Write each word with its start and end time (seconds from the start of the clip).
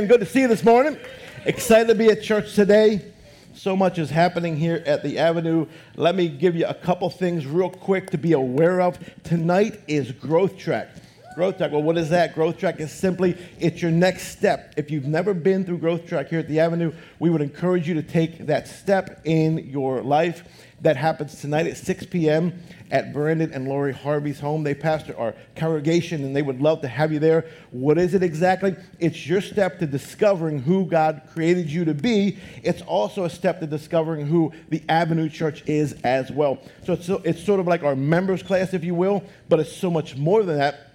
And 0.00 0.08
good 0.08 0.20
to 0.20 0.24
see 0.26 0.40
you 0.40 0.48
this 0.48 0.64
morning. 0.64 0.96
Excited 1.44 1.88
to 1.88 1.94
be 1.94 2.06
at 2.06 2.22
church 2.22 2.54
today. 2.54 3.04
So 3.52 3.76
much 3.76 3.98
is 3.98 4.08
happening 4.08 4.56
here 4.56 4.82
at 4.86 5.02
the 5.02 5.18
Avenue. 5.18 5.66
Let 5.94 6.14
me 6.14 6.26
give 6.26 6.56
you 6.56 6.64
a 6.64 6.72
couple 6.72 7.10
things 7.10 7.46
real 7.46 7.68
quick 7.68 8.08
to 8.12 8.16
be 8.16 8.32
aware 8.32 8.80
of. 8.80 8.98
Tonight 9.24 9.78
is 9.86 10.10
Growth 10.12 10.56
Track. 10.56 10.88
Growth 11.34 11.58
Track, 11.58 11.72
well, 11.72 11.82
what 11.82 11.98
is 11.98 12.08
that? 12.08 12.34
Growth 12.34 12.56
Track 12.56 12.80
is 12.80 12.90
simply, 12.90 13.36
it's 13.58 13.82
your 13.82 13.90
next 13.90 14.28
step. 14.28 14.72
If 14.78 14.90
you've 14.90 15.04
never 15.04 15.34
been 15.34 15.66
through 15.66 15.78
Growth 15.78 16.06
Track 16.06 16.28
here 16.28 16.38
at 16.38 16.48
the 16.48 16.60
Avenue, 16.60 16.94
we 17.18 17.28
would 17.28 17.42
encourage 17.42 17.86
you 17.86 17.92
to 17.92 18.02
take 18.02 18.46
that 18.46 18.68
step 18.68 19.20
in 19.24 19.68
your 19.68 20.00
life. 20.00 20.44
That 20.80 20.96
happens 20.96 21.42
tonight 21.42 21.66
at 21.66 21.76
6 21.76 22.06
p.m 22.06 22.58
at 22.90 23.12
Brandon 23.12 23.52
and 23.52 23.68
Lori 23.68 23.92
Harvey's 23.92 24.40
home. 24.40 24.62
They 24.62 24.74
pastor 24.74 25.16
our 25.16 25.34
congregation 25.56 26.24
and 26.24 26.34
they 26.34 26.42
would 26.42 26.60
love 26.60 26.80
to 26.82 26.88
have 26.88 27.12
you 27.12 27.18
there. 27.18 27.46
What 27.70 27.98
is 27.98 28.14
it 28.14 28.22
exactly? 28.22 28.76
It's 28.98 29.26
your 29.26 29.40
step 29.40 29.78
to 29.78 29.86
discovering 29.86 30.60
who 30.60 30.86
God 30.86 31.22
created 31.32 31.70
you 31.70 31.84
to 31.84 31.94
be. 31.94 32.38
It's 32.62 32.82
also 32.82 33.24
a 33.24 33.30
step 33.30 33.60
to 33.60 33.66
discovering 33.66 34.26
who 34.26 34.52
the 34.68 34.82
Avenue 34.88 35.28
Church 35.28 35.62
is 35.66 35.94
as 36.04 36.30
well. 36.30 36.58
So 36.84 36.94
it's, 36.94 37.06
so, 37.06 37.22
it's 37.24 37.42
sort 37.42 37.60
of 37.60 37.66
like 37.66 37.82
our 37.82 37.96
members 37.96 38.42
class, 38.42 38.74
if 38.74 38.84
you 38.84 38.94
will, 38.94 39.22
but 39.48 39.60
it's 39.60 39.72
so 39.72 39.90
much 39.90 40.16
more 40.16 40.42
than 40.42 40.58
that 40.58 40.89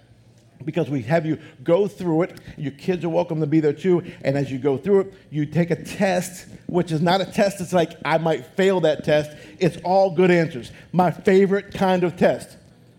because 0.64 0.90
we 0.90 1.02
have 1.02 1.26
you 1.26 1.38
go 1.62 1.86
through 1.86 2.22
it. 2.22 2.40
Your 2.56 2.72
kids 2.72 3.04
are 3.04 3.08
welcome 3.08 3.40
to 3.40 3.46
be 3.46 3.60
there 3.60 3.72
too. 3.72 4.02
And 4.22 4.36
as 4.36 4.50
you 4.50 4.58
go 4.58 4.76
through 4.76 5.00
it, 5.00 5.14
you 5.30 5.46
take 5.46 5.70
a 5.70 5.82
test, 5.82 6.46
which 6.66 6.92
is 6.92 7.00
not 7.00 7.20
a 7.20 7.26
test 7.26 7.60
It's 7.60 7.72
like 7.72 7.92
I 8.04 8.18
might 8.18 8.46
fail 8.56 8.80
that 8.80 9.04
test. 9.04 9.36
It's 9.58 9.76
all 9.84 10.10
good 10.10 10.30
answers. 10.30 10.72
My 10.92 11.10
favorite 11.10 11.72
kind 11.72 12.04
of 12.04 12.16
test, 12.16 12.56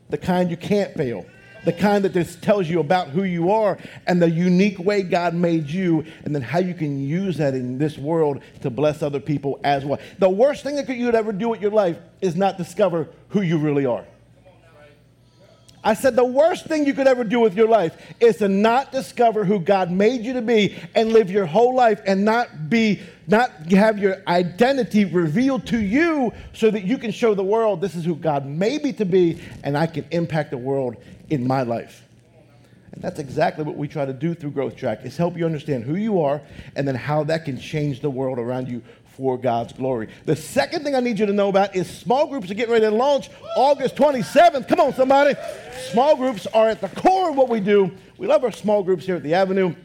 the 0.10 0.18
kind 0.18 0.50
you 0.50 0.58
can't 0.58 0.94
fail. 0.96 1.26
The 1.66 1.74
kind 1.74 2.06
that 2.06 2.14
just 2.14 2.42
tells 2.42 2.70
you 2.70 2.80
about 2.80 3.10
who 3.10 3.24
you 3.24 3.52
are 3.52 3.78
and 4.06 4.22
the 4.22 4.30
unique 4.30 4.80
way 4.80 5.02
God 5.02 5.34
made 5.34 5.70
you, 5.70 6.06
and 6.24 6.34
then 6.34 6.42
how 6.42 6.60
you 6.60 6.74
can 6.74 7.06
use 7.06 7.36
that 7.38 7.56
in 7.56 7.78
this 7.78 7.98
world 7.98 8.42
to 8.62 8.70
bless 8.70 9.04
other 9.04 9.20
people 9.20 9.60
as 9.66 9.84
well. 9.84 10.00
The 10.20 10.30
worst 10.30 10.64
thing 10.64 10.78
that 10.78 10.88
you 10.88 11.08
could 11.08 11.16
ever 11.16 11.34
do 11.34 11.50
with 11.50 11.60
your 11.60 11.72
life 11.72 11.98
is 12.22 12.38
not 12.38 12.58
discover 12.58 13.10
who 13.30 13.42
you 13.42 13.58
really 13.58 13.86
are. 13.86 14.06
I 15.84 15.94
said 15.94 16.16
the 16.16 16.26
worst 16.26 16.66
thing 16.66 16.86
you 16.86 16.94
could 16.94 17.08
ever 17.08 17.24
do 17.24 17.40
with 17.40 17.56
your 17.56 17.68
life 17.68 17.96
is 18.20 18.38
to 18.38 18.48
not 18.48 18.92
discover 18.92 19.46
who 19.46 19.60
God 19.60 19.92
made 19.92 20.22
you 20.22 20.34
to 20.34 20.42
be 20.42 20.76
and 20.96 21.14
live 21.14 21.30
your 21.30 21.46
whole 21.46 21.76
life 21.76 22.02
and 22.06 22.26
not 22.26 22.70
be 22.70 23.00
not 23.28 23.52
have 23.72 24.00
your 24.00 24.22
identity 24.28 25.06
revealed 25.06 25.68
to 25.68 25.78
you 25.78 26.34
so 26.54 26.72
that 26.72 26.84
you 26.84 26.98
can 26.98 27.12
show 27.12 27.34
the 27.34 27.44
world 27.44 27.82
this 27.82 27.96
is 27.96 28.06
who 28.06 28.16
God 28.16 28.46
made 28.46 28.84
me 28.84 28.94
to 28.94 29.06
be 29.06 29.40
and 29.64 29.78
I 29.78 29.88
can 29.88 30.06
impact 30.12 30.52
the 30.52 30.58
world 30.58 30.96
in 31.30 31.46
my 31.46 31.64
life. 31.64 32.04
And 32.94 33.04
that's 33.04 33.20
exactly 33.20 33.64
what 33.64 33.76
we 33.76 33.88
try 33.88 34.06
to 34.06 34.14
do 34.14 34.34
through 34.34 34.52
Growth 34.52 34.76
Track 34.76 35.02
is 35.04 35.18
help 35.18 35.38
you 35.38 35.46
understand 35.46 35.84
who 35.84 35.96
you 35.96 36.22
are 36.22 36.42
and 36.76 36.88
then 36.88 36.96
how 36.96 37.24
that 37.26 37.46
can 37.46 37.60
change 37.60 38.00
the 38.00 38.10
world 38.10 38.40
around 38.40 38.70
you 38.70 38.82
for 39.18 39.38
God's 39.38 39.74
glory. 39.74 40.10
The 40.26 40.36
second 40.36 40.84
thing 40.84 40.96
I 40.96 41.00
need 41.00 41.18
you 41.18 41.26
to 41.26 41.34
know 41.34 41.50
about 41.50 41.76
is 41.76 41.90
small 41.90 42.28
groups 42.28 42.52
are 42.52 42.54
getting 42.54 42.72
ready 42.72 42.86
to 42.86 42.92
launch 42.92 43.30
August 43.56 43.96
27th. 43.96 44.68
Come 44.68 44.80
on, 44.80 44.94
somebody. 44.94 45.36
Small 45.92 46.16
groups 46.16 46.46
are 46.48 46.70
at 46.70 46.82
the 46.82 46.90
core 46.90 47.32
of 47.32 47.36
what 47.36 47.50
we 47.50 47.60
do. 47.60 47.92
We 48.18 48.28
love 48.28 48.44
our 48.44 48.52
small 48.52 48.84
groups 48.84 49.06
here 49.06 49.16
at 49.16 49.24
the 49.24 49.34
Avenue. 49.34 49.76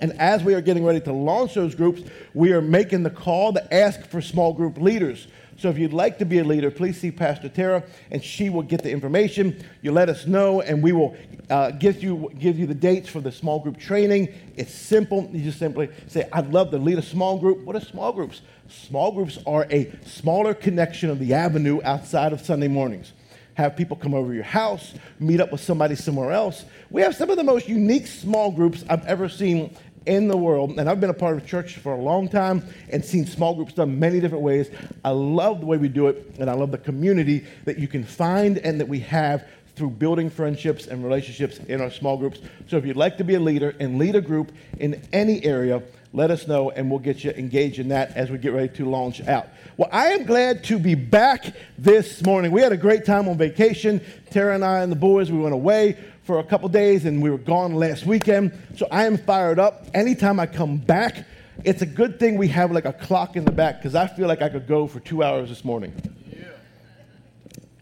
And 0.00 0.12
as 0.14 0.42
we 0.42 0.54
are 0.54 0.60
getting 0.60 0.84
ready 0.84 1.00
to 1.00 1.12
launch 1.12 1.54
those 1.54 1.74
groups, 1.74 2.02
we 2.32 2.52
are 2.52 2.62
making 2.62 3.02
the 3.04 3.10
call 3.10 3.52
to 3.52 3.74
ask 3.74 4.08
for 4.08 4.20
small 4.20 4.52
group 4.52 4.78
leaders. 4.78 5.28
So 5.56 5.68
if 5.68 5.78
you'd 5.78 5.92
like 5.92 6.18
to 6.18 6.24
be 6.24 6.38
a 6.38 6.44
leader, 6.44 6.70
please 6.70 7.00
see 7.00 7.10
Pastor 7.10 7.48
Tara, 7.48 7.84
and 8.10 8.22
she 8.22 8.50
will 8.50 8.62
get 8.62 8.82
the 8.82 8.90
information. 8.90 9.64
You 9.82 9.92
let 9.92 10.08
us 10.08 10.26
know, 10.26 10.60
and 10.60 10.82
we 10.82 10.92
will 10.92 11.16
uh, 11.48 11.70
give 11.72 12.02
you 12.02 12.30
give 12.38 12.58
you 12.58 12.66
the 12.66 12.74
dates 12.74 13.08
for 13.08 13.20
the 13.20 13.30
small 13.30 13.60
group 13.60 13.78
training. 13.78 14.34
It's 14.56 14.74
simple. 14.74 15.28
You 15.32 15.44
just 15.44 15.58
simply 15.58 15.90
say, 16.08 16.28
"I'd 16.32 16.52
love 16.52 16.70
to 16.72 16.78
lead 16.78 16.98
a 16.98 17.02
small 17.02 17.38
group." 17.38 17.64
What 17.64 17.76
are 17.76 17.80
small 17.80 18.12
groups? 18.12 18.40
Small 18.68 19.12
groups 19.12 19.38
are 19.46 19.66
a 19.70 19.92
smaller 20.06 20.54
connection 20.54 21.10
of 21.10 21.18
the 21.18 21.34
avenue 21.34 21.80
outside 21.84 22.32
of 22.32 22.40
Sunday 22.40 22.68
mornings. 22.68 23.12
Have 23.54 23.76
people 23.76 23.96
come 23.96 24.14
over 24.14 24.34
your 24.34 24.42
house, 24.42 24.94
meet 25.20 25.40
up 25.40 25.52
with 25.52 25.60
somebody 25.60 25.94
somewhere 25.94 26.32
else. 26.32 26.64
We 26.90 27.02
have 27.02 27.14
some 27.14 27.30
of 27.30 27.36
the 27.36 27.44
most 27.44 27.68
unique 27.68 28.08
small 28.08 28.50
groups 28.50 28.84
I've 28.88 29.06
ever 29.06 29.28
seen 29.28 29.76
in 30.06 30.28
the 30.28 30.36
world, 30.36 30.78
and 30.78 30.88
I've 30.88 31.00
been 31.00 31.10
a 31.10 31.14
part 31.14 31.36
of 31.36 31.46
church 31.46 31.76
for 31.76 31.92
a 31.94 32.00
long 32.00 32.28
time 32.28 32.62
and 32.90 33.04
seen 33.04 33.26
small 33.26 33.54
groups 33.54 33.74
done 33.74 33.98
many 33.98 34.20
different 34.20 34.44
ways. 34.44 34.70
I 35.04 35.10
love 35.10 35.60
the 35.60 35.66
way 35.66 35.76
we 35.76 35.88
do 35.88 36.08
it, 36.08 36.36
and 36.38 36.50
I 36.50 36.54
love 36.54 36.70
the 36.70 36.78
community 36.78 37.44
that 37.64 37.78
you 37.78 37.88
can 37.88 38.04
find 38.04 38.58
and 38.58 38.80
that 38.80 38.88
we 38.88 39.00
have 39.00 39.46
through 39.76 39.90
building 39.90 40.30
friendships 40.30 40.86
and 40.86 41.02
relationships 41.02 41.58
in 41.58 41.80
our 41.80 41.90
small 41.90 42.16
groups. 42.16 42.40
So 42.68 42.76
if 42.76 42.86
you'd 42.86 42.96
like 42.96 43.18
to 43.18 43.24
be 43.24 43.34
a 43.34 43.40
leader 43.40 43.74
and 43.80 43.98
lead 43.98 44.14
a 44.14 44.20
group 44.20 44.52
in 44.78 45.02
any 45.12 45.44
area, 45.44 45.82
let 46.12 46.30
us 46.30 46.46
know 46.46 46.70
and 46.70 46.88
we'll 46.88 47.00
get 47.00 47.24
you 47.24 47.32
engaged 47.32 47.80
in 47.80 47.88
that 47.88 48.16
as 48.16 48.30
we 48.30 48.38
get 48.38 48.52
ready 48.52 48.72
to 48.76 48.88
launch 48.88 49.20
out. 49.26 49.48
Well, 49.76 49.88
I 49.90 50.12
am 50.12 50.24
glad 50.26 50.62
to 50.64 50.78
be 50.78 50.94
back 50.94 51.52
this 51.76 52.24
morning. 52.24 52.52
We 52.52 52.60
had 52.60 52.70
a 52.70 52.76
great 52.76 53.04
time 53.04 53.28
on 53.28 53.36
vacation. 53.36 54.00
Tara 54.30 54.54
and 54.54 54.64
I 54.64 54.82
and 54.82 54.92
the 54.92 54.96
boys, 54.96 55.32
we 55.32 55.38
went 55.38 55.54
away 55.54 55.96
for 56.24 56.38
a 56.38 56.44
couple 56.44 56.68
days 56.70 57.04
and 57.04 57.22
we 57.22 57.30
were 57.30 57.38
gone 57.38 57.74
last 57.74 58.06
weekend. 58.06 58.52
So 58.76 58.88
I 58.90 59.04
am 59.04 59.16
fired 59.16 59.58
up. 59.58 59.86
Anytime 59.94 60.40
I 60.40 60.46
come 60.46 60.78
back, 60.78 61.26
it's 61.64 61.82
a 61.82 61.86
good 61.86 62.18
thing 62.18 62.36
we 62.36 62.48
have 62.48 62.72
like 62.72 62.86
a 62.86 62.92
clock 62.92 63.36
in 63.36 63.44
the 63.44 63.52
back 63.52 63.78
because 63.78 63.94
I 63.94 64.06
feel 64.06 64.26
like 64.26 64.42
I 64.42 64.48
could 64.48 64.66
go 64.66 64.86
for 64.86 65.00
two 65.00 65.22
hours 65.22 65.50
this 65.50 65.64
morning. 65.64 65.94
Yeah. 66.30 66.46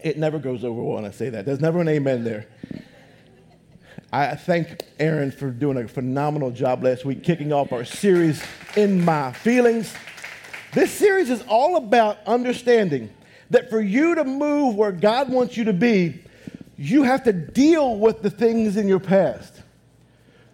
It 0.01 0.17
never 0.17 0.39
goes 0.39 0.63
over 0.63 0.81
when 0.81 1.05
I 1.05 1.11
say 1.11 1.29
that. 1.29 1.45
There's 1.45 1.61
never 1.61 1.79
an 1.81 1.87
amen 1.87 2.23
there. 2.23 2.47
I 4.11 4.35
thank 4.35 4.83
Aaron 4.99 5.31
for 5.31 5.49
doing 5.49 5.77
a 5.77 5.87
phenomenal 5.87 6.51
job 6.51 6.83
last 6.83 7.03
week, 7.03 7.23
kicking 7.23 7.51
off 7.51 7.71
our 7.71 7.83
series, 7.83 8.43
In 8.75 9.03
My 9.03 9.31
Feelings. 9.31 9.91
This 10.73 10.91
series 10.91 11.31
is 11.31 11.41
all 11.47 11.77
about 11.77 12.19
understanding 12.27 13.11
that 13.49 13.71
for 13.71 13.81
you 13.81 14.13
to 14.15 14.23
move 14.23 14.75
where 14.75 14.91
God 14.91 15.31
wants 15.31 15.57
you 15.57 15.63
to 15.63 15.73
be, 15.73 16.19
you 16.77 17.03
have 17.03 17.23
to 17.23 17.33
deal 17.33 17.97
with 17.97 18.21
the 18.21 18.29
things 18.29 18.77
in 18.77 18.87
your 18.87 18.99
past. 18.99 19.61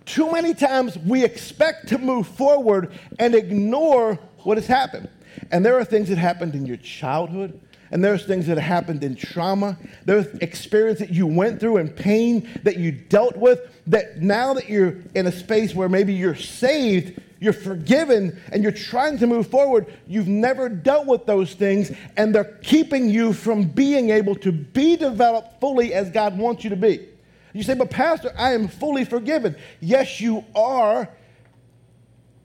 Too 0.06 0.32
many 0.32 0.54
times 0.54 0.98
we 0.98 1.24
expect 1.24 1.90
to 1.90 1.98
move 1.98 2.28
forward 2.28 2.92
and 3.20 3.36
ignore 3.36 4.16
what 4.44 4.58
has 4.58 4.68
happened. 4.68 5.08
And 5.52 5.66
there 5.66 5.78
are 5.78 5.86
things 5.86 6.10
that 6.10 6.18
happened 6.18 6.56
in 6.56 6.66
your 6.66 6.78
childhood, 6.78 7.60
and 7.92 8.04
there's 8.04 8.26
things 8.26 8.48
that 8.48 8.58
happened 8.58 9.04
in 9.04 9.16
trauma. 9.16 9.78
There's 10.06 10.28
experience 10.40 11.00
that 11.00 11.12
you 11.12 11.28
went 11.28 11.60
through 11.60 11.78
and 11.78 11.96
pain 11.96 12.50
that 12.64 12.78
you 12.78 12.92
dealt 12.92 13.38
with 13.38 13.60
that 13.88 14.18
now 14.18 14.54
that 14.54 14.70
you're 14.70 14.96
in 15.16 15.28
a 15.28 15.32
space 15.32 15.74
where 15.74 15.90
maybe 15.90 16.14
you're 16.14 16.36
saved, 16.36 17.22
you're 17.40 17.54
forgiven, 17.54 18.40
and 18.52 18.64
you're 18.64 18.72
trying 18.72 19.18
to 19.20 19.28
move 19.28 19.48
forward, 19.48 19.88
you've 20.08 20.28
never 20.28 20.68
dealt 20.70 21.08
with 21.08 21.26
those 21.26 21.54
things, 21.54 21.92
and 22.18 22.36
they're 22.36 22.58
keeping 22.64 23.10
you 23.10 23.34
from 23.34 23.64
being 23.64 24.10
able 24.10 24.36
to 24.36 24.52
be 24.52 24.96
developed 24.96 25.60
fully 25.60 25.94
as 25.94 26.10
God 26.10 26.38
wants 26.38 26.64
you 26.64 26.70
to 26.72 26.76
be. 26.76 27.08
You 27.54 27.64
say, 27.64 27.76
but 27.76 27.90
Pastor, 27.90 28.34
I 28.38 28.54
am 28.54 28.68
fully 28.68 29.06
forgiven. 29.06 29.56
Yes, 29.80 30.22
you 30.22 30.44
are 30.56 31.10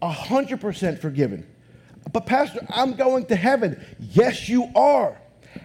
100% 0.01 0.99
forgiven. 1.01 1.47
But, 2.13 2.27
Pastor, 2.27 2.61
I'm 2.71 2.95
going 2.95 3.27
to 3.27 3.37
heaven. 3.37 3.83
Yes, 3.99 4.49
you 4.49 4.71
are. 4.75 5.17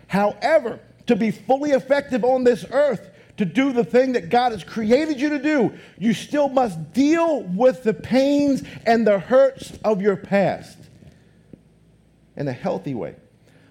However, 0.08 0.80
to 1.08 1.16
be 1.16 1.32
fully 1.32 1.72
effective 1.72 2.24
on 2.24 2.44
this 2.44 2.66
earth, 2.72 3.10
to 3.40 3.46
do 3.46 3.72
the 3.72 3.86
thing 3.86 4.12
that 4.12 4.28
God 4.28 4.52
has 4.52 4.66
created 4.66 5.22
you 5.22 5.30
to 5.30 5.40
do, 5.40 5.74
you 5.98 6.14
still 6.14 6.50
must 6.50 6.92
deal 6.92 7.44
with 7.44 7.84
the 7.84 7.94
pains 7.94 8.64
and 8.86 9.08
the 9.08 9.18
hurts 9.18 9.72
of 9.86 10.02
your 10.02 10.18
past 10.18 10.78
in 12.36 12.50
a 12.50 12.52
healthy 12.52 12.94
way. 12.94 13.16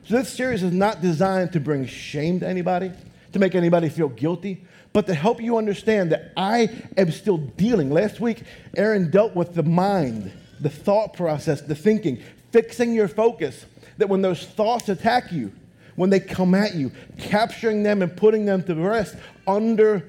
So, 0.04 0.14
this 0.14 0.30
series 0.30 0.62
is 0.62 0.72
not 0.72 1.02
designed 1.02 1.52
to 1.52 1.60
bring 1.60 1.84
shame 1.84 2.40
to 2.40 2.48
anybody, 2.48 2.92
to 3.34 3.38
make 3.38 3.54
anybody 3.54 3.90
feel 3.90 4.08
guilty, 4.08 4.64
but 4.94 5.06
to 5.06 5.12
help 5.12 5.38
you 5.38 5.58
understand 5.58 6.12
that 6.12 6.32
I 6.34 6.70
am 6.96 7.12
still 7.12 7.36
dealing. 7.36 7.90
Last 7.90 8.20
week, 8.20 8.44
Aaron 8.74 9.10
dealt 9.10 9.36
with 9.36 9.54
the 9.54 9.62
mind, 9.62 10.32
the 10.60 10.70
thought 10.70 11.12
process, 11.12 11.60
the 11.60 11.74
thinking, 11.74 12.22
fixing 12.52 12.94
your 12.94 13.08
focus. 13.08 13.66
That 13.98 14.08
when 14.08 14.22
those 14.22 14.46
thoughts 14.46 14.88
attack 14.88 15.30
you, 15.30 15.52
when 15.98 16.10
they 16.10 16.20
come 16.20 16.54
at 16.54 16.76
you, 16.76 16.92
capturing 17.18 17.82
them 17.82 18.02
and 18.02 18.16
putting 18.16 18.46
them 18.46 18.62
to 18.62 18.74
rest 18.76 19.16
under 19.48 20.04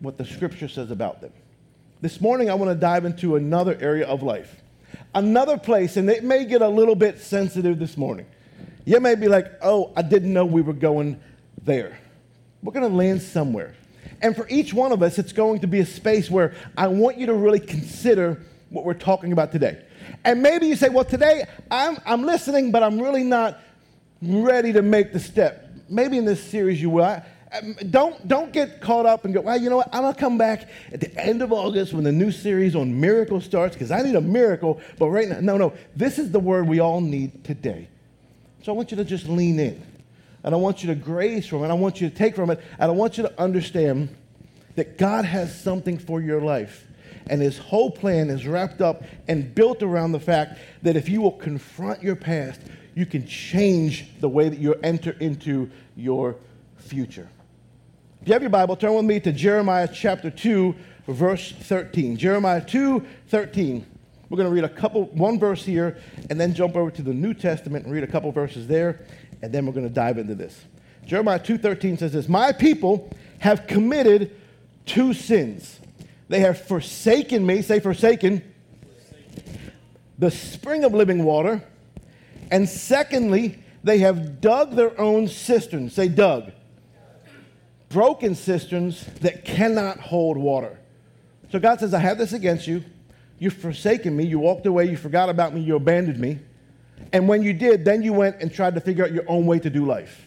what 0.00 0.18
the 0.18 0.24
scripture 0.24 0.68
says 0.68 0.90
about 0.90 1.20
them. 1.20 1.32
This 2.00 2.20
morning, 2.20 2.50
I 2.50 2.54
want 2.54 2.70
to 2.70 2.74
dive 2.74 3.04
into 3.04 3.36
another 3.36 3.76
area 3.80 4.06
of 4.06 4.22
life, 4.22 4.62
another 5.14 5.56
place, 5.56 5.96
and 5.96 6.10
it 6.10 6.22
may 6.22 6.44
get 6.44 6.60
a 6.60 6.68
little 6.68 6.94
bit 6.94 7.18
sensitive 7.18 7.78
this 7.78 7.96
morning. 7.96 8.26
You 8.84 9.00
may 9.00 9.14
be 9.14 9.28
like, 9.28 9.46
oh, 9.62 9.92
I 9.96 10.02
didn't 10.02 10.32
know 10.32 10.44
we 10.44 10.62
were 10.62 10.72
going 10.72 11.20
there. 11.64 11.98
We're 12.62 12.72
going 12.72 12.88
to 12.88 12.96
land 12.96 13.22
somewhere. 13.22 13.74
And 14.20 14.36
for 14.36 14.46
each 14.48 14.74
one 14.74 14.92
of 14.92 15.02
us, 15.02 15.18
it's 15.18 15.32
going 15.32 15.60
to 15.60 15.66
be 15.66 15.80
a 15.80 15.86
space 15.86 16.30
where 16.30 16.54
I 16.76 16.88
want 16.88 17.18
you 17.18 17.26
to 17.26 17.34
really 17.34 17.60
consider 17.60 18.42
what 18.70 18.84
we're 18.84 18.94
talking 18.94 19.32
about 19.32 19.52
today. 19.52 19.82
And 20.24 20.42
maybe 20.42 20.66
you 20.66 20.76
say, 20.76 20.88
well, 20.88 21.04
today 21.04 21.44
I'm, 21.70 21.98
I'm 22.04 22.24
listening, 22.24 22.72
but 22.72 22.82
I'm 22.82 23.00
really 23.00 23.24
not 23.24 23.60
ready 24.20 24.72
to 24.72 24.82
make 24.82 25.12
the 25.12 25.20
step. 25.20 25.68
Maybe 25.88 26.18
in 26.18 26.24
this 26.24 26.42
series 26.42 26.80
you 26.80 26.90
will. 26.90 27.04
I, 27.04 27.22
Um, 27.54 27.74
don't, 27.90 28.26
don't 28.26 28.50
get 28.50 28.80
caught 28.80 29.04
up 29.04 29.26
and 29.26 29.34
go, 29.34 29.42
well, 29.42 29.60
you 29.60 29.68
know 29.68 29.76
what? 29.76 29.88
I'm 29.92 30.02
going 30.02 30.14
to 30.14 30.20
come 30.20 30.38
back 30.38 30.68
at 30.90 31.00
the 31.00 31.14
end 31.18 31.42
of 31.42 31.52
August 31.52 31.92
when 31.92 32.02
the 32.02 32.12
new 32.12 32.30
series 32.30 32.74
on 32.74 32.98
miracle 32.98 33.42
starts 33.42 33.74
because 33.74 33.90
I 33.90 34.00
need 34.00 34.14
a 34.14 34.22
miracle. 34.22 34.80
But 34.98 35.10
right 35.10 35.28
now, 35.28 35.40
no, 35.40 35.58
no. 35.58 35.74
This 35.94 36.18
is 36.18 36.30
the 36.30 36.40
word 36.40 36.66
we 36.66 36.80
all 36.80 37.02
need 37.02 37.44
today. 37.44 37.88
So 38.62 38.72
I 38.72 38.74
want 38.74 38.90
you 38.90 38.96
to 38.96 39.04
just 39.04 39.28
lean 39.28 39.60
in. 39.60 39.82
And 40.44 40.54
I 40.54 40.58
want 40.58 40.82
you 40.82 40.88
to 40.88 40.94
grace 40.94 41.46
from 41.46 41.62
it. 41.62 41.68
I 41.68 41.74
want 41.74 42.00
you 42.00 42.08
to 42.08 42.16
take 42.16 42.34
from 42.34 42.50
it. 42.50 42.60
And 42.78 42.90
I 42.90 42.94
want 42.94 43.18
you 43.18 43.24
to 43.24 43.40
understand 43.40 44.16
that 44.76 44.96
God 44.96 45.26
has 45.26 45.54
something 45.60 45.98
for 45.98 46.22
your 46.22 46.40
life. 46.40 46.86
And 47.26 47.42
his 47.42 47.58
whole 47.58 47.90
plan 47.90 48.30
is 48.30 48.46
wrapped 48.46 48.80
up 48.80 49.04
and 49.28 49.54
built 49.54 49.82
around 49.82 50.12
the 50.12 50.20
fact 50.20 50.58
that 50.82 50.96
if 50.96 51.08
you 51.08 51.20
will 51.20 51.32
confront 51.32 52.02
your 52.02 52.16
past, 52.16 52.62
you 52.94 53.04
can 53.04 53.26
change 53.26 54.06
the 54.20 54.28
way 54.28 54.48
that 54.48 54.58
you 54.58 54.74
enter 54.82 55.12
into 55.20 55.70
your 55.96 56.36
future. 56.78 57.28
If 58.22 58.28
you 58.28 58.34
have 58.34 58.42
your 58.42 58.50
Bible, 58.50 58.76
turn 58.76 58.94
with 58.94 59.04
me 59.04 59.18
to 59.18 59.32
Jeremiah 59.32 59.88
chapter 59.92 60.30
2, 60.30 60.76
verse 61.08 61.50
13. 61.50 62.16
Jeremiah 62.16 62.64
2, 62.64 63.04
13. 63.26 63.84
We're 64.28 64.36
going 64.36 64.48
to 64.48 64.54
read 64.54 64.62
a 64.62 64.68
couple, 64.68 65.06
one 65.06 65.40
verse 65.40 65.64
here, 65.64 65.98
and 66.30 66.40
then 66.40 66.54
jump 66.54 66.76
over 66.76 66.92
to 66.92 67.02
the 67.02 67.12
New 67.12 67.34
Testament 67.34 67.84
and 67.84 67.92
read 67.92 68.04
a 68.04 68.06
couple 68.06 68.30
verses 68.30 68.68
there, 68.68 69.00
and 69.42 69.52
then 69.52 69.66
we're 69.66 69.72
going 69.72 69.88
to 69.88 69.92
dive 69.92 70.18
into 70.18 70.36
this. 70.36 70.56
Jeremiah 71.04 71.40
2:13 71.40 71.98
says 71.98 72.12
this: 72.12 72.28
"My 72.28 72.52
people 72.52 73.10
have 73.40 73.66
committed 73.66 74.30
two 74.86 75.14
sins. 75.14 75.80
They 76.28 76.38
have 76.38 76.60
forsaken 76.60 77.44
me, 77.44 77.60
say 77.60 77.80
forsaken, 77.80 78.40
the 80.20 80.30
spring 80.30 80.84
of 80.84 80.94
living 80.94 81.24
water, 81.24 81.60
and 82.52 82.68
secondly, 82.68 83.58
they 83.82 83.98
have 83.98 84.40
dug 84.40 84.76
their 84.76 84.98
own 85.00 85.26
cisterns. 85.26 85.92
Say 85.92 86.06
dug. 86.06 86.52
Broken 87.92 88.34
cisterns 88.34 89.04
that 89.20 89.44
cannot 89.44 89.98
hold 89.98 90.38
water. 90.38 90.78
So 91.50 91.58
God 91.58 91.80
says, 91.80 91.92
I 91.92 91.98
have 91.98 92.16
this 92.16 92.32
against 92.32 92.66
you. 92.66 92.82
You've 93.38 93.54
forsaken 93.54 94.16
me. 94.16 94.24
You 94.24 94.38
walked 94.38 94.64
away. 94.66 94.88
You 94.88 94.96
forgot 94.96 95.28
about 95.28 95.52
me. 95.52 95.60
You 95.60 95.76
abandoned 95.76 96.18
me. 96.18 96.38
And 97.12 97.28
when 97.28 97.42
you 97.42 97.52
did, 97.52 97.84
then 97.84 98.02
you 98.02 98.12
went 98.12 98.40
and 98.40 98.52
tried 98.52 98.74
to 98.76 98.80
figure 98.80 99.04
out 99.04 99.12
your 99.12 99.28
own 99.28 99.46
way 99.46 99.58
to 99.58 99.68
do 99.68 99.84
life. 99.84 100.26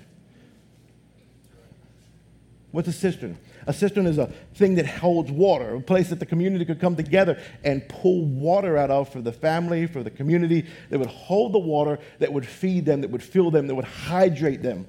What's 2.72 2.90
a 2.90 2.94
cistern? 2.94 3.38
A 3.68 3.74
cistern 3.74 4.06
is 4.06 4.18
a 4.18 4.28
thing 4.54 4.76
that 4.76 4.86
holds 4.86 5.32
water, 5.32 5.76
a 5.76 5.82
place 5.82 6.10
that 6.10 6.20
the 6.20 6.26
community 6.26 6.66
could 6.66 6.80
come 6.80 6.96
together 6.96 7.42
and 7.64 7.88
pull 7.88 8.26
water 8.26 8.78
out 8.78 8.92
of 8.92 9.10
for 9.10 9.22
the 9.22 9.32
family, 9.32 9.88
for 9.88 10.04
the 10.04 10.12
community, 10.12 10.68
that 10.90 11.00
would 11.00 11.10
hold 11.10 11.54
the 11.54 11.60
water, 11.60 11.98
that 12.20 12.32
would 12.32 12.46
feed 12.46 12.86
them, 12.86 13.02
that 13.02 13.10
would 13.10 13.24
fill 13.24 13.50
them, 13.50 13.66
that 13.68 13.76
would 13.76 13.86
hydrate 13.86 14.62
them. 14.62 14.86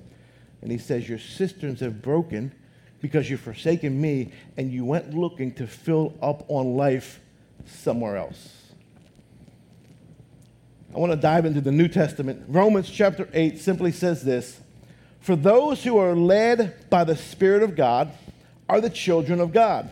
And 0.60 0.70
he 0.70 0.78
says, 0.78 1.08
Your 1.08 1.18
cisterns 1.18 1.80
have 1.80 2.02
broken 2.02 2.52
because 3.06 3.30
you've 3.30 3.40
forsaken 3.40 4.00
me 4.00 4.32
and 4.56 4.72
you 4.72 4.84
went 4.84 5.14
looking 5.14 5.52
to 5.54 5.66
fill 5.66 6.14
up 6.20 6.44
on 6.48 6.76
life 6.76 7.20
somewhere 7.64 8.16
else. 8.16 8.52
I 10.94 10.98
want 10.98 11.12
to 11.12 11.16
dive 11.16 11.46
into 11.46 11.60
the 11.60 11.72
New 11.72 11.88
Testament. 11.88 12.44
Romans 12.48 12.90
chapter 12.90 13.28
8 13.32 13.58
simply 13.58 13.92
says 13.92 14.22
this 14.22 14.60
For 15.20 15.36
those 15.36 15.84
who 15.84 15.98
are 15.98 16.16
led 16.16 16.88
by 16.90 17.04
the 17.04 17.16
Spirit 17.16 17.62
of 17.62 17.76
God, 17.76 18.12
are 18.68 18.80
the 18.80 18.90
children 18.90 19.40
of 19.40 19.52
God. 19.52 19.90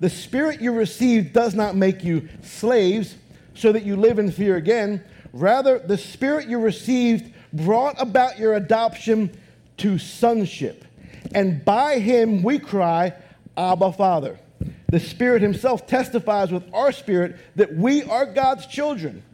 The 0.00 0.10
spirit 0.10 0.60
you 0.60 0.72
received 0.72 1.32
does 1.32 1.54
not 1.54 1.76
make 1.76 2.04
you 2.04 2.28
slaves 2.42 3.16
so 3.54 3.72
that 3.72 3.84
you 3.84 3.96
live 3.96 4.18
in 4.18 4.30
fear 4.30 4.56
again. 4.56 5.02
Rather, 5.32 5.78
the 5.78 5.98
spirit 5.98 6.48
you 6.48 6.58
received 6.58 7.32
brought 7.52 8.00
about 8.00 8.38
your 8.38 8.54
adoption 8.54 9.30
to 9.78 9.98
sonship. 9.98 10.83
And 11.34 11.64
by 11.64 11.98
him 11.98 12.42
we 12.42 12.58
cry, 12.58 13.12
Abba, 13.56 13.92
Father. 13.92 14.38
The 14.88 15.00
Spirit 15.00 15.42
Himself 15.42 15.86
testifies 15.86 16.52
with 16.52 16.62
our 16.72 16.92
spirit 16.92 17.36
that 17.56 17.74
we 17.74 18.04
are 18.04 18.26
God's 18.26 18.66
children. 18.66 19.24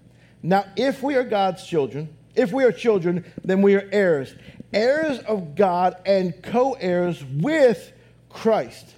Now, 0.43 0.64
if 0.75 1.02
we 1.02 1.17
are 1.17 1.25
God's 1.25 1.67
children, 1.67 2.08
if 2.35 2.50
we 2.50 2.64
are 2.64 2.73
children, 2.73 3.31
then 3.44 3.61
we 3.61 3.75
are 3.75 3.87
heirs, 3.93 4.35
heirs 4.73 5.19
of 5.19 5.55
God 5.55 5.97
and 6.06 6.43
co 6.43 6.73
heirs 6.73 7.23
with 7.25 7.93
Christ, 8.31 8.94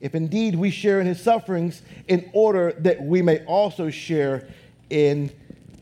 if 0.00 0.14
indeed 0.14 0.54
we 0.54 0.70
share 0.70 1.00
in 1.00 1.06
his 1.06 1.22
sufferings, 1.22 1.80
in 2.08 2.28
order 2.34 2.72
that 2.80 3.00
we 3.00 3.22
may 3.22 3.42
also 3.46 3.88
share 3.88 4.48
in 4.90 5.32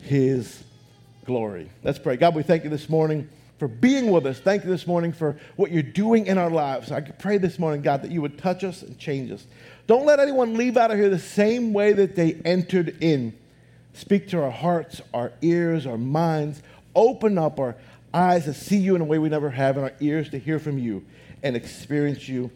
his 0.02 0.62
glory. 1.24 1.70
Let's 1.82 1.98
pray. 1.98 2.16
God, 2.16 2.36
we 2.36 2.44
thank 2.44 2.62
you 2.62 2.70
this 2.70 2.88
morning 2.88 3.28
for 3.58 3.68
being 3.68 4.10
with 4.10 4.24
us. 4.26 4.38
Thank 4.38 4.64
you 4.64 4.70
this 4.70 4.86
morning 4.86 5.12
for 5.12 5.36
what 5.56 5.70
you're 5.70 5.82
doing 5.82 6.26
in 6.26 6.38
our 6.38 6.50
lives. 6.50 6.92
I 6.92 7.00
pray 7.00 7.38
this 7.38 7.58
morning, 7.58 7.82
God, 7.82 8.02
that 8.02 8.10
you 8.10 8.22
would 8.22 8.38
touch 8.38 8.64
us 8.64 8.82
and 8.82 8.98
change 8.98 9.30
us. 9.32 9.46
Don't 9.86 10.06
let 10.06 10.20
anyone 10.20 10.54
leave 10.54 10.76
out 10.76 10.90
of 10.90 10.98
here 10.98 11.08
the 11.08 11.18
same 11.18 11.72
way 11.72 11.92
that 11.92 12.14
they 12.14 12.34
entered 12.44 12.96
in. 13.02 13.36
Speak 13.94 14.28
to 14.28 14.42
our 14.42 14.50
hearts, 14.50 15.00
our 15.12 15.32
ears, 15.42 15.86
our 15.86 15.98
minds. 15.98 16.62
Open 16.94 17.36
up 17.36 17.58
our 17.58 17.76
eyes 18.14 18.44
to 18.44 18.54
see 18.54 18.76
you 18.76 18.94
in 18.94 19.00
a 19.00 19.04
way 19.04 19.18
we 19.18 19.28
never 19.28 19.50
have, 19.50 19.76
and 19.76 19.84
our 19.84 19.94
ears 20.00 20.30
to 20.30 20.38
hear 20.38 20.58
from 20.58 20.78
you 20.78 21.04
and 21.42 21.56
experience 21.56 22.28
you 22.28 22.50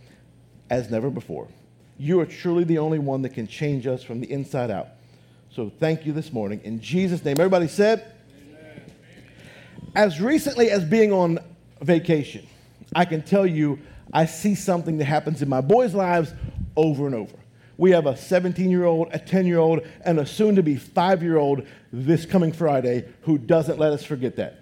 as 0.70 0.90
never 0.90 1.10
before. 1.10 1.48
You 1.98 2.20
are 2.20 2.26
truly 2.26 2.64
the 2.64 2.78
only 2.78 2.98
one 2.98 3.22
that 3.22 3.30
can 3.30 3.46
change 3.46 3.86
us 3.86 4.02
from 4.02 4.20
the 4.20 4.30
inside 4.30 4.70
out. 4.70 4.88
So 5.50 5.70
thank 5.80 6.06
you 6.06 6.12
this 6.12 6.32
morning. 6.32 6.60
In 6.64 6.80
Jesus' 6.80 7.24
name, 7.24 7.38
everybody 7.38 7.68
said. 7.68 8.12
As 9.94 10.20
recently 10.20 10.70
as 10.70 10.84
being 10.84 11.12
on 11.12 11.38
vacation, 11.80 12.46
I 12.94 13.04
can 13.04 13.22
tell 13.22 13.46
you 13.46 13.78
I 14.12 14.26
see 14.26 14.54
something 14.54 14.98
that 14.98 15.06
happens 15.06 15.42
in 15.42 15.48
my 15.48 15.60
boys' 15.60 15.94
lives 15.94 16.32
over 16.76 17.06
and 17.06 17.14
over. 17.14 17.36
We 17.78 17.90
have 17.92 18.06
a 18.06 18.16
17 18.16 18.70
year 18.70 18.84
old, 18.84 19.08
a 19.12 19.18
10 19.18 19.46
year 19.46 19.58
old, 19.58 19.80
and 20.04 20.18
a 20.18 20.26
soon 20.26 20.56
to 20.56 20.62
be 20.62 20.76
five 20.76 21.22
year 21.22 21.38
old 21.38 21.66
this 21.92 22.26
coming 22.26 22.52
Friday 22.52 23.08
who 23.22 23.38
doesn't 23.38 23.78
let 23.78 23.92
us 23.92 24.04
forget 24.04 24.36
that. 24.36 24.58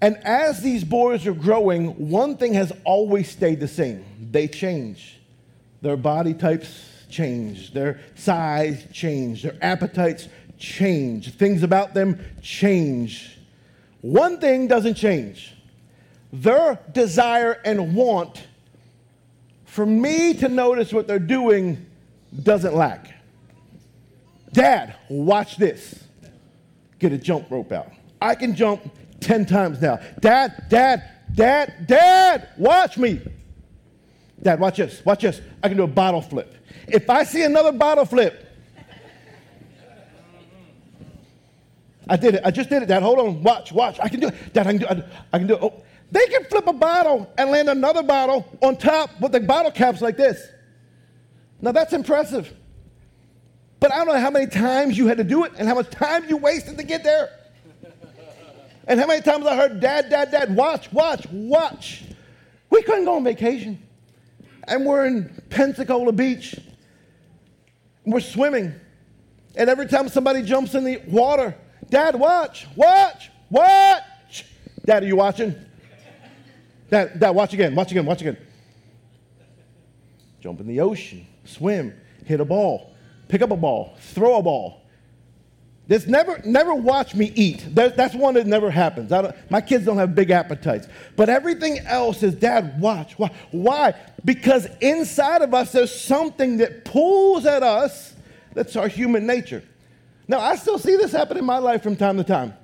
And 0.00 0.16
as 0.24 0.60
these 0.60 0.82
boys 0.82 1.26
are 1.28 1.34
growing, 1.34 2.10
one 2.10 2.36
thing 2.36 2.54
has 2.54 2.72
always 2.84 3.30
stayed 3.30 3.60
the 3.60 3.68
same 3.68 4.04
they 4.32 4.48
change. 4.48 5.20
Their 5.82 5.96
body 5.96 6.34
types 6.34 6.88
change, 7.08 7.72
their 7.72 8.00
size 8.14 8.84
change, 8.92 9.42
their 9.42 9.56
appetites 9.62 10.28
change, 10.58 11.34
things 11.34 11.62
about 11.62 11.94
them 11.94 12.18
change. 12.40 13.31
One 14.02 14.38
thing 14.38 14.68
doesn't 14.68 14.94
change 14.94 15.54
their 16.32 16.78
desire 16.92 17.60
and 17.64 17.94
want 17.94 18.46
for 19.64 19.86
me 19.86 20.34
to 20.34 20.48
notice 20.48 20.92
what 20.92 21.06
they're 21.06 21.18
doing 21.18 21.86
doesn't 22.42 22.74
lack. 22.74 23.14
Dad, 24.52 24.96
watch 25.08 25.56
this. 25.56 26.04
Get 26.98 27.12
a 27.12 27.18
jump 27.18 27.50
rope 27.50 27.72
out. 27.72 27.90
I 28.20 28.34
can 28.34 28.54
jump 28.54 28.82
10 29.20 29.46
times 29.46 29.80
now. 29.80 29.98
Dad, 30.20 30.64
dad, 30.68 31.02
dad, 31.34 31.86
dad, 31.86 32.48
watch 32.58 32.98
me. 32.98 33.20
Dad, 34.42 34.60
watch 34.60 34.76
this. 34.76 35.04
Watch 35.04 35.22
this. 35.22 35.40
I 35.62 35.68
can 35.68 35.76
do 35.76 35.84
a 35.84 35.88
bottle 35.88 36.20
flip. 36.20 36.54
If 36.88 37.08
I 37.08 37.24
see 37.24 37.44
another 37.44 37.72
bottle 37.72 38.04
flip, 38.04 38.51
I 42.12 42.16
did 42.16 42.34
it. 42.34 42.42
I 42.44 42.50
just 42.50 42.68
did 42.68 42.82
it, 42.82 42.86
Dad. 42.86 43.02
Hold 43.02 43.18
on. 43.20 43.42
Watch, 43.42 43.72
watch. 43.72 43.98
I 43.98 44.06
can 44.10 44.20
do 44.20 44.28
it. 44.28 44.34
Dad, 44.52 44.66
I 44.66 44.72
can 44.72 44.80
do 44.80 44.86
it. 44.86 45.04
I 45.32 45.38
can 45.38 45.46
do 45.46 45.54
it. 45.54 45.60
Oh, 45.62 45.82
they 46.10 46.26
can 46.26 46.44
flip 46.44 46.66
a 46.66 46.72
bottle 46.74 47.32
and 47.38 47.50
land 47.50 47.70
another 47.70 48.02
bottle 48.02 48.46
on 48.60 48.76
top 48.76 49.18
with 49.18 49.32
the 49.32 49.40
bottle 49.40 49.70
caps 49.70 50.02
like 50.02 50.18
this. 50.18 50.46
Now 51.62 51.72
that's 51.72 51.94
impressive. 51.94 52.52
But 53.80 53.94
I 53.94 53.96
don't 54.04 54.08
know 54.08 54.20
how 54.20 54.30
many 54.30 54.46
times 54.46 54.98
you 54.98 55.06
had 55.06 55.16
to 55.16 55.24
do 55.24 55.44
it 55.44 55.52
and 55.56 55.66
how 55.66 55.74
much 55.74 55.88
time 55.88 56.28
you 56.28 56.36
wasted 56.36 56.76
to 56.76 56.84
get 56.84 57.02
there. 57.02 57.30
And 58.86 59.00
how 59.00 59.06
many 59.06 59.22
times 59.22 59.46
I 59.46 59.56
heard, 59.56 59.80
Dad, 59.80 60.10
Dad, 60.10 60.30
Dad, 60.30 60.54
watch, 60.54 60.92
watch, 60.92 61.26
watch. 61.30 62.04
We 62.68 62.82
couldn't 62.82 63.06
go 63.06 63.16
on 63.16 63.24
vacation. 63.24 63.82
And 64.68 64.84
we're 64.84 65.06
in 65.06 65.42
Pensacola 65.48 66.12
Beach. 66.12 66.56
We're 68.04 68.20
swimming. 68.20 68.74
And 69.56 69.70
every 69.70 69.86
time 69.86 70.10
somebody 70.10 70.42
jumps 70.42 70.74
in 70.74 70.84
the 70.84 71.00
water, 71.08 71.56
Dad, 71.92 72.16
watch, 72.16 72.66
watch, 72.74 73.30
watch. 73.50 74.46
Dad, 74.82 75.02
are 75.02 75.06
you 75.06 75.16
watching? 75.16 75.54
Dad, 76.88 77.20
Dad, 77.20 77.30
watch 77.32 77.52
again, 77.52 77.74
watch 77.74 77.90
again, 77.90 78.06
watch 78.06 78.22
again. 78.22 78.38
Jump 80.40 80.60
in 80.60 80.68
the 80.68 80.80
ocean, 80.80 81.26
swim, 81.44 81.92
hit 82.24 82.40
a 82.40 82.46
ball, 82.46 82.94
pick 83.28 83.42
up 83.42 83.50
a 83.50 83.56
ball, 83.56 83.94
throw 83.98 84.38
a 84.38 84.42
ball. 84.42 84.80
This 85.86 86.06
never, 86.06 86.40
never 86.46 86.74
watch 86.74 87.14
me 87.14 87.30
eat. 87.34 87.66
that's 87.74 88.14
one 88.14 88.34
that 88.34 88.46
never 88.46 88.70
happens. 88.70 89.12
my 89.50 89.60
kids 89.60 89.84
don't 89.84 89.98
have 89.98 90.14
big 90.14 90.30
appetites. 90.30 90.88
But 91.14 91.28
everything 91.28 91.80
else 91.80 92.22
is, 92.22 92.34
Dad, 92.34 92.80
watch. 92.80 93.18
Why? 93.18 93.30
Why? 93.50 93.94
Because 94.24 94.66
inside 94.80 95.42
of 95.42 95.52
us, 95.52 95.72
there's 95.72 95.94
something 95.94 96.56
that 96.56 96.86
pulls 96.86 97.44
at 97.44 97.62
us 97.62 98.14
that's 98.54 98.76
our 98.76 98.88
human 98.88 99.26
nature. 99.26 99.62
Now, 100.32 100.40
I 100.40 100.56
still 100.56 100.78
see 100.78 100.96
this 100.96 101.12
happen 101.12 101.36
in 101.36 101.44
my 101.44 101.58
life 101.58 101.82
from 101.82 101.94
time 101.94 102.16
to 102.16 102.24
time. 102.24 102.54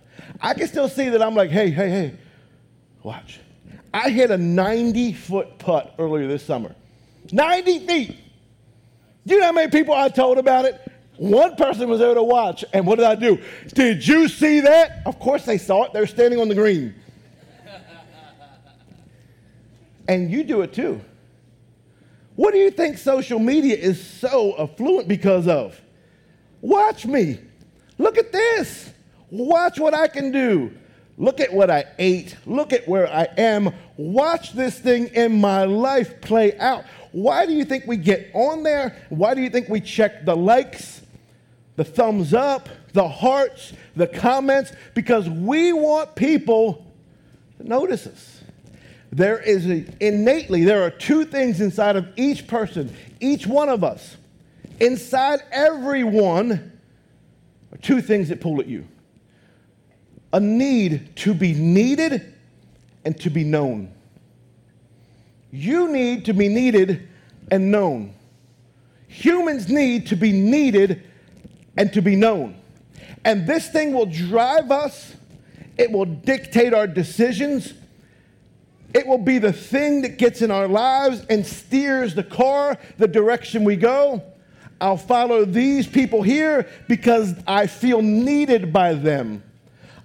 I 0.40 0.54
can 0.54 0.66
still 0.68 0.88
see 0.88 1.10
that 1.10 1.20
I'm 1.20 1.34
like, 1.34 1.50
hey, 1.50 1.68
hey, 1.68 1.90
hey, 1.90 2.14
watch. 3.02 3.40
I 3.92 4.08
hit 4.08 4.30
a 4.30 4.38
90 4.38 5.12
foot 5.12 5.58
putt 5.58 5.94
earlier 5.98 6.26
this 6.26 6.42
summer. 6.42 6.74
90 7.30 7.86
feet. 7.86 8.16
You 9.26 9.38
know 9.38 9.44
how 9.44 9.52
many 9.52 9.70
people 9.70 9.92
I 9.92 10.08
told 10.08 10.38
about 10.38 10.64
it? 10.64 10.80
One 11.18 11.56
person 11.56 11.90
was 11.90 11.98
there 11.98 12.14
to 12.14 12.22
watch, 12.22 12.64
and 12.72 12.86
what 12.86 12.96
did 12.96 13.04
I 13.04 13.16
do? 13.16 13.38
Did 13.74 14.06
you 14.06 14.28
see 14.28 14.60
that? 14.60 15.02
Of 15.04 15.18
course 15.18 15.44
they 15.44 15.58
saw 15.58 15.84
it. 15.84 15.92
They're 15.92 16.06
standing 16.06 16.40
on 16.40 16.48
the 16.48 16.54
green. 16.54 16.94
and 20.08 20.30
you 20.30 20.42
do 20.42 20.62
it 20.62 20.72
too. 20.72 21.02
What 22.34 22.54
do 22.54 22.60
you 22.60 22.70
think 22.70 22.96
social 22.96 23.38
media 23.38 23.76
is 23.76 24.02
so 24.02 24.54
affluent 24.58 25.06
because 25.06 25.46
of? 25.46 25.78
Watch 26.62 27.04
me. 27.04 27.40
Look 27.98 28.16
at 28.16 28.32
this. 28.32 28.92
Watch 29.30 29.78
what 29.78 29.92
I 29.92 30.08
can 30.08 30.30
do. 30.30 30.72
Look 31.18 31.40
at 31.40 31.52
what 31.52 31.68
I 31.68 31.84
ate. 31.98 32.36
Look 32.46 32.72
at 32.72 32.86
where 32.88 33.12
I 33.12 33.24
am. 33.36 33.74
Watch 33.96 34.52
this 34.52 34.78
thing 34.78 35.08
in 35.08 35.40
my 35.40 35.64
life 35.64 36.20
play 36.20 36.56
out. 36.58 36.84
Why 37.10 37.44
do 37.44 37.52
you 37.52 37.64
think 37.64 37.86
we 37.86 37.96
get 37.96 38.30
on 38.34 38.62
there? 38.62 38.96
Why 39.08 39.34
do 39.34 39.42
you 39.42 39.50
think 39.50 39.68
we 39.68 39.80
check 39.80 40.24
the 40.24 40.36
likes, 40.36 41.02
the 41.74 41.84
thumbs 41.84 42.34
up, 42.34 42.68
the 42.92 43.08
hearts, 43.08 43.72
the 43.96 44.06
comments? 44.06 44.72
Because 44.94 45.28
we 45.28 45.72
want 45.72 46.14
people 46.14 46.86
to 47.58 47.68
notice 47.68 48.06
us. 48.06 48.42
There 49.10 49.40
is 49.40 49.66
a, 49.66 49.84
innately, 50.00 50.64
there 50.64 50.82
are 50.84 50.90
two 50.90 51.24
things 51.24 51.60
inside 51.60 51.96
of 51.96 52.06
each 52.16 52.46
person, 52.46 52.94
each 53.20 53.46
one 53.46 53.68
of 53.68 53.82
us. 53.82 54.16
Inside 54.78 55.40
everyone 55.50 56.77
two 57.76 58.00
things 58.00 58.28
that 58.30 58.40
pull 58.40 58.60
at 58.60 58.66
you 58.66 58.86
a 60.32 60.40
need 60.40 61.16
to 61.16 61.32
be 61.32 61.54
needed 61.54 62.34
and 63.04 63.18
to 63.20 63.30
be 63.30 63.44
known. 63.44 63.92
You 65.50 65.90
need 65.90 66.26
to 66.26 66.34
be 66.34 66.48
needed 66.48 67.08
and 67.50 67.70
known. 67.70 68.14
Humans 69.08 69.70
need 69.70 70.06
to 70.08 70.16
be 70.16 70.32
needed 70.32 71.02
and 71.76 71.92
to 71.94 72.02
be 72.02 72.14
known. 72.14 72.60
And 73.24 73.46
this 73.46 73.68
thing 73.68 73.94
will 73.94 74.06
drive 74.06 74.70
us, 74.70 75.14
it 75.76 75.90
will 75.90 76.04
dictate 76.04 76.74
our 76.74 76.86
decisions. 76.86 77.72
It 78.94 79.06
will 79.06 79.18
be 79.18 79.38
the 79.38 79.52
thing 79.52 80.00
that 80.02 80.16
gets 80.16 80.40
in 80.40 80.50
our 80.50 80.66
lives 80.66 81.24
and 81.28 81.46
steers 81.46 82.14
the 82.14 82.24
car 82.24 82.78
the 82.96 83.06
direction 83.06 83.64
we 83.64 83.76
go. 83.76 84.22
I'll 84.80 84.96
follow 84.96 85.44
these 85.44 85.86
people 85.86 86.22
here 86.22 86.68
because 86.86 87.34
I 87.46 87.66
feel 87.66 88.00
needed 88.02 88.72
by 88.72 88.94
them. 88.94 89.42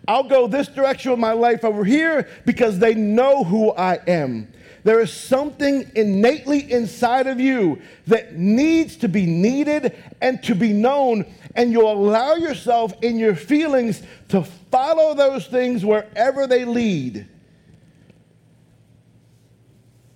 I'll 0.07 0.23
go 0.23 0.47
this 0.47 0.67
direction 0.67 1.11
with 1.11 1.19
my 1.19 1.33
life 1.33 1.63
over 1.63 1.85
here 1.85 2.27
because 2.45 2.79
they 2.79 2.93
know 2.93 3.43
who 3.43 3.71
I 3.71 3.99
am. 4.07 4.51
There 4.83 4.99
is 4.99 5.13
something 5.13 5.89
innately 5.95 6.69
inside 6.69 7.27
of 7.27 7.39
you 7.39 7.81
that 8.07 8.35
needs 8.35 8.97
to 8.97 9.07
be 9.07 9.25
needed 9.25 9.95
and 10.21 10.43
to 10.43 10.55
be 10.55 10.73
known, 10.73 11.25
and 11.55 11.71
you 11.71 11.87
allow 11.87 12.35
yourself 12.35 12.93
in 13.01 13.17
your 13.17 13.35
feelings 13.35 14.03
to 14.29 14.43
follow 14.43 15.13
those 15.13 15.47
things 15.47 15.85
wherever 15.85 16.47
they 16.47 16.65
lead. 16.65 17.27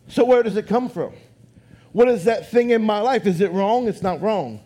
So, 0.10 0.26
where 0.26 0.44
does 0.44 0.58
it 0.58 0.68
come 0.68 0.90
from? 0.90 1.14
What 1.98 2.10
is 2.10 2.25
that 2.25 2.51
thing 2.51 2.70
in 2.70 2.84
my 2.84 3.00
life? 3.00 3.25
Is 3.25 3.42
it 3.42 3.51
wrong? 3.51 3.88
It's 3.88 4.04
not 4.04 4.22
wrong. 4.22 4.60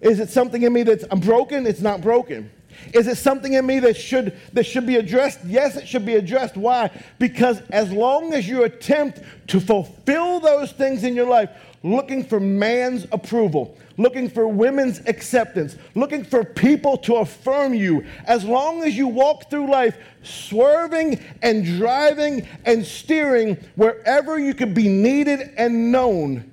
Is 0.00 0.18
it 0.18 0.30
something 0.30 0.62
in 0.62 0.72
me 0.72 0.82
that's 0.82 1.04
I'm 1.08 1.20
broken? 1.20 1.64
It's 1.64 1.80
not 1.80 2.00
broken. 2.00 2.50
Is 2.92 3.06
it 3.06 3.18
something 3.18 3.52
in 3.52 3.64
me 3.64 3.78
that 3.78 3.96
should, 3.96 4.36
that 4.52 4.64
should 4.64 4.84
be 4.84 4.96
addressed? 4.96 5.38
Yes, 5.44 5.76
it 5.76 5.86
should 5.86 6.04
be 6.04 6.16
addressed. 6.16 6.56
Why? 6.56 6.90
Because 7.20 7.60
as 7.70 7.92
long 7.92 8.34
as 8.34 8.48
you 8.48 8.64
attempt 8.64 9.20
to 9.46 9.60
fulfill 9.60 10.40
those 10.40 10.72
things 10.72 11.04
in 11.04 11.14
your 11.14 11.28
life, 11.28 11.50
looking 11.82 12.24
for 12.24 12.38
man's 12.38 13.06
approval, 13.12 13.76
looking 13.96 14.28
for 14.28 14.46
women's 14.46 15.00
acceptance, 15.06 15.76
looking 15.94 16.24
for 16.24 16.44
people 16.44 16.96
to 16.98 17.16
affirm 17.16 17.72
you, 17.72 18.04
as 18.26 18.44
long 18.44 18.82
as 18.82 18.96
you 18.96 19.08
walk 19.08 19.48
through 19.48 19.70
life 19.70 19.96
swerving 20.22 21.18
and 21.42 21.64
driving 21.64 22.46
and 22.66 22.84
steering 22.84 23.56
wherever 23.76 24.38
you 24.38 24.52
can 24.52 24.74
be 24.74 24.88
needed 24.88 25.52
and 25.56 25.90
known, 25.90 26.50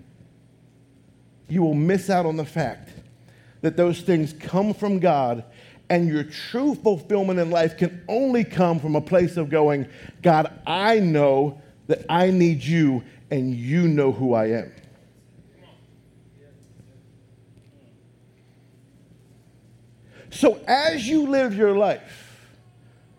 you 1.50 1.62
will 1.62 1.74
miss 1.74 2.10
out 2.10 2.26
on 2.26 2.38
the 2.38 2.46
fact 2.46 2.90
that 3.62 3.76
those 3.76 4.02
things 4.02 4.34
come 4.34 4.74
from 4.74 5.00
God 5.00 5.44
and 5.90 6.08
your 6.08 6.24
true 6.24 6.76
fulfillment 6.76 7.40
in 7.40 7.50
life 7.50 7.78
can 7.78 8.04
only 8.08 8.44
come 8.44 8.80
from 8.80 8.96
a 8.96 9.02
place 9.02 9.38
of 9.38 9.50
going, 9.50 9.88
God, 10.22 10.60
I 10.66 11.00
know 11.00 11.62
that 11.88 12.06
I 12.10 12.32
need 12.32 12.62
you, 12.62 13.04
and 13.32 13.54
you 13.56 13.88
know 13.88 14.12
who 14.12 14.34
I 14.34 14.48
am. 14.48 14.72
So 20.38 20.60
as 20.68 21.08
you 21.08 21.28
live 21.28 21.56
your 21.56 21.76
life, 21.76 22.38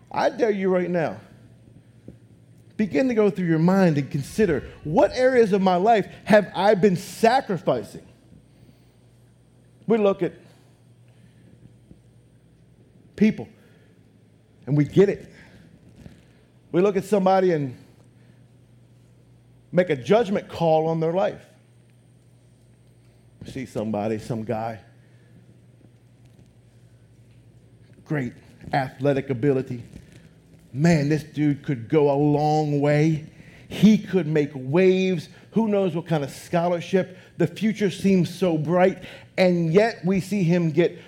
I 0.08 0.30
dare 0.30 0.52
you 0.52 0.72
right 0.72 0.88
now, 0.88 1.18
begin 2.76 3.08
to 3.08 3.14
go 3.14 3.28
through 3.28 3.46
your 3.46 3.58
mind 3.58 3.98
and 3.98 4.08
consider 4.08 4.62
what 4.84 5.10
areas 5.14 5.52
of 5.52 5.60
my 5.60 5.75
life 5.75 6.06
have 6.22 6.48
I 6.54 6.76
been 6.76 6.94
sacrificing? 6.94 8.06
We 9.88 9.98
look 9.98 10.22
at 10.22 10.34
people. 13.16 13.48
And 14.66 14.76
we 14.76 14.84
get 14.84 15.08
it. 15.08 15.28
We 16.70 16.82
look 16.82 16.96
at 16.96 17.04
somebody 17.04 17.50
and 17.50 17.76
make 19.72 19.90
a 19.90 19.96
judgment 19.96 20.48
call 20.48 20.87
on 20.87 21.00
their 21.00 21.12
life. 21.12 21.44
See 23.44 23.66
somebody, 23.66 24.18
some 24.20 24.44
guy, 24.44 24.78
great 28.09 28.33
athletic 28.73 29.31
ability. 29.31 29.83
Man, 30.73 31.09
this 31.09 31.23
dude 31.23 31.62
could 31.62 31.88
go 31.88 32.11
a 32.11 32.17
long 32.17 32.81
way. 32.81 33.27
He 33.69 33.99
could 33.99 34.27
make 34.27 34.50
waves. 34.55 35.29
Who 35.53 35.69
knows 35.69 35.95
what 35.95 36.07
kind 36.07 36.25
of 36.25 36.31
scholarship? 36.31 37.19
The 37.37 37.47
future 37.47 37.91
seems 37.91 38.35
so 38.35 38.57
bright. 38.57 39.03
And 39.37 39.73
yet 39.73 40.05
we 40.05 40.21
see 40.21 40.43
him 40.43 40.71
get 40.71 40.99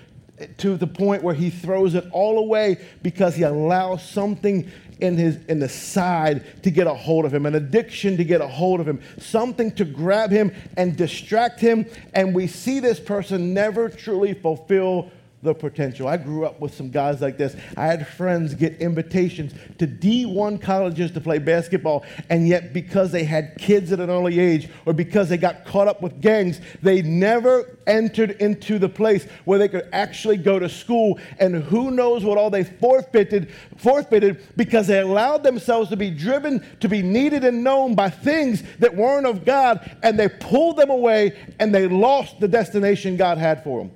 to 0.59 0.76
the 0.76 0.87
point 0.87 1.23
where 1.23 1.35
he 1.35 1.50
throws 1.50 1.95
it 1.95 2.07
all 2.12 2.38
away 2.38 2.78
because 3.02 3.35
he 3.35 3.42
allows 3.42 4.07
something 4.07 4.71
in 5.00 5.16
his 5.16 5.37
in 5.47 5.59
the 5.59 5.69
side 5.69 6.62
to 6.62 6.71
get 6.71 6.87
a 6.87 6.92
hold 6.92 7.25
of 7.25 7.33
him 7.33 7.47
an 7.47 7.54
addiction 7.54 8.19
to 8.19 8.25
get 8.25 8.42
a 8.42 8.47
hold 8.47 8.80
of 8.80 8.88
him 8.88 9.00
something 9.19 9.71
to 9.73 9.83
grab 9.83 10.30
him 10.30 10.54
and 10.76 10.95
distract 10.95 11.59
him 11.59 11.87
and 12.12 12.35
we 12.35 12.47
see 12.47 12.80
this 12.80 13.00
person 13.00 13.54
never 13.54 13.88
truly 13.88 14.35
fulfill 14.35 15.11
the 15.42 15.54
potential. 15.54 16.06
I 16.06 16.18
grew 16.18 16.44
up 16.44 16.61
with 16.61 16.75
some 16.75 16.90
guys 16.90 17.23
like 17.23 17.38
this. 17.38 17.56
I 17.76 17.87
had 17.87 18.06
friends 18.06 18.54
get 18.54 18.78
invitations 18.80 19.54
to 19.78 19.87
D1 19.87 20.61
colleges 20.61 21.11
to 21.12 21.20
play 21.20 21.38
basketball, 21.38 22.04
and 22.28 22.47
yet 22.47 22.75
because 22.75 23.11
they 23.11 23.25
had 23.25 23.56
kids 23.59 23.90
at 23.90 24.00
an 24.00 24.11
early 24.11 24.38
age 24.38 24.68
or 24.85 24.92
because 24.92 25.30
they 25.30 25.38
got 25.38 25.64
caught 25.64 25.88
up 25.88 26.02
with 26.02 26.20
gangs, 26.20 26.61
they 26.82 27.00
never 27.00 27.78
entered 27.87 28.32
into 28.32 28.78
the 28.78 28.88
place 28.88 29.25
where 29.47 29.59
they 29.59 29.68
could 29.68 29.88
actually 29.92 30.37
go 30.37 30.59
to 30.59 30.68
school. 30.68 31.18
And 31.38 31.62
who 31.62 31.90
knows 31.90 32.23
what 32.23 32.37
all 32.37 32.50
they 32.50 32.64
forfeited, 32.64 33.50
forfeited 33.78 34.47
because 34.56 34.88
they 34.88 35.00
allowed 35.00 35.42
themselves 35.42 35.88
to 35.88 35.97
be 35.97 36.11
driven, 36.11 36.64
to 36.80 36.88
be 36.88 37.00
needed 37.00 37.44
and 37.44 37.64
known 37.64 37.94
by 37.94 38.11
things 38.11 38.62
that 38.78 38.94
weren't 38.94 39.26
of 39.26 39.47
God, 39.47 39.97
and 40.02 40.18
they 40.18 40.28
pulled 40.28 40.76
them 40.76 40.90
away 40.90 41.38
and 41.59 41.75
they 41.75 41.88
lost 41.88 42.40
the 42.40 42.49
destination 42.49 43.16
God 43.16 43.38
had 43.38 43.64
for 43.64 43.80
them. 43.80 43.90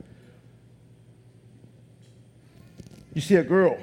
You 3.15 3.21
see 3.21 3.37
a 3.37 3.45
girl 3.45 3.79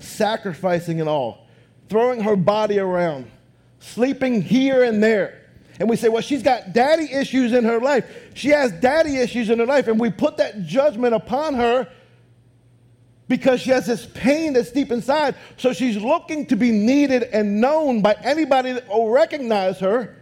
sacrificing 0.00 0.98
it 0.98 1.08
all, 1.08 1.46
throwing 1.88 2.20
her 2.22 2.36
body 2.36 2.78
around, 2.78 3.30
sleeping 3.78 4.42
here 4.42 4.84
and 4.84 5.02
there. 5.02 5.40
And 5.80 5.88
we 5.88 5.96
say, 5.96 6.08
well, 6.08 6.22
she's 6.22 6.42
got 6.42 6.72
daddy 6.72 7.12
issues 7.12 7.52
in 7.52 7.64
her 7.64 7.80
life. 7.80 8.04
She 8.34 8.50
has 8.50 8.70
daddy 8.72 9.16
issues 9.16 9.50
in 9.50 9.58
her 9.58 9.66
life. 9.66 9.88
And 9.88 9.98
we 9.98 10.10
put 10.10 10.36
that 10.36 10.66
judgment 10.66 11.14
upon 11.14 11.54
her 11.54 11.88
because 13.26 13.60
she 13.60 13.70
has 13.70 13.86
this 13.86 14.06
pain 14.06 14.52
that's 14.52 14.70
deep 14.70 14.92
inside. 14.92 15.34
So 15.56 15.72
she's 15.72 15.96
looking 15.96 16.46
to 16.46 16.56
be 16.56 16.70
needed 16.70 17.24
and 17.24 17.60
known 17.60 18.02
by 18.02 18.14
anybody 18.22 18.72
that 18.72 18.88
will 18.88 19.08
recognize 19.08 19.80
her. 19.80 20.16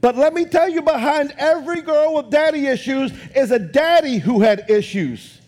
But 0.00 0.16
let 0.16 0.32
me 0.34 0.44
tell 0.44 0.68
you, 0.68 0.82
behind 0.82 1.34
every 1.36 1.82
girl 1.82 2.14
with 2.14 2.30
daddy 2.30 2.66
issues 2.66 3.12
is 3.34 3.50
a 3.50 3.58
daddy 3.58 4.18
who 4.18 4.40
had 4.40 4.70
issues. 4.70 5.39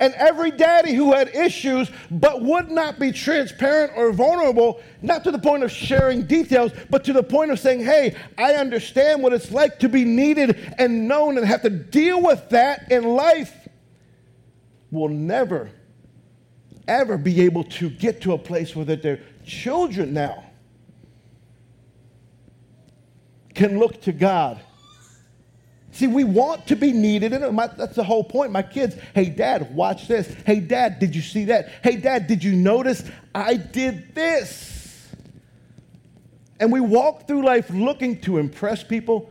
And 0.00 0.12
every 0.14 0.50
daddy 0.50 0.92
who 0.92 1.12
had 1.12 1.34
issues 1.34 1.90
but 2.10 2.42
would 2.42 2.70
not 2.70 2.98
be 2.98 3.12
transparent 3.12 3.92
or 3.96 4.12
vulnerable, 4.12 4.80
not 5.02 5.22
to 5.24 5.30
the 5.30 5.38
point 5.38 5.62
of 5.62 5.70
sharing 5.70 6.22
details, 6.26 6.72
but 6.90 7.04
to 7.04 7.12
the 7.12 7.22
point 7.22 7.52
of 7.52 7.60
saying, 7.60 7.84
hey, 7.84 8.16
I 8.36 8.54
understand 8.54 9.22
what 9.22 9.32
it's 9.32 9.52
like 9.52 9.78
to 9.80 9.88
be 9.88 10.04
needed 10.04 10.74
and 10.78 11.06
known 11.06 11.38
and 11.38 11.46
have 11.46 11.62
to 11.62 11.70
deal 11.70 12.20
with 12.20 12.48
that 12.50 12.90
in 12.90 13.04
life, 13.04 13.68
will 14.90 15.08
never 15.08 15.70
ever 16.86 17.16
be 17.16 17.42
able 17.42 17.64
to 17.64 17.88
get 17.90 18.20
to 18.22 18.32
a 18.32 18.38
place 18.38 18.74
where 18.74 18.84
their 18.84 19.20
children 19.44 20.12
now 20.12 20.44
can 23.54 23.78
look 23.78 24.00
to 24.02 24.12
God. 24.12 24.60
See, 25.94 26.08
we 26.08 26.24
want 26.24 26.66
to 26.66 26.74
be 26.74 26.90
needed. 26.90 27.32
And 27.32 27.56
that's 27.56 27.94
the 27.94 28.02
whole 28.02 28.24
point. 28.24 28.50
My 28.50 28.62
kids, 28.62 28.96
hey, 29.14 29.26
dad, 29.26 29.72
watch 29.72 30.08
this. 30.08 30.26
Hey, 30.44 30.58
dad, 30.58 30.98
did 30.98 31.14
you 31.14 31.22
see 31.22 31.44
that? 31.44 31.68
Hey, 31.84 31.94
dad, 31.94 32.26
did 32.26 32.42
you 32.42 32.52
notice 32.56 33.04
I 33.32 33.54
did 33.54 34.12
this? 34.12 35.08
And 36.58 36.72
we 36.72 36.80
walk 36.80 37.28
through 37.28 37.44
life 37.44 37.70
looking 37.70 38.20
to 38.22 38.38
impress 38.38 38.82
people, 38.82 39.30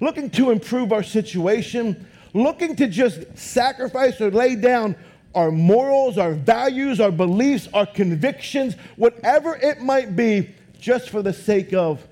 looking 0.00 0.30
to 0.30 0.50
improve 0.50 0.92
our 0.92 1.04
situation, 1.04 2.08
looking 2.32 2.74
to 2.74 2.88
just 2.88 3.38
sacrifice 3.38 4.20
or 4.20 4.32
lay 4.32 4.56
down 4.56 4.96
our 5.32 5.52
morals, 5.52 6.18
our 6.18 6.32
values, 6.32 7.00
our 7.00 7.12
beliefs, 7.12 7.68
our 7.72 7.86
convictions, 7.86 8.74
whatever 8.96 9.54
it 9.54 9.80
might 9.80 10.16
be, 10.16 10.52
just 10.76 11.10
for 11.10 11.22
the 11.22 11.32
sake 11.32 11.72
of 11.72 12.04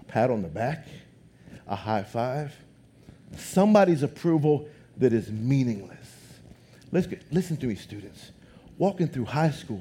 a 0.00 0.04
pat 0.06 0.30
on 0.30 0.42
the 0.42 0.48
back, 0.48 0.88
a 1.72 1.74
high 1.74 2.02
five, 2.02 2.54
somebody's 3.34 4.02
approval 4.02 4.68
that 4.98 5.12
is 5.14 5.32
meaningless. 5.32 5.98
Listen 6.92 7.56
to 7.56 7.66
me, 7.66 7.74
students. 7.74 8.30
Walking 8.76 9.08
through 9.08 9.24
high 9.24 9.50
school, 9.50 9.80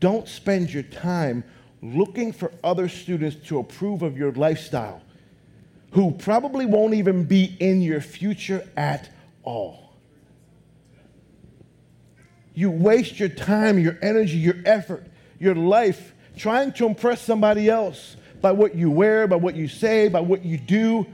don't 0.00 0.26
spend 0.26 0.72
your 0.72 0.82
time 0.82 1.44
looking 1.80 2.32
for 2.32 2.52
other 2.64 2.88
students 2.88 3.36
to 3.48 3.60
approve 3.60 4.02
of 4.02 4.18
your 4.18 4.32
lifestyle 4.32 5.00
who 5.92 6.10
probably 6.10 6.66
won't 6.66 6.94
even 6.94 7.24
be 7.24 7.56
in 7.60 7.80
your 7.80 8.00
future 8.00 8.68
at 8.76 9.08
all. 9.44 9.94
You 12.54 12.72
waste 12.72 13.20
your 13.20 13.28
time, 13.28 13.78
your 13.78 13.96
energy, 14.02 14.36
your 14.36 14.56
effort, 14.66 15.06
your 15.38 15.54
life 15.54 16.12
trying 16.36 16.72
to 16.72 16.86
impress 16.86 17.22
somebody 17.22 17.70
else 17.70 18.16
by 18.40 18.52
what 18.52 18.74
you 18.74 18.90
wear, 18.90 19.26
by 19.26 19.36
what 19.36 19.54
you 19.54 19.68
say, 19.68 20.08
by 20.08 20.20
what 20.20 20.44
you 20.44 20.58
do, 20.58 21.06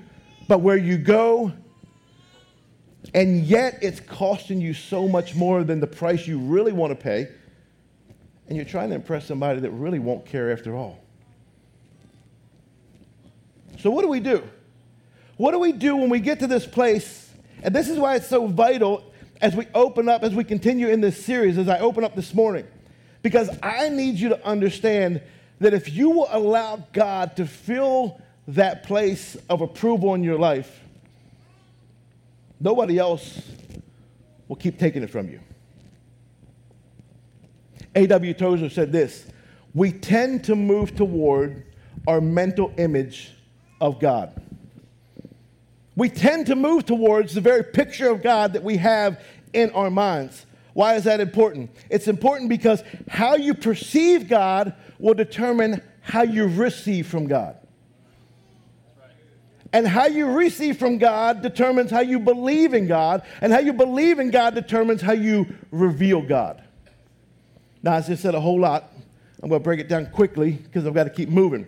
by 0.49 0.57
where 0.57 0.76
you 0.76 0.99
go. 0.99 1.52
And 3.12 3.45
yet 3.45 3.78
it's 3.83 4.00
costing 4.00 4.61
you 4.61 4.75
so 4.75 5.09
much 5.09 5.35
more 5.35 5.64
than 5.64 5.81
the 5.81 5.87
price 5.87 6.26
you 6.26 6.38
really 6.38 6.73
want 6.73 6.90
to 6.90 7.02
pay. 7.02 7.28
And 8.49 8.57
you're 8.57 8.64
trying 8.64 8.90
to 8.90 8.95
impress 8.95 9.26
somebody 9.26 9.61
that 9.61 9.71
really 9.71 9.99
won't 9.99 10.26
care 10.26 10.52
after 10.52 10.75
all. 10.75 11.00
So, 13.78 13.90
what 13.90 14.02
do 14.02 14.09
we 14.09 14.21
do? 14.21 14.43
What 15.37 15.50
do 15.52 15.59
we 15.59 15.73
do 15.73 15.97
when 15.97 16.11
we 16.11 16.21
get 16.21 16.40
to 16.40 16.47
this 16.47 16.66
place? 16.66 17.31
And 17.62 17.75
this 17.75 17.88
is 17.88 17.99
why 17.99 18.16
it's 18.16 18.28
so 18.28 18.47
vital 18.47 19.12
as 19.40 19.57
we 19.57 19.66
open 19.75 20.09
up, 20.09 20.23
as 20.23 20.35
we 20.35 20.45
continue 20.45 20.88
in 20.88 21.00
this 21.00 21.23
series, 21.25 21.59
as 21.59 21.69
I 21.69 21.78
open 21.78 22.04
up 22.04 22.14
this 22.14 22.35
morning. 22.35 22.66
Because 23.23 23.50
I 23.62 23.88
need 23.88 24.16
you 24.16 24.28
to 24.31 24.47
understand 24.47 25.23
that 25.61 25.75
if 25.75 25.93
you 25.93 26.11
will 26.11 26.29
allow 26.31 26.85
God 26.93 27.37
to 27.37 27.47
fill 27.47 28.21
that 28.49 28.83
place 28.83 29.37
of 29.49 29.61
approval 29.61 30.15
in 30.15 30.23
your 30.23 30.39
life, 30.39 30.81
nobody 32.61 32.99
else 32.99 33.41
will 34.49 34.57
keep 34.57 34.79
taking 34.79 35.03
it 35.03 35.11
from 35.11 35.29
you. 35.29 35.41
A.W. 37.95 38.35
Tozer 38.35 38.69
said 38.69 38.93
this 38.93 39.27
We 39.75 39.93
tend 39.93 40.45
to 40.45 40.57
move 40.57 40.97
toward 40.97 41.65
our 42.07 42.21
mental 42.21 42.73
image 42.77 43.33
of 43.81 44.01
God 44.01 44.41
we 45.97 46.09
tend 46.09 46.47
to 46.47 46.57
move 46.57 46.87
towards 46.87 47.35
the 47.35 47.41
very 47.41 47.63
picture 47.63 48.11
of 48.11 48.23
God 48.23 48.55
that 48.55 48.65
we 48.65 48.79
have 48.79 49.23
in 49.53 49.71
our 49.71 49.91
minds. 49.91 50.45
Why 50.75 50.97
is 50.97 51.04
that 51.04 51.21
important? 51.21 51.71
It's 51.88 52.09
important 52.09 52.49
because 52.49 52.83
how 53.09 53.37
you 53.37 53.54
perceive 53.54 54.28
God 54.28 54.75
will 54.99 55.14
determine 55.14 55.81
how 56.00 56.23
you 56.23 56.47
receive 56.47 57.07
from 57.07 57.27
God. 57.27 57.57
And 59.72 59.88
how 59.88 60.07
you 60.07 60.27
receive 60.27 60.79
from 60.79 60.99
God 60.99 61.42
determines 61.42 61.90
how 61.90 62.01
you 62.01 62.20
believe 62.20 62.75
in 62.75 62.87
God. 62.87 63.22
And 63.40 63.53
how 63.53 63.59
you 63.59 63.72
believe 63.72 64.18
in 64.20 64.31
God 64.31 64.55
determines 64.55 65.01
how 65.01 65.12
you 65.12 65.46
reveal 65.72 66.22
God. 66.22 66.62
Now, 67.83 67.94
I 67.94 68.01
just 68.01 68.22
said 68.22 68.35
a 68.35 68.40
whole 68.40 68.61
lot. 68.61 68.92
I'm 69.42 69.49
going 69.49 69.61
to 69.61 69.64
break 69.64 69.81
it 69.81 69.88
down 69.88 70.07
quickly 70.07 70.53
because 70.53 70.87
I've 70.87 70.94
got 70.94 71.05
to 71.05 71.11
keep 71.11 71.29
moving. 71.29 71.66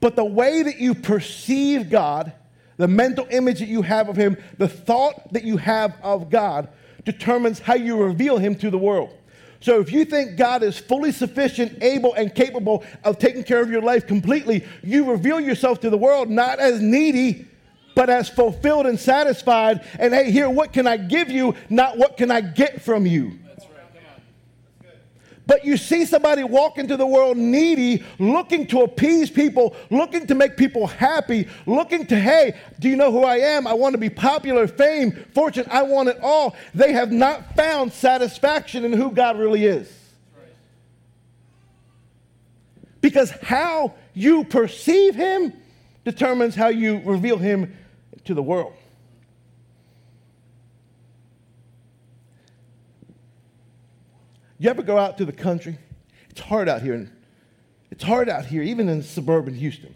But 0.00 0.16
the 0.16 0.24
way 0.24 0.62
that 0.62 0.78
you 0.78 0.94
perceive 0.94 1.88
God 1.88 2.32
the 2.80 2.88
mental 2.88 3.26
image 3.30 3.58
that 3.58 3.68
you 3.68 3.82
have 3.82 4.08
of 4.08 4.16
Him, 4.16 4.38
the 4.56 4.66
thought 4.66 5.30
that 5.34 5.44
you 5.44 5.58
have 5.58 5.98
of 6.02 6.30
God 6.30 6.68
determines 7.04 7.58
how 7.58 7.74
you 7.74 7.96
reveal 7.96 8.38
Him 8.38 8.54
to 8.56 8.70
the 8.70 8.78
world. 8.78 9.16
So 9.60 9.78
if 9.80 9.92
you 9.92 10.06
think 10.06 10.36
God 10.36 10.62
is 10.62 10.78
fully 10.78 11.12
sufficient, 11.12 11.82
able, 11.82 12.14
and 12.14 12.34
capable 12.34 12.82
of 13.04 13.18
taking 13.18 13.44
care 13.44 13.60
of 13.60 13.70
your 13.70 13.82
life 13.82 14.06
completely, 14.06 14.64
you 14.82 15.10
reveal 15.10 15.38
yourself 15.38 15.80
to 15.80 15.90
the 15.90 15.98
world 15.98 16.30
not 16.30 16.58
as 16.58 16.80
needy, 16.80 17.46
but 17.94 18.08
as 18.08 18.28
fulfilled 18.28 18.86
and 18.86 18.98
satisfied. 18.98 19.84
And 19.98 20.14
hey, 20.14 20.30
here, 20.30 20.48
what 20.48 20.72
can 20.72 20.86
I 20.86 20.96
give 20.96 21.30
you, 21.30 21.54
not 21.68 21.98
what 21.98 22.16
can 22.16 22.30
I 22.30 22.40
get 22.40 22.80
from 22.80 23.04
you. 23.04 23.39
But 25.50 25.64
you 25.64 25.76
see 25.76 26.04
somebody 26.04 26.44
walk 26.44 26.78
into 26.78 26.96
the 26.96 27.08
world 27.08 27.36
needy, 27.36 28.04
looking 28.20 28.68
to 28.68 28.82
appease 28.82 29.30
people, 29.30 29.74
looking 29.90 30.28
to 30.28 30.36
make 30.36 30.56
people 30.56 30.86
happy, 30.86 31.48
looking 31.66 32.06
to, 32.06 32.14
hey, 32.14 32.56
do 32.78 32.88
you 32.88 32.94
know 32.94 33.10
who 33.10 33.24
I 33.24 33.38
am? 33.38 33.66
I 33.66 33.72
want 33.72 33.94
to 33.94 33.98
be 33.98 34.10
popular, 34.10 34.68
fame, 34.68 35.10
fortune. 35.34 35.66
I 35.68 35.82
want 35.82 36.08
it 36.08 36.18
all. 36.22 36.54
They 36.72 36.92
have 36.92 37.10
not 37.10 37.56
found 37.56 37.92
satisfaction 37.92 38.84
in 38.84 38.92
who 38.92 39.10
God 39.10 39.40
really 39.40 39.64
is. 39.64 39.92
Because 43.00 43.32
how 43.42 43.94
you 44.14 44.44
perceive 44.44 45.16
Him 45.16 45.52
determines 46.04 46.54
how 46.54 46.68
you 46.68 47.02
reveal 47.04 47.38
Him 47.38 47.76
to 48.24 48.34
the 48.34 48.42
world. 48.42 48.74
You 54.60 54.68
ever 54.68 54.82
go 54.82 54.98
out 54.98 55.16
to 55.16 55.24
the 55.24 55.32
country? 55.32 55.78
It's 56.28 56.40
hard 56.42 56.68
out 56.68 56.82
here. 56.82 57.10
It's 57.90 58.04
hard 58.04 58.28
out 58.28 58.44
here, 58.44 58.62
even 58.62 58.90
in 58.90 59.02
suburban 59.02 59.54
Houston. 59.54 59.94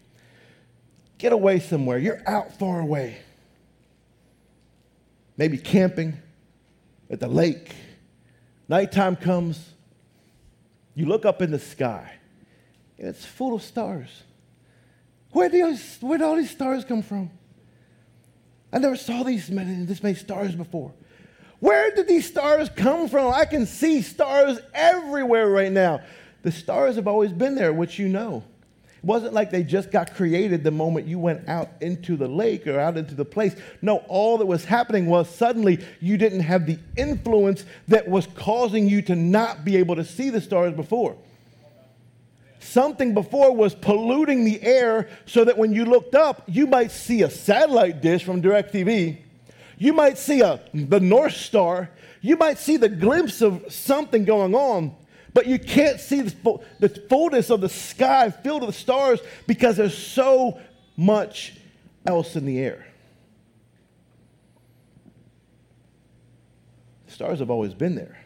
Get 1.19 1.35
away 1.35 1.61
somewhere. 1.61 1.99
You're 1.99 2.23
out 2.27 2.59
far 2.59 2.81
away. 2.81 3.19
Maybe 5.37 5.59
camping 5.59 6.17
at 7.11 7.21
the 7.21 7.29
lake. 7.29 7.75
Nighttime 8.67 9.17
comes. 9.17 9.69
You 10.95 11.05
look 11.05 11.27
up 11.27 11.43
in 11.43 11.51
the 11.51 11.59
sky, 11.59 12.15
and 12.97 13.07
it's 13.07 13.23
full 13.23 13.55
of 13.55 13.63
stars. 13.63 14.23
Where 15.33 15.51
did, 15.51 15.79
where 16.01 16.25
all 16.25 16.37
these 16.37 16.51
stars 16.51 16.87
come 16.87 17.03
from? 17.03 17.31
I 18.73 18.79
never 18.79 18.97
saw 18.97 19.25
these 19.25 19.51
many, 19.51 19.85
this 19.85 20.03
many 20.03 20.15
stars 20.15 20.55
before. 20.55 20.95
Where 21.65 21.93
did 21.93 22.07
these 22.09 22.27
stars 22.27 22.69
come 22.69 23.09
from? 23.09 23.33
I 23.33 23.47
can 23.47 23.65
see 23.65 24.03
stars 24.03 24.59
everywhere 24.75 25.49
right 25.49 25.73
now. 25.73 26.03
The 26.43 26.53
stars 26.53 26.97
have 26.97 27.09
always 27.09 27.33
been 27.33 27.55
there, 27.55 27.73
which 27.73 27.99
you 27.99 28.07
know. 28.07 28.45
It 28.99 29.05
wasn't 29.05 29.33
like 29.33 29.51
they 29.51 29.63
just 29.63 29.91
got 29.91 30.15
created 30.15 30.63
the 30.63 30.71
moment 30.71 31.07
you 31.07 31.19
went 31.19 31.49
out 31.49 31.71
into 31.81 32.19
the 32.19 32.29
lake 32.29 32.67
or 32.67 32.79
out 32.79 32.99
into 32.99 33.15
the 33.15 33.25
place. 33.25 33.57
No, 33.81 34.05
all 34.09 34.37
that 34.37 34.45
was 34.45 34.67
happening 34.67 35.07
was 35.07 35.27
suddenly 35.35 35.83
you 36.01 36.19
didn't 36.19 36.41
have 36.41 36.67
the 36.67 36.79
influence 36.99 37.65
that 37.89 38.07
was 38.07 38.27
causing 38.35 38.87
you 38.87 39.01
to 39.01 39.17
not 39.17 39.65
be 39.65 39.79
able 39.79 39.97
to 39.97 40.05
see 40.05 40.29
the 40.29 40.43
stars 40.43 40.75
before. 40.75 41.17
Something 42.61 43.15
before 43.15 43.57
was 43.57 43.75
polluting 43.75 44.45
the 44.45 44.63
air 44.63 45.09
so 45.25 45.47
that 45.47 45.57
when 45.57 45.73
you 45.73 45.87
looked 45.87 46.15
up, 46.15 46.43
you 46.47 46.67
might 46.67 46.91
see 46.91 47.23
a 47.23 47.31
satellite 47.31 48.03
dish 48.03 48.23
from 48.23 48.43
DirecTV 48.43 49.24
you 49.79 49.93
might 49.93 50.19
see 50.19 50.41
a, 50.41 50.61
the 50.73 51.01
North 51.01 51.35
Star. 51.35 51.91
You 52.21 52.37
might 52.37 52.59
see 52.59 52.77
the 52.77 52.89
glimpse 52.89 53.43
of 53.43 53.73
something 53.73 54.25
going 54.25 54.55
on, 54.55 54.95
but 55.33 55.47
you 55.47 55.59
can't 55.59 56.01
see 56.01 56.23
the, 56.23 56.59
the 56.79 56.89
fullness 56.89 57.51
of 57.51 57.61
the 57.61 57.69
sky 57.69 58.31
filled 58.31 58.65
with 58.65 58.75
stars 58.75 59.21
because 59.47 59.77
there's 59.77 59.97
so 59.97 60.59
much 60.97 61.55
else 62.07 62.37
in 62.37 62.47
the 62.47 62.59
air. 62.59 62.87
Stars 67.09 67.39
have 67.39 67.51
always 67.51 67.75
been 67.75 67.95
there, 67.95 68.19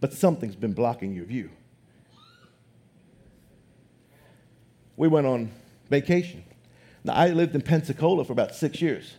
but 0.00 0.12
something's 0.12 0.54
been 0.54 0.72
blocking 0.72 1.14
your 1.14 1.24
view. 1.24 1.50
We 4.96 5.08
went 5.08 5.26
on 5.26 5.50
vacation. 5.90 6.44
Now, 7.04 7.14
I 7.14 7.28
lived 7.28 7.54
in 7.54 7.62
Pensacola 7.62 8.24
for 8.24 8.32
about 8.32 8.54
six 8.54 8.82
years. 8.82 9.14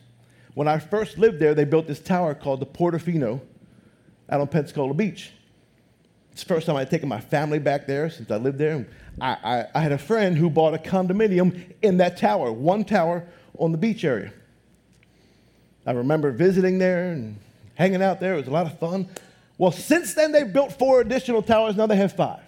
When 0.54 0.68
I 0.68 0.80
first 0.80 1.18
lived 1.18 1.40
there, 1.40 1.54
they 1.54 1.64
built 1.64 1.88
this 1.88 2.00
tower 2.00 2.34
called 2.34 2.60
the 2.60 2.66
Portofino 2.66 3.42
out 4.30 4.42
on 4.42 4.48
Pensacola 4.48 4.94
Beach. 4.94 5.32
It's 6.32 6.44
the 6.44 6.48
first 6.54 6.68
time 6.68 6.76
I'd 6.76 6.90
taken 6.90 7.10
my 7.10 7.20
family 7.20 7.60
back 7.60 7.88
there 7.88 8.10
since 8.10 8.30
I 8.32 8.38
lived 8.38 8.58
there. 8.58 8.88
I, 9.20 9.32
I, 9.44 9.66
I 9.76 9.82
had 9.82 9.92
a 9.92 9.98
friend 9.98 10.38
who 10.38 10.50
bought 10.50 10.74
a 10.74 10.78
condominium 10.78 11.74
in 11.82 11.98
that 11.98 12.18
tower, 12.18 12.52
one 12.52 12.86
tower 12.86 13.26
on 13.58 13.72
the 13.72 13.78
beach 13.78 14.04
area. 14.04 14.32
I 15.86 15.92
remember 15.92 16.32
visiting 16.32 16.78
there 16.78 17.12
and 17.12 17.38
hanging 17.76 18.02
out 18.02 18.20
there. 18.20 18.34
It 18.34 18.38
was 18.38 18.48
a 18.48 18.52
lot 18.52 18.66
of 18.66 18.78
fun. 18.80 19.08
Well, 19.58 19.72
since 19.72 20.14
then, 20.14 20.32
they've 20.32 20.52
built 20.52 20.74
four 20.74 21.02
additional 21.02 21.42
towers. 21.42 21.76
Now 21.76 21.88
they 21.88 21.98
have 21.98 22.14
five. 22.14 22.42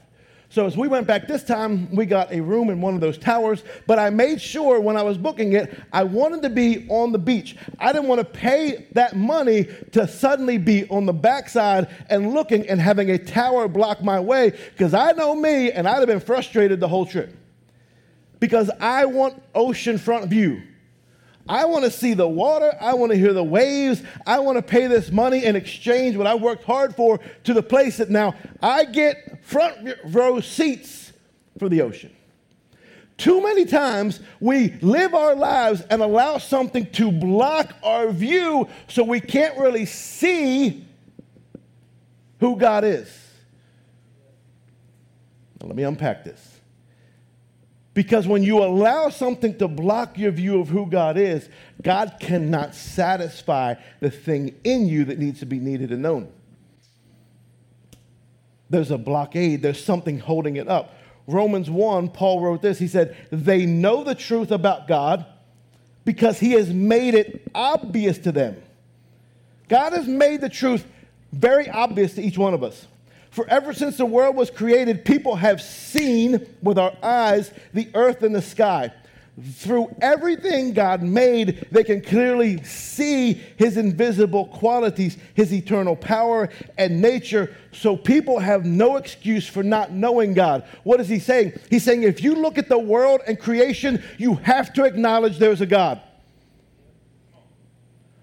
So 0.52 0.66
as 0.66 0.76
we 0.76 0.90
went 0.90 1.08
back 1.08 1.30
this 1.30 1.46
time, 1.46 1.90
we 1.96 2.06
got 2.06 2.30
a 2.34 2.42
room 2.42 2.70
in 2.70 2.82
one 2.82 2.94
of 2.94 3.00
those 3.00 3.18
towers, 3.18 3.64
but 3.88 3.98
I 3.98 4.10
made 4.10 4.42
sure 4.42 4.82
when 4.82 4.98
I 4.98 5.02
was 5.02 5.18
booking 5.18 5.54
it, 5.54 5.80
I 5.94 6.04
wanted 6.04 6.42
to 6.42 6.50
be 6.50 6.86
on 6.90 7.14
the 7.14 7.18
beach. 7.18 7.56
I 7.80 7.94
didn't 7.94 8.10
want 8.10 8.20
to 8.20 8.26
pay 8.26 8.86
that 8.92 9.16
money 9.16 9.70
to 9.94 10.06
suddenly 10.06 10.58
be 10.58 10.90
on 10.90 11.06
the 11.06 11.14
backside 11.14 11.88
and 12.10 12.34
looking 12.34 12.68
and 12.68 12.82
having 12.82 13.12
a 13.12 13.18
tower 13.18 13.70
block 13.70 14.04
my 14.04 14.20
way 14.20 14.50
because 14.74 14.94
I 14.94 15.14
know 15.14 15.34
me 15.36 15.72
and 15.72 15.88
I'd 15.88 16.00
have 16.00 16.08
been 16.08 16.20
frustrated 16.20 16.82
the 16.82 16.88
whole 16.90 17.06
trip. 17.06 17.34
Because 18.42 18.70
I 18.82 19.06
want 19.06 19.42
oceanfront 19.54 20.28
view. 20.28 20.64
I 21.47 21.65
want 21.65 21.86
to 21.86 21.91
see 21.91 22.13
the 22.13 22.27
water. 22.27 22.75
I 22.80 22.93
want 22.93 23.12
to 23.12 23.17
hear 23.17 23.34
the 23.34 23.43
waves. 23.43 24.01
I 24.25 24.39
want 24.39 24.58
to 24.58 24.62
pay 24.62 24.88
this 24.88 25.12
money 25.12 25.45
and 25.45 25.58
exchange 25.58 26.15
what 26.15 26.27
I 26.27 26.36
worked 26.36 26.63
hard 26.63 26.95
for 26.95 27.19
to 27.43 27.54
the 27.54 27.63
place 27.63 27.97
that 27.97 28.10
now 28.10 28.36
I 28.62 28.86
get 28.86 29.43
front 29.43 29.95
row 30.06 30.39
seats 30.39 31.12
for 31.60 31.69
the 31.69 31.82
ocean. 31.82 32.15
Too 33.17 33.41
many 33.41 33.65
times 33.65 34.19
we 34.39 34.71
live 34.82 35.13
our 35.13 35.36
lives 35.36 35.82
and 35.82 36.01
allow 36.01 36.39
something 36.39 36.89
to 36.93 37.12
block 37.12 37.75
our 37.84 38.12
view 38.12 38.67
so 38.88 39.04
we 39.04 39.19
can't 39.19 39.58
really 39.60 39.86
see 39.86 40.88
who 42.39 42.56
God 42.56 42.84
is. 42.84 43.08
Now, 45.60 45.67
let 45.67 45.75
me 45.75 45.84
unpack 45.84 46.23
this. 46.23 46.51
Because 47.93 48.25
when 48.25 48.41
you 48.41 48.63
allow 48.63 49.10
something 49.10 49.58
to 49.58 49.67
block 49.67 50.17
your 50.17 50.32
view 50.32 50.62
of 50.62 50.69
who 50.69 50.86
God 50.86 51.17
is, 51.17 51.49
God 51.82 52.17
cannot 52.19 52.73
satisfy 52.73 53.75
the 53.99 54.10
thing 54.10 54.56
in 54.63 54.88
you 54.88 55.06
that 55.06 55.19
needs 55.19 55.39
to 55.41 55.45
be 55.45 55.60
needed 55.60 55.91
and 55.91 56.01
known. 56.01 56.32
There's 58.69 58.91
a 58.91 58.97
blockade, 58.97 59.62
there's 59.62 59.84
something 59.84 60.19
holding 60.19 60.56
it 60.56 60.69
up. 60.69 60.95
Romans 61.27 61.69
1, 61.69 62.10
Paul 62.10 62.39
wrote 62.39 62.62
this. 62.62 62.80
He 62.80 62.88
said, 62.88 63.15
They 63.30 63.65
know 63.65 64.04
the 64.04 64.15
truth 64.15 64.51
about 64.51 64.88
God 64.88 65.25
because 66.06 66.39
he 66.39 66.54
has 66.54 66.73
made 66.73 67.13
it 67.13 67.43
obvious 67.54 68.17
to 68.19 68.32
them. 68.32 68.62
God 69.67 69.93
has 69.93 70.08
made 70.08 70.41
the 70.41 70.49
truth 70.49 70.86
very 71.34 71.69
obvious 71.69 72.15
to 72.15 72.21
each 72.21 72.38
one 72.38 72.54
of 72.54 72.63
us. 72.63 72.88
For 73.32 73.48
ever 73.50 73.74
since 73.74 73.98
the 73.98 74.06
world 74.06 74.36
was 74.36 74.52
created, 74.52 75.06
people 75.06 75.38
have 75.38 75.62
seen 75.62 76.46
with 76.62 76.78
our 76.78 76.94
eyes 77.02 77.50
the 77.74 77.89
earth 77.94 78.24
and 78.24 78.36
the 78.36 78.41
sky. 78.41 78.91
Through 79.54 79.96
everything 80.02 80.74
God 80.74 81.02
made, 81.02 81.65
they 81.72 81.86
can 81.86 82.02
clearly 82.02 82.62
see 82.63 83.34
his 83.56 83.78
invisible 83.78 84.48
qualities, 84.48 85.17
his 85.34 85.54
eternal 85.54 85.96
power 85.96 86.50
and 86.78 87.02
nature. 87.02 87.56
So 87.72 87.96
people 87.96 88.38
have 88.39 88.65
no 88.65 88.98
excuse 88.98 89.48
for 89.48 89.63
not 89.63 89.94
knowing 89.94 90.34
God. 90.34 90.67
What 90.84 91.00
is 91.00 91.08
he 91.08 91.17
saying? 91.17 91.54
He's 91.70 91.86
saying 91.86 92.04
if 92.04 92.22
you 92.22 92.36
look 92.36 92.58
at 92.58 92.67
the 92.67 92.78
world 92.78 93.22
and 93.26 93.39
creation, 93.39 94.04
you 94.17 94.36
have 94.36 94.74
to 94.74 94.84
acknowledge 94.84 95.39
there's 95.39 95.62
a 95.62 95.65
God. 95.65 96.02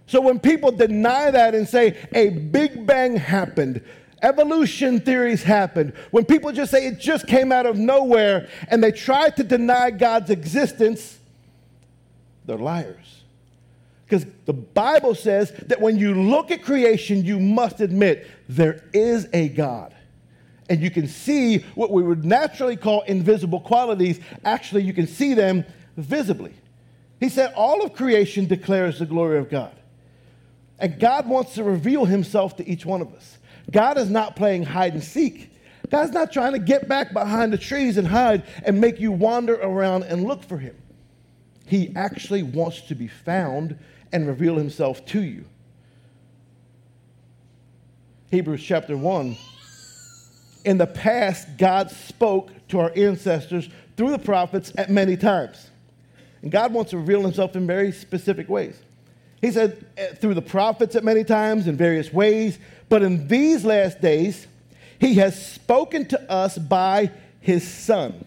So 0.07 0.21
when 0.21 0.39
people 0.39 0.71
deny 0.71 1.31
that 1.31 1.55
and 1.55 1.67
say 1.67 1.97
a 2.13 2.29
big 2.29 2.87
bang 2.87 3.17
happened, 3.17 3.83
Evolution 4.23 5.01
theories 5.01 5.43
happened 5.43 5.93
when 6.11 6.25
people 6.25 6.51
just 6.53 6.71
say 6.71 6.87
it 6.87 6.99
just 6.99 7.27
came 7.27 7.53
out 7.53 7.67
of 7.67 7.77
nowhere 7.77 8.49
and 8.69 8.83
they 8.83 8.93
try 8.93 9.31
to 9.31 9.45
deny 9.45 9.91
God's 9.91 10.31
existence. 10.31 11.19
They're 12.47 12.57
liars. 12.57 13.23
Because 14.05 14.27
the 14.47 14.55
Bible 14.55 15.15
says 15.15 15.53
that 15.67 15.81
when 15.81 15.99
you 15.99 16.15
look 16.15 16.51
at 16.51 16.63
creation, 16.63 17.25
you 17.25 17.39
must 17.39 17.81
admit 17.81 18.27
there 18.49 18.83
is 18.95 19.29
a 19.35 19.51
God. 19.51 19.95
And 20.71 20.81
you 20.81 20.91
can 20.91 21.09
see 21.09 21.59
what 21.75 21.91
we 21.91 22.03
would 22.03 22.25
naturally 22.25 22.77
call 22.77 23.03
invisible 23.03 23.61
qualities. 23.61 24.21
Actually, 24.45 24.83
you 24.83 24.93
can 24.93 25.07
see 25.07 25.35
them 25.35 25.65
visibly. 25.97 26.55
He 27.21 27.29
said, 27.29 27.53
All 27.55 27.83
of 27.85 27.95
creation 27.95 28.47
declares 28.47 28.99
the 28.99 29.07
glory 29.07 29.39
of 29.39 29.51
God. 29.51 29.75
And 30.79 30.99
God 30.99 31.29
wants 31.29 31.55
to 31.55 31.65
reveal 31.65 32.05
himself 32.05 32.57
to 32.57 32.69
each 32.69 32.87
one 32.87 33.03
of 33.03 33.13
us. 33.15 33.38
God 33.71 33.99
is 33.99 34.11
not 34.11 34.37
playing 34.37 34.65
hide 34.65 34.95
and 34.95 35.05
seek. 35.05 35.51
God's 35.91 36.13
not 36.13 36.33
trying 36.33 36.53
to 36.53 36.59
get 36.59 36.89
back 36.89 37.13
behind 37.13 37.53
the 37.53 37.59
trees 37.59 37.97
and 37.97 38.07
hide 38.07 38.43
and 38.65 38.81
make 38.81 39.01
you 39.01 39.13
wander 39.13 39.55
around 39.55 40.05
and 40.05 40.25
look 40.25 40.43
for 40.43 40.59
him. 40.59 40.77
He 41.67 41.93
actually 41.97 42.43
wants 42.43 42.83
to 42.83 42.95
be 42.95 43.09
found 43.09 43.79
and 44.13 44.27
reveal 44.27 44.57
himself 44.57 45.05
to 45.07 45.23
you. 45.23 45.45
Hebrews 48.31 48.63
chapter 48.63 48.97
1. 48.97 49.37
In 50.65 50.79
the 50.79 50.87
past, 50.87 51.57
God 51.57 51.91
spoke 51.91 52.51
to 52.69 52.81
our 52.81 52.93
ancestors 52.95 53.69
through 53.97 54.11
the 54.11 54.19
prophets 54.19 54.73
at 54.77 54.91
many 54.91 55.17
times. 55.17 55.71
And 56.43 56.53
God 56.53 56.73
wants 56.73 56.91
to 56.91 56.99
reveal 56.99 57.23
himself 57.23 57.57
in 57.57 57.67
very 57.67 57.93
specific 57.93 58.49
ways. 58.49 58.81
He 59.41 59.51
said 59.51 59.87
eh, 59.97 60.15
through 60.15 60.35
the 60.35 60.43
prophets 60.43 60.97
at 60.97 61.05
many 61.05 61.25
times 61.25 61.67
in 61.67 61.77
various 61.77 62.13
ways, 62.13 62.59
but 62.89 63.03
in 63.03 63.29
these 63.29 63.65
last 63.65 64.01
days, 64.01 64.47
he 64.99 65.15
has 65.15 65.41
spoken 65.53 66.07
to 66.07 66.31
us 66.31 66.59
by 66.59 67.11
his 67.41 67.67
Son, 67.67 68.25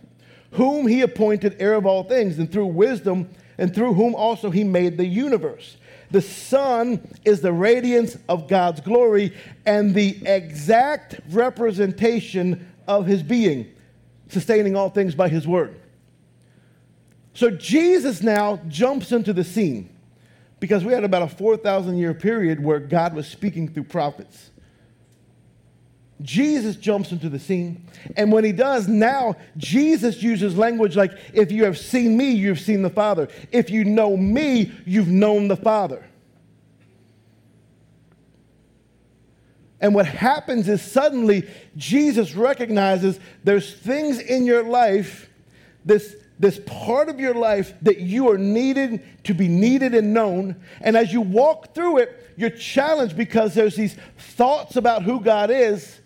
whom 0.52 0.88
he 0.88 1.02
appointed 1.02 1.58
heir 1.60 1.74
of 1.74 1.86
all 1.86 2.04
things, 2.04 2.40
and 2.40 2.52
through 2.52 2.68
wisdom, 2.68 3.30
and 3.58 3.74
through 3.74 3.94
whom 3.94 4.16
also 4.16 4.50
he 4.50 4.64
made 4.64 4.98
the 4.98 5.06
universe. 5.06 5.78
The 6.12 6.22
Son 6.22 7.08
is 7.24 7.42
the 7.42 7.54
radiance 7.54 8.18
of 8.28 8.48
God's 8.48 8.82
glory 8.82 9.34
and 9.66 9.96
the 9.96 10.26
exact 10.28 11.20
representation 11.30 12.68
of 12.88 13.06
his 13.06 13.24
being, 13.24 13.72
sustaining 14.28 14.76
all 14.76 14.90
things 14.90 15.16
by 15.16 15.30
his 15.30 15.48
word. 15.48 15.80
So 17.34 17.50
Jesus 17.50 18.22
now 18.22 18.60
jumps 18.68 19.12
into 19.12 19.32
the 19.32 19.44
scene 19.44 19.91
because 20.62 20.86
we 20.86 20.94
had 20.94 21.04
about 21.04 21.24
a 21.24 21.28
4,000 21.28 21.98
year 21.98 22.14
period 22.14 22.64
where 22.64 22.80
God 22.80 23.14
was 23.14 23.28
speaking 23.28 23.68
through 23.68 23.86
prophets. 23.86 24.52
Jesus 26.22 26.76
jumps 26.76 27.12
into 27.12 27.30
the 27.30 27.40
scene. 27.40 27.88
And 28.16 28.32
when 28.32 28.44
he 28.44 28.52
does, 28.52 28.88
now 28.88 29.36
Jesus 29.58 30.22
uses 30.22 30.56
language 30.56 30.96
like, 30.96 31.12
if 31.34 31.52
you 31.52 31.66
have 31.66 31.80
seen 31.80 32.16
me, 32.16 32.30
you've 32.30 32.60
seen 32.60 32.84
the 32.84 32.92
Father. 32.92 33.28
If 33.52 33.72
you 33.72 33.84
know 33.84 34.16
me, 34.16 34.72
you've 34.86 35.08
known 35.08 35.48
the 35.48 35.58
Father. 35.58 36.06
And 39.80 39.96
what 39.96 40.06
happens 40.06 40.70
is 40.70 40.80
suddenly 40.80 41.50
Jesus 41.76 42.36
recognizes 42.36 43.20
there's 43.44 43.74
things 43.74 44.20
in 44.20 44.46
your 44.46 44.64
life, 44.64 45.28
this, 45.84 46.16
this 46.42 46.60
part 46.66 47.08
of 47.08 47.20
your 47.20 47.36
life 47.36 47.74
that 47.84 48.00
you 48.00 48.30
are 48.30 48.38
needed 48.38 49.02
to 49.24 49.34
be 49.34 49.48
needed 49.48 49.94
and 49.96 50.14
known. 50.14 50.56
And 50.82 50.98
as 50.98 51.14
you 51.14 51.22
walk 51.22 51.74
through 51.74 52.00
it, 52.00 52.34
you're 52.36 52.50
challenged 52.50 53.16
because 53.16 53.54
there's 53.54 53.76
these 53.76 53.96
thoughts 54.18 54.76
about 54.76 55.04
who 55.04 55.22
God 55.22 55.52
is 55.52 56.02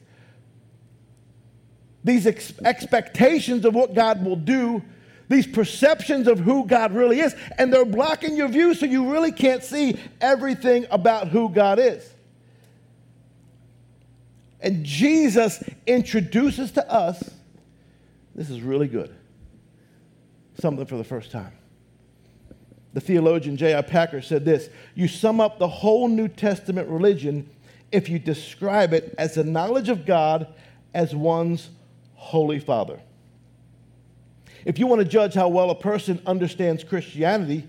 these 2.05 2.27
ex- 2.27 2.53
expectations 2.63 3.65
of 3.65 3.73
what 3.73 3.95
God 3.95 4.23
will 4.23 4.35
do, 4.35 4.81
these 5.27 5.47
perceptions 5.47 6.27
of 6.27 6.39
who 6.39 6.65
God 6.65 6.93
really 6.93 7.19
is, 7.19 7.35
and 7.57 7.73
they're 7.73 7.83
blocking 7.83 8.37
your 8.37 8.47
view 8.47 8.75
so 8.75 8.85
you 8.85 9.11
really 9.11 9.31
can't 9.31 9.63
see 9.63 9.99
everything 10.21 10.85
about 10.91 11.29
who 11.29 11.49
God 11.49 11.79
is. 11.79 12.07
And 14.61 14.85
Jesus 14.85 15.63
introduces 15.87 16.71
to 16.73 16.89
us 16.89 17.31
this 18.35 18.49
is 18.49 18.61
really 18.61 18.87
good. 18.87 19.15
Something 20.59 20.85
for 20.85 20.97
the 20.97 21.03
first 21.03 21.31
time. 21.31 21.53
The 22.93 23.01
theologian 23.01 23.57
J.I. 23.57 23.81
Packer 23.81 24.21
said 24.21 24.45
this 24.45 24.69
You 24.95 25.07
sum 25.07 25.41
up 25.41 25.59
the 25.59 25.67
whole 25.67 26.07
New 26.07 26.27
Testament 26.27 26.87
religion 26.89 27.49
if 27.91 28.09
you 28.09 28.19
describe 28.19 28.93
it 28.93 29.13
as 29.17 29.35
the 29.35 29.43
knowledge 29.43 29.89
of 29.89 30.05
God 30.05 30.47
as 30.93 31.13
one's 31.13 31.69
Holy 32.13 32.59
Father. 32.59 32.99
If 34.63 34.79
you 34.79 34.87
want 34.87 34.99
to 34.99 35.07
judge 35.07 35.33
how 35.33 35.47
well 35.47 35.69
a 35.69 35.75
person 35.75 36.21
understands 36.25 36.83
Christianity, 36.83 37.67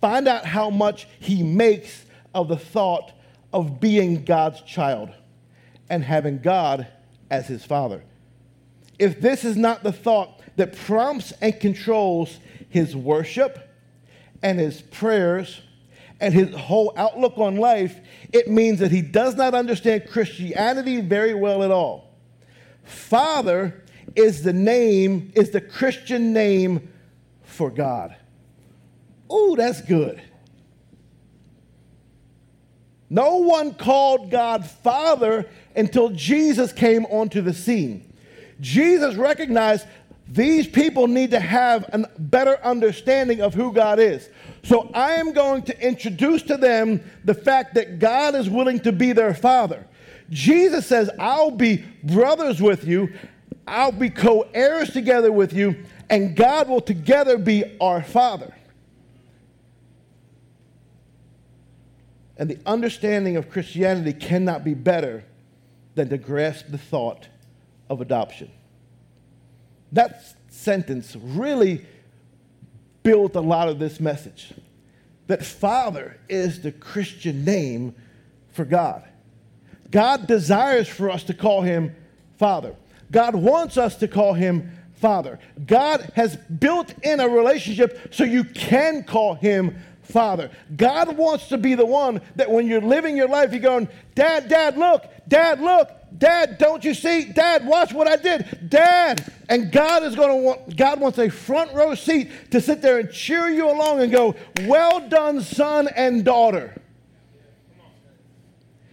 find 0.00 0.28
out 0.28 0.44
how 0.44 0.70
much 0.70 1.08
he 1.18 1.42
makes 1.42 2.04
of 2.34 2.48
the 2.48 2.56
thought 2.56 3.12
of 3.52 3.80
being 3.80 4.24
God's 4.24 4.60
child 4.60 5.10
and 5.88 6.04
having 6.04 6.38
God 6.38 6.86
as 7.30 7.48
his 7.48 7.64
father. 7.64 8.02
If 8.98 9.20
this 9.20 9.44
is 9.44 9.56
not 9.56 9.82
the 9.82 9.92
thought 9.92 10.35
that 10.56 10.76
prompts 10.76 11.32
and 11.40 11.58
controls 11.60 12.38
his 12.68 12.96
worship 12.96 13.58
and 14.42 14.58
his 14.58 14.82
prayers 14.82 15.60
and 16.20 16.32
his 16.32 16.54
whole 16.54 16.92
outlook 16.96 17.36
on 17.36 17.56
life, 17.56 17.98
it 18.32 18.48
means 18.48 18.78
that 18.78 18.90
he 18.90 19.02
does 19.02 19.34
not 19.34 19.54
understand 19.54 20.08
Christianity 20.08 21.00
very 21.00 21.34
well 21.34 21.62
at 21.62 21.70
all. 21.70 22.14
Father 22.84 23.84
is 24.14 24.42
the 24.42 24.52
name, 24.52 25.32
is 25.34 25.50
the 25.50 25.60
Christian 25.60 26.32
name 26.32 26.92
for 27.42 27.70
God. 27.70 28.16
Ooh, 29.32 29.54
that's 29.56 29.82
good. 29.82 30.22
No 33.08 33.36
one 33.36 33.74
called 33.74 34.30
God 34.30 34.66
Father 34.66 35.48
until 35.74 36.10
Jesus 36.10 36.72
came 36.72 37.04
onto 37.06 37.40
the 37.40 37.54
scene. 37.54 38.12
Jesus 38.60 39.14
recognized 39.16 39.86
these 40.28 40.66
people 40.66 41.06
need 41.06 41.30
to 41.30 41.40
have 41.40 41.84
a 41.92 42.08
better 42.18 42.58
understanding 42.64 43.40
of 43.40 43.54
who 43.54 43.72
God 43.72 44.00
is. 44.00 44.28
So 44.64 44.90
I 44.92 45.12
am 45.12 45.32
going 45.32 45.62
to 45.62 45.86
introduce 45.86 46.42
to 46.44 46.56
them 46.56 47.00
the 47.24 47.34
fact 47.34 47.74
that 47.74 47.98
God 48.00 48.34
is 48.34 48.50
willing 48.50 48.80
to 48.80 48.92
be 48.92 49.12
their 49.12 49.34
Father. 49.34 49.86
Jesus 50.28 50.86
says, 50.86 51.08
I'll 51.20 51.52
be 51.52 51.84
brothers 52.02 52.60
with 52.60 52.84
you, 52.84 53.12
I'll 53.68 53.92
be 53.92 54.10
co 54.10 54.48
heirs 54.52 54.90
together 54.90 55.30
with 55.30 55.52
you, 55.52 55.84
and 56.10 56.34
God 56.34 56.68
will 56.68 56.80
together 56.80 57.38
be 57.38 57.76
our 57.80 58.02
Father. 58.02 58.52
And 62.36 62.50
the 62.50 62.58
understanding 62.66 63.36
of 63.36 63.48
Christianity 63.48 64.12
cannot 64.12 64.64
be 64.64 64.74
better 64.74 65.24
than 65.94 66.08
to 66.10 66.18
grasp 66.18 66.66
the 66.68 66.78
thought 66.78 67.28
of 67.88 68.00
adoption. 68.00 68.50
That 69.92 70.22
sentence 70.48 71.16
really 71.16 71.84
built 73.02 73.36
a 73.36 73.40
lot 73.40 73.68
of 73.68 73.78
this 73.78 74.00
message 74.00 74.52
that 75.26 75.44
Father 75.44 76.18
is 76.28 76.62
the 76.62 76.72
Christian 76.72 77.44
name 77.44 77.94
for 78.52 78.64
God. 78.64 79.04
God 79.90 80.26
desires 80.26 80.88
for 80.88 81.10
us 81.10 81.24
to 81.24 81.34
call 81.34 81.62
him 81.62 81.94
Father. 82.38 82.74
God 83.10 83.34
wants 83.34 83.76
us 83.76 83.96
to 83.96 84.08
call 84.08 84.34
him 84.34 84.72
Father. 84.94 85.38
God 85.66 86.12
has 86.14 86.36
built 86.36 86.94
in 87.02 87.20
a 87.20 87.28
relationship 87.28 88.12
so 88.12 88.24
you 88.24 88.44
can 88.44 89.04
call 89.04 89.34
him 89.34 89.76
Father. 90.02 90.50
God 90.76 91.16
wants 91.16 91.48
to 91.48 91.58
be 91.58 91.74
the 91.74 91.86
one 91.86 92.20
that 92.36 92.50
when 92.50 92.66
you're 92.66 92.80
living 92.80 93.16
your 93.16 93.28
life, 93.28 93.52
you're 93.52 93.60
going, 93.60 93.88
Dad, 94.14 94.48
Dad, 94.48 94.76
look, 94.76 95.04
Dad, 95.28 95.60
look, 95.60 95.90
Dad, 96.18 96.58
don't 96.58 96.84
you 96.84 96.94
see? 96.94 97.24
Dad, 97.24 97.66
watch 97.66 97.92
what 97.92 98.08
I 98.08 98.16
did. 98.16 98.68
Dad. 98.68 99.32
And 99.48 99.70
God 99.70 100.02
is 100.02 100.14
going 100.14 100.30
to 100.30 100.36
want, 100.36 100.76
God 100.76 101.00
wants 101.00 101.18
a 101.18 101.28
front 101.28 101.72
row 101.74 101.94
seat 101.94 102.30
to 102.50 102.60
sit 102.60 102.82
there 102.82 102.98
and 102.98 103.10
cheer 103.12 103.48
you 103.48 103.70
along 103.70 104.00
and 104.00 104.10
go, 104.10 104.34
Well 104.62 105.08
done, 105.08 105.40
son 105.40 105.88
and 105.88 106.24
daughter. 106.24 106.80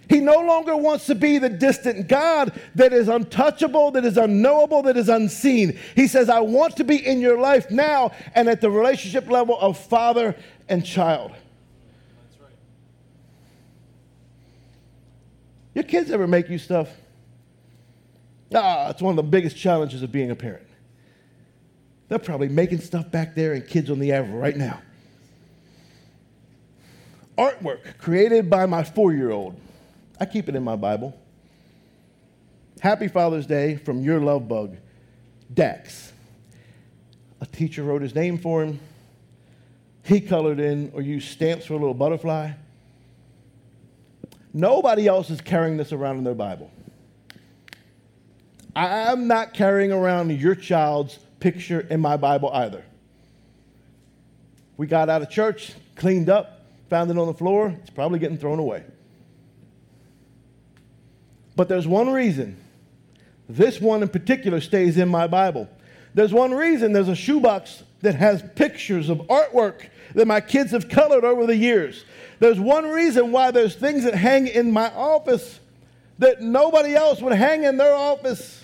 He 0.09 0.19
no 0.19 0.41
longer 0.41 0.75
wants 0.75 1.07
to 1.07 1.15
be 1.15 1.39
the 1.39 1.49
distant 1.49 2.07
God 2.07 2.59
that 2.75 2.93
is 2.93 3.07
untouchable, 3.07 3.89
that 3.91 4.05
is 4.05 4.17
unknowable, 4.17 4.83
that 4.83 4.97
is 4.97 5.09
unseen. 5.09 5.79
He 5.95 6.07
says, 6.07 6.29
I 6.29 6.41
want 6.41 6.75
to 6.77 6.83
be 6.83 7.03
in 7.03 7.19
your 7.19 7.39
life 7.39 7.71
now 7.71 8.11
and 8.35 8.47
at 8.47 8.61
the 8.61 8.69
relationship 8.69 9.27
level 9.27 9.57
of 9.59 9.77
father 9.77 10.35
and 10.69 10.85
child. 10.85 11.31
Right. 12.39 12.51
Your 15.73 15.83
kids 15.85 16.11
ever 16.11 16.27
make 16.27 16.47
you 16.47 16.59
stuff? 16.59 16.89
Ah, 18.53 18.89
it's 18.89 19.01
one 19.01 19.11
of 19.11 19.15
the 19.17 19.29
biggest 19.29 19.57
challenges 19.57 20.03
of 20.03 20.11
being 20.11 20.31
a 20.31 20.35
parent. 20.35 20.67
They're 22.09 22.19
probably 22.19 22.49
making 22.49 22.81
stuff 22.81 23.09
back 23.09 23.35
there 23.35 23.53
and 23.53 23.67
kids 23.67 23.89
on 23.89 23.99
the 23.99 24.11
air 24.11 24.23
right 24.23 24.55
now. 24.55 24.81
Artwork 27.37 27.97
created 27.97 28.49
by 28.49 28.65
my 28.65 28.83
four 28.83 29.13
year 29.13 29.31
old. 29.31 29.59
I 30.19 30.25
keep 30.25 30.47
it 30.47 30.55
in 30.55 30.63
my 30.63 30.75
Bible. 30.75 31.17
Happy 32.79 33.07
Father's 33.07 33.47
Day 33.47 33.77
from 33.77 34.01
your 34.01 34.19
love 34.19 34.47
bug, 34.47 34.75
Dax. 35.53 36.11
A 37.41 37.45
teacher 37.45 37.83
wrote 37.83 38.01
his 38.01 38.13
name 38.13 38.37
for 38.37 38.63
him. 38.63 38.79
He 40.03 40.19
colored 40.19 40.59
in 40.59 40.91
or 40.93 41.01
used 41.01 41.29
stamps 41.29 41.65
for 41.65 41.73
a 41.73 41.77
little 41.77 41.93
butterfly. 41.93 42.51
Nobody 44.53 45.07
else 45.07 45.29
is 45.29 45.41
carrying 45.41 45.77
this 45.77 45.91
around 45.91 46.17
in 46.17 46.23
their 46.23 46.35
Bible. 46.35 46.69
I'm 48.75 49.27
not 49.27 49.53
carrying 49.53 49.91
around 49.91 50.31
your 50.31 50.55
child's 50.55 51.19
picture 51.39 51.81
in 51.81 51.99
my 51.99 52.17
Bible 52.17 52.49
either. 52.53 52.83
We 54.77 54.87
got 54.87 55.09
out 55.09 55.21
of 55.21 55.29
church, 55.29 55.73
cleaned 55.95 56.29
up, 56.29 56.65
found 56.89 57.11
it 57.11 57.17
on 57.17 57.27
the 57.27 57.33
floor. 57.33 57.75
It's 57.81 57.89
probably 57.89 58.19
getting 58.19 58.37
thrown 58.37 58.59
away. 58.59 58.83
But 61.55 61.69
there's 61.69 61.87
one 61.87 62.09
reason 62.09 62.57
this 63.49 63.79
one 63.79 64.01
in 64.01 64.09
particular 64.09 64.61
stays 64.61 64.97
in 64.97 65.09
my 65.09 65.27
Bible. 65.27 65.69
There's 66.13 66.33
one 66.33 66.53
reason 66.53 66.93
there's 66.93 67.09
a 67.09 67.15
shoebox 67.15 67.83
that 68.01 68.15
has 68.15 68.43
pictures 68.55 69.09
of 69.09 69.19
artwork 69.27 69.89
that 70.15 70.27
my 70.27 70.41
kids 70.41 70.71
have 70.71 70.89
colored 70.89 71.23
over 71.23 71.45
the 71.45 71.55
years. 71.55 72.05
There's 72.39 72.59
one 72.59 72.89
reason 72.89 73.31
why 73.31 73.51
there's 73.51 73.75
things 73.75 74.05
that 74.05 74.15
hang 74.15 74.47
in 74.47 74.71
my 74.71 74.91
office 74.93 75.59
that 76.19 76.41
nobody 76.41 76.95
else 76.95 77.21
would 77.21 77.33
hang 77.33 77.63
in 77.63 77.77
their 77.77 77.93
office. 77.93 78.62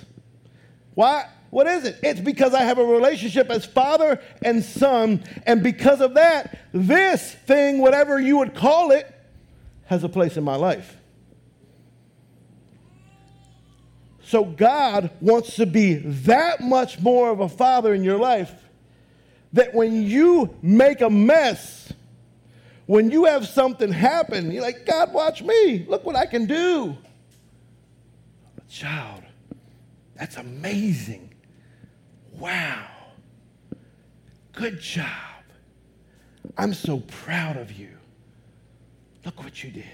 Why? 1.00 1.30
What 1.50 1.66
is 1.66 1.86
it? 1.86 1.98
It's 2.04 2.20
because 2.20 2.54
I 2.54 2.64
have 2.64 2.78
a 2.78 2.84
relationship 2.84 3.50
as 3.50 3.66
father 3.66 4.20
and 4.42 4.62
son, 4.62 5.24
and 5.46 5.64
because 5.64 6.02
of 6.02 6.16
that, 6.16 6.60
this 6.74 7.34
thing, 7.34 7.80
whatever 7.80 8.20
you 8.20 8.36
would 8.40 8.54
call 8.54 8.92
it, 8.92 9.10
has 9.86 10.04
a 10.04 10.10
place 10.10 10.36
in 10.36 10.44
my 10.44 10.58
life. 10.58 10.98
So 14.24 14.44
God 14.44 15.12
wants 15.22 15.56
to 15.56 15.66
be 15.66 15.94
that 15.94 16.60
much 16.60 17.00
more 17.00 17.30
of 17.30 17.40
a 17.40 17.48
father 17.48 17.94
in 17.94 18.04
your 18.04 18.20
life 18.20 18.54
that 19.54 19.74
when 19.74 20.04
you 20.04 20.54
make 20.62 21.00
a 21.00 21.10
mess, 21.10 21.94
when 22.88 23.10
you 23.10 23.24
have 23.24 23.48
something 23.48 23.94
happen, 23.94 24.52
you're 24.52 24.64
like, 24.64 24.86
God, 24.86 25.14
watch 25.14 25.44
me. 25.44 25.86
Look 25.88 26.04
what 26.04 26.18
I 26.18 26.26
can 26.26 26.46
do. 26.46 26.98
A 28.58 28.70
child, 28.70 29.24
that's 30.20 30.36
amazing. 30.36 31.34
Wow. 32.34 32.86
Good 34.52 34.82
job. 34.82 35.08
I'm 36.58 36.74
so 36.74 37.00
proud 37.00 37.56
of 37.56 37.72
you. 37.72 37.92
Look 39.24 39.42
what 39.42 39.64
you 39.64 39.72
did. 39.72 39.86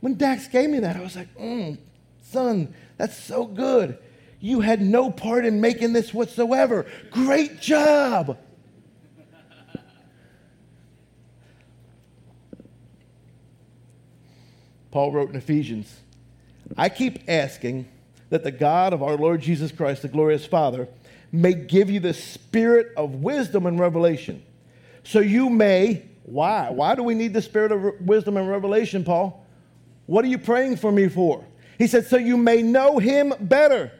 When 0.00 0.14
Dax 0.14 0.48
gave 0.48 0.70
me 0.70 0.80
that, 0.80 0.96
I 0.96 1.00
was 1.00 1.16
like, 1.16 1.36
mm, 1.36 1.76
Son, 2.22 2.74
that's 2.96 3.16
so 3.16 3.44
good. 3.44 3.98
You 4.40 4.60
had 4.60 4.80
no 4.80 5.10
part 5.10 5.44
in 5.44 5.60
making 5.60 5.92
this 5.92 6.14
whatsoever. 6.14 6.86
Great 7.10 7.60
job. 7.60 8.38
Paul 14.90 15.12
wrote 15.12 15.30
in 15.30 15.36
Ephesians 15.36 16.00
I 16.76 16.88
keep 16.88 17.20
asking 17.28 17.88
that 18.30 18.44
the 18.44 18.50
God 18.50 18.92
of 18.92 19.02
our 19.02 19.16
Lord 19.16 19.40
Jesus 19.40 19.70
Christ, 19.70 20.02
the 20.02 20.08
glorious 20.08 20.46
Father, 20.46 20.88
may 21.32 21.52
give 21.52 21.90
you 21.90 22.00
the 22.00 22.14
spirit 22.14 22.92
of 22.96 23.16
wisdom 23.16 23.66
and 23.66 23.78
revelation. 23.78 24.42
So 25.04 25.20
you 25.20 25.50
may, 25.50 26.02
why? 26.24 26.70
Why 26.70 26.94
do 26.94 27.02
we 27.02 27.14
need 27.14 27.32
the 27.32 27.42
spirit 27.42 27.72
of 27.72 28.00
wisdom 28.00 28.36
and 28.36 28.48
revelation, 28.48 29.04
Paul? 29.04 29.44
What 30.06 30.24
are 30.24 30.28
you 30.28 30.38
praying 30.38 30.76
for 30.76 30.90
me 30.90 31.08
for? 31.08 31.44
He 31.78 31.86
said, 31.86 32.06
So 32.06 32.16
you 32.16 32.36
may 32.36 32.62
know 32.62 32.98
him 32.98 33.32
better. 33.40 33.92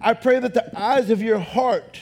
I 0.00 0.14
pray 0.14 0.38
that 0.38 0.54
the 0.54 0.78
eyes 0.78 1.10
of 1.10 1.22
your 1.22 1.38
heart, 1.38 2.00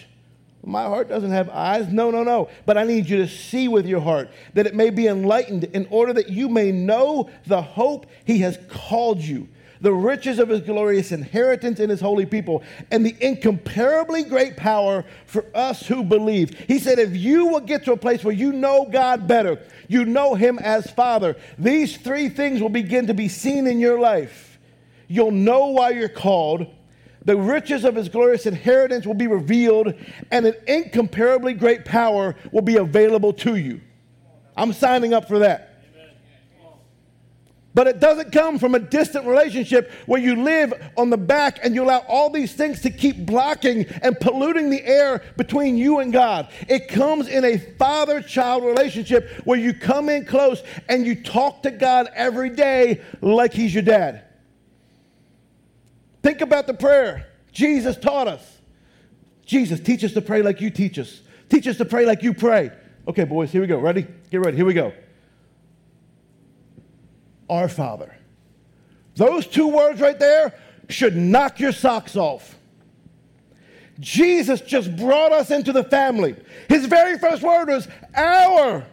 my 0.65 0.85
heart 0.85 1.09
doesn't 1.09 1.31
have 1.31 1.49
eyes. 1.49 1.89
No, 1.89 2.11
no, 2.11 2.23
no. 2.23 2.49
But 2.67 2.79
I 2.79 2.85
need 2.85 3.09
you 3.09 3.19
to 3.19 3.29
see 3.29 3.69
with 3.69 3.87
your 3.87 4.01
heart, 4.01 4.31
that 4.55 4.67
it 4.67 4.75
may 4.75 4.91
be 4.91 5.07
enlightened, 5.07 5.65
in 5.65 5.87
order 5.91 6.13
that 6.13 6.29
you 6.29 6.49
may 6.49 6.71
know 6.71 7.31
the 7.47 7.61
hope 7.63 8.07
he 8.25 8.39
has 8.41 8.59
called 8.69 9.21
you, 9.21 9.49
the 9.81 9.93
riches 9.93 10.39
of 10.39 10.49
his 10.49 10.61
glorious 10.61 11.13
inheritance 11.13 11.81
in 11.81 11.91
his 11.91 12.01
holy 12.01 12.27
people, 12.27 12.63
and 12.91 13.05
the 13.05 13.17
incomparably 13.21 14.23
great 14.23 14.57
power 14.57 15.05
for 15.27 15.45
us 15.55 15.87
who 15.87 16.03
believe. 16.03 16.59
He 16.67 16.79
said, 16.79 16.99
if 16.99 17.15
you 17.17 17.47
will 17.47 17.61
get 17.61 17.85
to 17.85 17.93
a 17.93 17.97
place 17.97 18.25
where 18.25 18.35
you 18.35 18.53
know 18.53 18.87
God 18.91 19.29
better, 19.29 19.61
you 19.89 20.05
know 20.05 20.35
him 20.35 20.59
as 20.59 20.91
Father, 20.91 21.37
these 21.59 21.97
three 21.97 22.29
things 22.29 22.61
will 22.61 22.69
begin 22.69 23.07
to 23.07 23.15
be 23.15 23.29
seen 23.29 23.67
in 23.67 23.79
your 23.79 23.99
life. 23.99 24.59
You'll 25.07 25.31
know 25.31 25.67
why 25.69 25.91
you're 25.91 26.09
called. 26.09 26.67
The 27.25 27.37
riches 27.37 27.85
of 27.85 27.95
his 27.95 28.09
glorious 28.09 28.47
inheritance 28.47 29.07
will 29.07 29.15
be 29.15 29.27
revealed, 29.27 29.95
and 30.31 30.47
an 30.47 30.55
incomparably 30.67 31.53
great 31.55 31.85
power 31.85 32.35
will 32.53 32.63
be 32.63 32.77
available 32.77 33.33
to 33.35 33.57
you. 33.57 33.81
I'm 34.57 34.73
signing 34.73 35.15
up 35.15 35.29
for 35.29 35.41
that. 35.41 35.68
But 37.75 37.87
it 37.87 38.01
doesn't 38.01 38.33
come 38.33 38.59
from 38.59 38.75
a 38.75 38.79
distant 38.79 39.27
relationship 39.27 39.93
where 40.07 40.21
you 40.21 40.43
live 40.43 40.73
on 40.97 41.11
the 41.11 41.19
back 41.19 41.61
and 41.63 41.75
you 41.75 41.85
allow 41.85 41.99
all 42.09 42.31
these 42.31 42.55
things 42.55 42.81
to 42.83 42.91
keep 42.91 43.27
blocking 43.27 43.85
and 44.03 44.19
polluting 44.19 44.71
the 44.71 44.85
air 44.85 45.23
between 45.37 45.77
you 45.77 45.99
and 45.99 46.13
God. 46.13 46.49
It 46.69 46.89
comes 46.89 47.29
in 47.29 47.45
a 47.45 47.59
father 47.59 48.23
child 48.23 48.65
relationship 48.65 49.31
where 49.45 49.59
you 49.59 49.75
come 49.75 50.09
in 50.09 50.25
close 50.25 50.63
and 50.89 51.07
you 51.07 51.23
talk 51.23 51.63
to 51.65 51.71
God 51.71 52.09
every 52.15 52.51
day 52.51 53.03
like 53.21 53.53
He's 53.53 53.75
your 53.75 53.85
dad. 53.85 54.25
Think 56.23 56.41
about 56.41 56.67
the 56.67 56.75
prayer 56.75 57.27
Jesus 57.53 57.97
taught 57.97 58.29
us. 58.29 58.59
Jesus, 59.45 59.81
teach 59.81 60.05
us 60.05 60.13
to 60.13 60.21
pray 60.21 60.43
like 60.43 60.61
you 60.61 60.71
teach 60.71 60.99
us. 60.99 61.23
Teach 61.49 61.67
us 61.67 61.77
to 61.79 61.85
pray 61.85 62.05
like 62.05 62.23
you 62.23 62.35
pray. 62.35 62.71
Okay, 63.07 63.25
boys, 63.25 63.51
here 63.51 63.61
we 63.61 63.67
go. 63.67 63.79
Ready? 63.79 64.07
Get 64.31 64.41
ready. 64.41 64.57
Here 64.57 64.67
we 64.67 64.75
go. 64.75 64.93
Our 67.49 67.69
Father. 67.69 68.15
Those 69.17 69.47
two 69.47 69.69
words 69.69 70.01
right 70.01 70.19
there 70.19 70.55
should 70.89 71.17
knock 71.17 71.61
your 71.61 71.73
socks 71.73 72.17
off. 72.17 72.57
Jesus 74.01 74.61
just 74.61 74.95
brought 74.97 75.33
us 75.33 75.51
into 75.51 75.73
the 75.73 75.85
family. 75.85 76.37
His 76.69 76.87
very 76.87 77.19
first 77.19 77.43
word 77.43 77.69
was 77.69 77.89
our, 78.15 78.87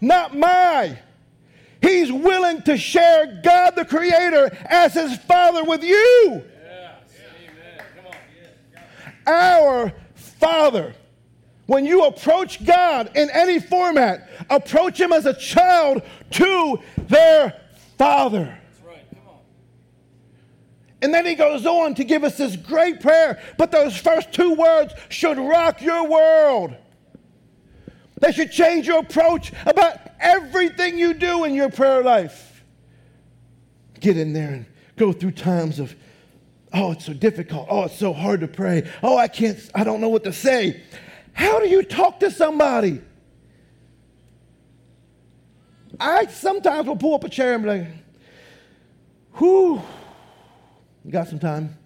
not 0.00 0.36
my. 0.36 0.98
He's 1.80 2.10
willing 2.10 2.62
to 2.62 2.76
share 2.76 3.40
God 3.44 3.76
the 3.76 3.84
Creator 3.84 4.56
as 4.68 4.94
his 4.94 5.16
Father 5.18 5.62
with 5.62 5.84
you. 5.84 6.42
Our 9.26 9.92
Father. 10.14 10.94
When 11.68 11.84
you 11.84 12.06
approach 12.06 12.64
God 12.64 13.10
in 13.14 13.28
any 13.28 13.60
format, 13.60 14.30
approach 14.48 14.98
Him 14.98 15.12
as 15.12 15.26
a 15.26 15.34
child 15.34 16.00
to 16.30 16.80
their 16.96 17.60
Father. 17.98 18.58
And 21.02 21.12
then 21.12 21.26
he 21.26 21.34
goes 21.34 21.66
on 21.66 21.94
to 21.96 22.04
give 22.04 22.24
us 22.24 22.38
this 22.38 22.56
great 22.56 23.00
prayer. 23.00 23.40
But 23.58 23.70
those 23.70 23.96
first 23.96 24.32
two 24.32 24.54
words 24.54 24.94
should 25.10 25.36
rock 25.36 25.82
your 25.82 26.08
world. 26.08 26.74
They 28.20 28.32
should 28.32 28.50
change 28.50 28.86
your 28.86 29.00
approach 29.00 29.52
about 29.66 29.98
everything 30.18 30.98
you 30.98 31.12
do 31.12 31.44
in 31.44 31.54
your 31.54 31.68
prayer 31.68 32.02
life. 32.02 32.64
Get 34.00 34.16
in 34.16 34.32
there 34.32 34.48
and 34.48 34.66
go 34.96 35.12
through 35.12 35.32
times 35.32 35.78
of, 35.78 35.94
oh, 36.72 36.92
it's 36.92 37.04
so 37.04 37.12
difficult. 37.12 37.66
Oh, 37.70 37.84
it's 37.84 37.98
so 37.98 38.14
hard 38.14 38.40
to 38.40 38.48
pray. 38.48 38.90
Oh, 39.02 39.18
I 39.18 39.28
can't, 39.28 39.58
I 39.74 39.84
don't 39.84 40.00
know 40.00 40.08
what 40.08 40.24
to 40.24 40.32
say. 40.32 40.82
How 41.38 41.60
do 41.60 41.68
you 41.68 41.84
talk 41.84 42.18
to 42.18 42.32
somebody? 42.32 43.00
I 46.00 46.26
sometimes 46.26 46.88
will 46.88 46.96
pull 46.96 47.14
up 47.14 47.22
a 47.22 47.28
chair 47.28 47.54
and 47.54 47.62
be 47.62 47.68
like, 47.68 47.86
whew. 49.34 49.80
You 51.04 51.12
got 51.12 51.28
some 51.28 51.38
time? 51.38 51.78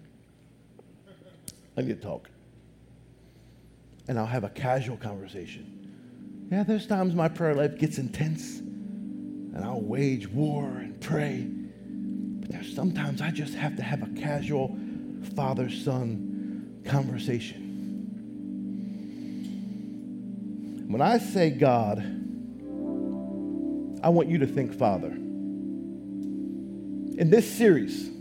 I 1.77 1.81
need 1.81 2.01
to 2.01 2.01
talk. 2.01 2.31
And 4.07 4.17
I'll 4.17 4.25
have 4.25 4.43
a 4.43 4.49
casual 4.49 4.97
conversation. 4.97 6.47
Yeah, 6.51 6.63
there's 6.63 6.87
times 6.87 7.13
my 7.13 7.27
prayer 7.27 7.53
life 7.53 7.77
gets 7.77 7.99
intense 7.99 8.57
and 8.57 9.63
I'll 9.63 9.81
wage 9.81 10.27
war 10.27 10.65
and 10.65 10.99
pray. 10.99 11.47
But 12.39 12.49
there's 12.49 12.75
sometimes 12.75 13.21
I 13.21 13.29
just 13.29 13.53
have 13.53 13.75
to 13.75 13.83
have 13.83 14.01
a 14.01 14.19
casual 14.19 14.75
father 15.35 15.69
son 15.69 16.81
conversation. 16.85 17.62
When 20.93 21.01
I 21.01 21.17
say 21.17 21.49
God, 21.49 21.97
I 24.03 24.09
want 24.09 24.29
you 24.29 24.37
to 24.37 24.45
think 24.45 24.75
Father. 24.75 25.07
In 27.17 27.31
this 27.31 27.51
series, 27.51 28.11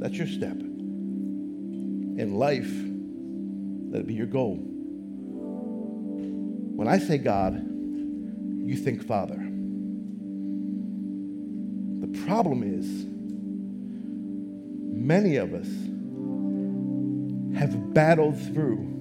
that's 0.00 0.16
your 0.16 0.26
step. 0.26 0.56
In 0.56 2.34
life, 2.34 2.68
let 3.92 4.00
it 4.00 4.08
be 4.08 4.14
your 4.14 4.26
goal. 4.26 4.56
When 6.74 6.88
I 6.88 6.98
say 6.98 7.18
God, 7.18 7.54
you 7.54 8.74
think 8.76 9.06
Father. 9.06 9.38
The 12.00 12.08
problem 12.26 12.64
is, 12.64 13.06
many 15.06 15.36
of 15.36 15.54
us 15.54 15.68
have 17.56 17.94
battled 17.94 18.36
through 18.52 18.95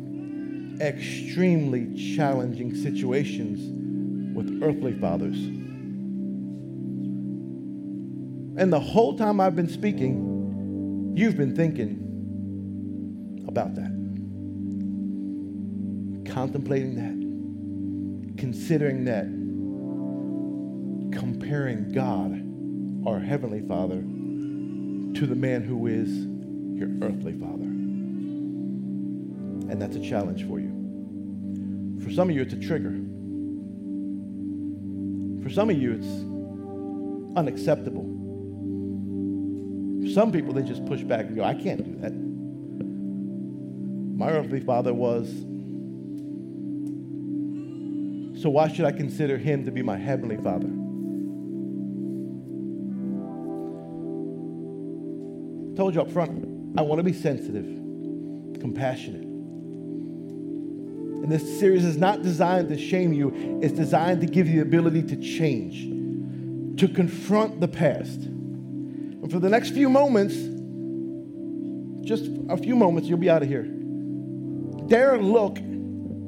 extremely 0.81 2.15
challenging 2.15 2.75
situations 2.75 4.35
with 4.35 4.61
earthly 4.63 4.93
fathers. 4.93 5.37
And 8.57 8.71
the 8.71 8.79
whole 8.79 9.17
time 9.17 9.39
I've 9.39 9.55
been 9.55 9.69
speaking, 9.69 10.35
You've 11.15 11.37
been 11.37 11.55
thinking 11.55 11.95
about 13.47 13.73
that, 13.75 13.89
contemplating 16.29 16.95
that, 16.95 18.37
considering 18.37 19.05
that, 19.05 19.23
comparing 21.17 21.93
God, 21.93 22.33
our 23.07 23.21
Heavenly 23.21 23.61
Father, 23.61 24.01
to 24.01 25.25
the 25.25 25.35
man 25.35 25.63
who 25.63 25.87
is 25.87 26.11
your 26.77 26.89
earthly 27.01 27.31
father. 27.39 27.74
And 29.69 29.81
that's 29.81 29.95
a 29.95 29.99
challenge 29.99 30.47
for 30.47 30.59
you. 30.59 30.71
For 32.03 32.11
some 32.11 32.29
of 32.29 32.35
you, 32.35 32.41
it's 32.41 32.53
a 32.53 32.59
trigger. 32.59 32.93
For 35.43 35.49
some 35.49 35.69
of 35.69 35.77
you, 35.77 35.93
it's 35.93 37.37
unacceptable. 37.37 38.03
Some 40.13 40.31
people, 40.31 40.53
they 40.53 40.63
just 40.63 40.85
push 40.85 41.01
back 41.03 41.25
and 41.25 41.35
go, 41.35 41.43
I 41.43 41.55
can't 41.55 41.83
do 41.83 41.95
that. 42.01 42.13
My 44.17 44.31
earthly 44.31 44.59
father 44.59 44.93
was. 44.93 45.27
So 48.41 48.49
why 48.49 48.67
should 48.67 48.85
I 48.85 48.91
consider 48.91 49.37
him 49.37 49.65
to 49.65 49.71
be 49.71 49.81
my 49.81 49.97
heavenly 49.97 50.37
father? 50.37 50.67
I 55.73 55.75
told 55.75 55.95
you 55.95 56.01
up 56.01 56.11
front, 56.11 56.77
I 56.77 56.81
want 56.81 56.99
to 56.99 57.03
be 57.03 57.13
sensitive, 57.13 57.65
compassionate. 58.61 59.34
And 61.25 61.31
this 61.31 61.59
series 61.59 61.83
is 61.83 61.97
not 61.97 62.21
designed 62.21 62.69
to 62.69 62.77
shame 62.77 63.11
you, 63.11 63.59
it's 63.63 63.73
designed 63.73 64.21
to 64.21 64.27
give 64.27 64.47
you 64.47 64.61
the 64.61 64.61
ability 64.61 65.01
to 65.03 65.15
change, 65.17 66.79
to 66.79 66.87
confront 66.87 67.59
the 67.59 67.67
past 67.67 68.29
and 69.25 69.31
for 69.31 69.39
the 69.39 69.49
next 69.49 69.71
few 69.71 69.89
moments, 69.89 70.35
just 72.07 72.29
a 72.47 72.57
few 72.57 72.75
moments, 72.75 73.09
you'll 73.09 73.17
be 73.17 73.31
out 73.31 73.41
of 73.41 73.47
here. 73.47 73.63
Dare 74.85 75.17
look 75.17 75.57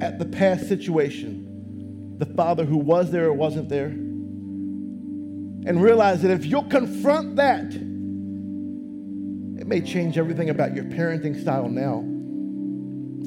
at 0.00 0.18
the 0.18 0.24
past 0.24 0.66
situation, 0.66 2.16
the 2.18 2.26
father 2.26 2.64
who 2.64 2.76
was 2.76 3.12
there 3.12 3.26
or 3.26 3.32
wasn't 3.34 3.68
there, 3.68 3.86
and 3.86 5.80
realize 5.80 6.22
that 6.22 6.32
if 6.32 6.44
you'll 6.44 6.64
confront 6.64 7.36
that, 7.36 7.72
it 7.72 9.68
may 9.68 9.80
change 9.80 10.18
everything 10.18 10.50
about 10.50 10.74
your 10.74 10.86
parenting 10.86 11.40
style 11.40 11.68
now. 11.68 12.04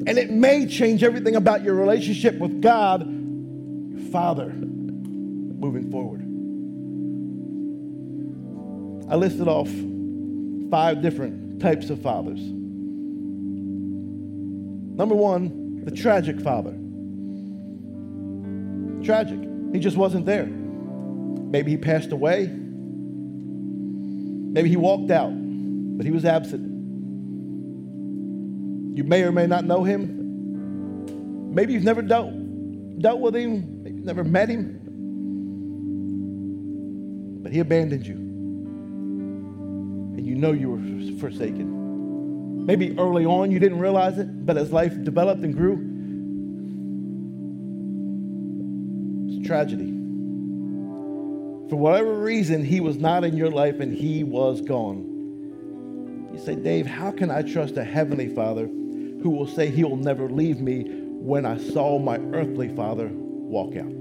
And 0.07 0.17
it 0.17 0.31
may 0.31 0.65
change 0.65 1.03
everything 1.03 1.35
about 1.35 1.63
your 1.63 1.75
relationship 1.75 2.39
with 2.39 2.61
God, 2.61 3.01
your 3.01 4.11
Father, 4.11 4.49
moving 4.49 5.91
forward. 5.91 6.21
I 9.11 9.15
listed 9.15 9.47
off 9.47 9.69
five 10.71 11.01
different 11.01 11.61
types 11.61 11.89
of 11.89 12.01
fathers. 12.01 12.39
Number 14.97 15.15
one, 15.15 15.83
the 15.83 15.91
tragic 15.91 16.39
father. 16.39 16.73
Tragic. 19.03 19.39
He 19.73 19.79
just 19.79 19.97
wasn't 19.97 20.25
there. 20.25 20.45
Maybe 20.45 21.71
he 21.71 21.77
passed 21.77 22.11
away. 22.11 22.47
Maybe 24.53 24.69
he 24.69 24.77
walked 24.77 25.11
out, 25.11 25.31
but 25.33 26.05
he 26.05 26.11
was 26.11 26.23
absent. 26.23 26.70
You 28.93 29.03
may 29.05 29.23
or 29.23 29.31
may 29.31 29.47
not 29.47 29.63
know 29.63 29.83
him. 29.83 31.53
Maybe 31.53 31.73
you've 31.73 31.83
never 31.83 32.01
dealt, 32.01 32.31
dealt 32.99 33.19
with 33.19 33.35
him, 33.35 33.83
maybe 33.83 33.97
you've 33.97 34.05
never 34.05 34.23
met 34.23 34.49
him. 34.49 34.79
But 37.41 37.51
he 37.51 37.59
abandoned 37.59 38.05
you 38.05 38.15
and 40.17 40.27
you 40.27 40.35
know 40.35 40.51
you 40.51 40.69
were 40.69 41.19
forsaken. 41.19 42.65
Maybe 42.65 42.97
early 42.97 43.25
on 43.25 43.49
you 43.49 43.59
didn't 43.59 43.79
realize 43.79 44.17
it, 44.17 44.45
but 44.45 44.57
as 44.57 44.71
life 44.71 45.01
developed 45.03 45.41
and 45.41 45.55
grew, 45.55 45.73
it's 49.27 49.45
a 49.45 49.47
tragedy. 49.47 49.89
For 51.69 51.77
whatever 51.77 52.13
reason, 52.19 52.65
he 52.65 52.81
was 52.81 52.97
not 52.97 53.23
in 53.23 53.37
your 53.37 53.49
life 53.49 53.79
and 53.79 53.93
he 53.93 54.25
was 54.25 54.59
gone. 54.59 55.07
You 56.33 56.39
say, 56.39 56.55
Dave, 56.55 56.85
how 56.85 57.11
can 57.11 57.31
I 57.31 57.41
trust 57.41 57.77
a 57.77 57.83
heavenly 57.83 58.27
father 58.27 58.69
who 59.21 59.29
will 59.29 59.47
say 59.47 59.69
he 59.69 59.83
will 59.83 59.97
never 59.97 60.29
leave 60.29 60.59
me 60.59 60.83
when 60.87 61.45
I 61.45 61.57
saw 61.57 61.99
my 61.99 62.17
earthly 62.33 62.75
father 62.75 63.09
walk 63.11 63.75
out? 63.75 63.91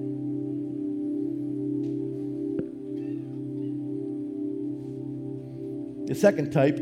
The 6.07 6.15
second 6.15 6.51
type 6.51 6.79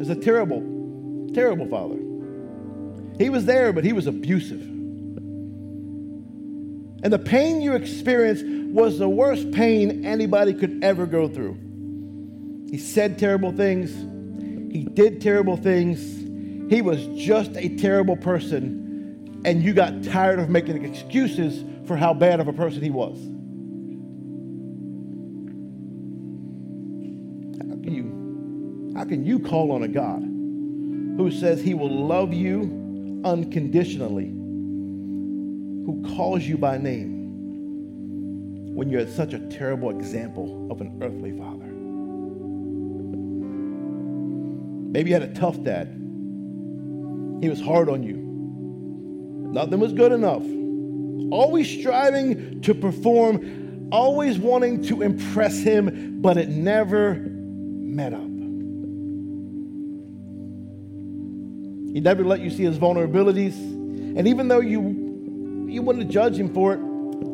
is 0.00 0.08
a 0.08 0.16
terrible, 0.16 1.30
terrible 1.34 1.68
father. 1.68 1.98
He 3.22 3.28
was 3.28 3.44
there, 3.44 3.72
but 3.72 3.84
he 3.84 3.92
was 3.92 4.06
abusive. 4.06 4.62
And 7.02 7.12
the 7.12 7.18
pain 7.18 7.62
you 7.62 7.74
experienced 7.74 8.44
was 8.74 8.98
the 8.98 9.08
worst 9.08 9.52
pain 9.52 10.04
anybody 10.04 10.54
could 10.54 10.82
ever 10.82 11.06
go 11.06 11.28
through. 11.28 11.58
He 12.70 12.78
said 12.78 13.18
terrible 13.18 13.52
things, 13.52 13.90
he 14.72 14.84
did 14.84 15.20
terrible 15.20 15.56
things, 15.56 16.19
he 16.70 16.80
was 16.80 17.04
just 17.08 17.54
a 17.56 17.76
terrible 17.76 18.16
person, 18.16 19.42
and 19.44 19.62
you 19.62 19.74
got 19.74 20.02
tired 20.02 20.38
of 20.38 20.48
making 20.48 20.82
excuses 20.84 21.62
for 21.86 21.96
how 21.96 22.14
bad 22.14 22.40
of 22.40 22.48
a 22.48 22.52
person 22.52 22.80
he 22.80 22.88
was. 22.90 23.18
How 27.58 27.76
can 27.82 27.92
you, 27.92 28.92
how 28.96 29.04
can 29.04 29.26
you 29.26 29.40
call 29.40 29.72
on 29.72 29.82
a 29.82 29.88
God 29.88 30.22
who 30.22 31.30
says 31.30 31.60
he 31.60 31.74
will 31.74 32.06
love 32.06 32.32
you 32.32 33.20
unconditionally, 33.24 34.28
who 34.28 36.02
calls 36.16 36.44
you 36.44 36.56
by 36.56 36.78
name? 36.78 37.20
when 38.80 38.88
you're 38.88 39.06
such 39.06 39.34
a 39.34 39.38
terrible 39.38 39.90
example 39.90 40.66
of 40.70 40.80
an 40.80 41.02
earthly 41.02 41.36
father. 41.36 41.66
Maybe 44.90 45.10
you 45.10 45.14
had 45.14 45.22
a 45.24 45.34
tough 45.34 45.62
dad. 45.62 45.99
He 47.40 47.48
was 47.48 47.60
hard 47.60 47.88
on 47.88 48.02
you. 48.02 48.16
Nothing 49.52 49.80
was 49.80 49.92
good 49.92 50.12
enough. 50.12 50.44
Always 51.32 51.68
striving 51.68 52.60
to 52.62 52.74
perform, 52.74 53.88
always 53.90 54.38
wanting 54.38 54.82
to 54.84 55.02
impress 55.02 55.58
him, 55.58 56.20
but 56.20 56.36
it 56.36 56.48
never 56.48 57.14
met 57.14 58.12
up. 58.12 58.20
He 61.92 62.00
never 62.00 62.22
let 62.24 62.40
you 62.40 62.50
see 62.50 62.62
his 62.62 62.78
vulnerabilities. 62.78 63.56
And 63.56 64.28
even 64.28 64.48
though 64.48 64.60
you, 64.60 65.66
you 65.68 65.82
wouldn't 65.82 66.10
judge 66.10 66.38
him 66.38 66.52
for 66.54 66.74
it, 66.74 66.80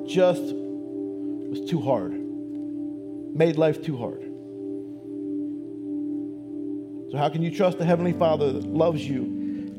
just 0.08 0.42
was 0.42 1.68
too 1.68 1.80
hard. 1.80 2.12
Made 2.12 3.56
life 3.56 3.82
too 3.82 3.96
hard. 3.96 4.22
So, 7.10 7.18
how 7.18 7.28
can 7.28 7.42
you 7.42 7.50
trust 7.50 7.78
the 7.78 7.84
Heavenly 7.84 8.12
Father 8.12 8.52
that 8.52 8.64
loves 8.64 9.06
you 9.06 9.35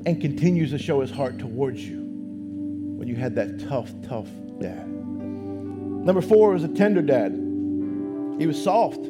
and 0.07 0.21
continues 0.21 0.71
to 0.71 0.77
show 0.77 1.01
his 1.01 1.11
heart 1.11 1.37
towards 1.37 1.85
you 1.85 1.97
when 1.97 3.09
you 3.09 3.15
had 3.15 3.35
that 3.35 3.59
tough, 3.67 3.91
tough 4.07 4.29
dad? 4.57 4.87
Number 4.87 6.21
four 6.21 6.55
is 6.55 6.63
a 6.63 6.69
tender 6.69 7.01
dad. 7.01 7.33
He 8.39 8.47
was 8.47 8.63
soft, 8.63 9.01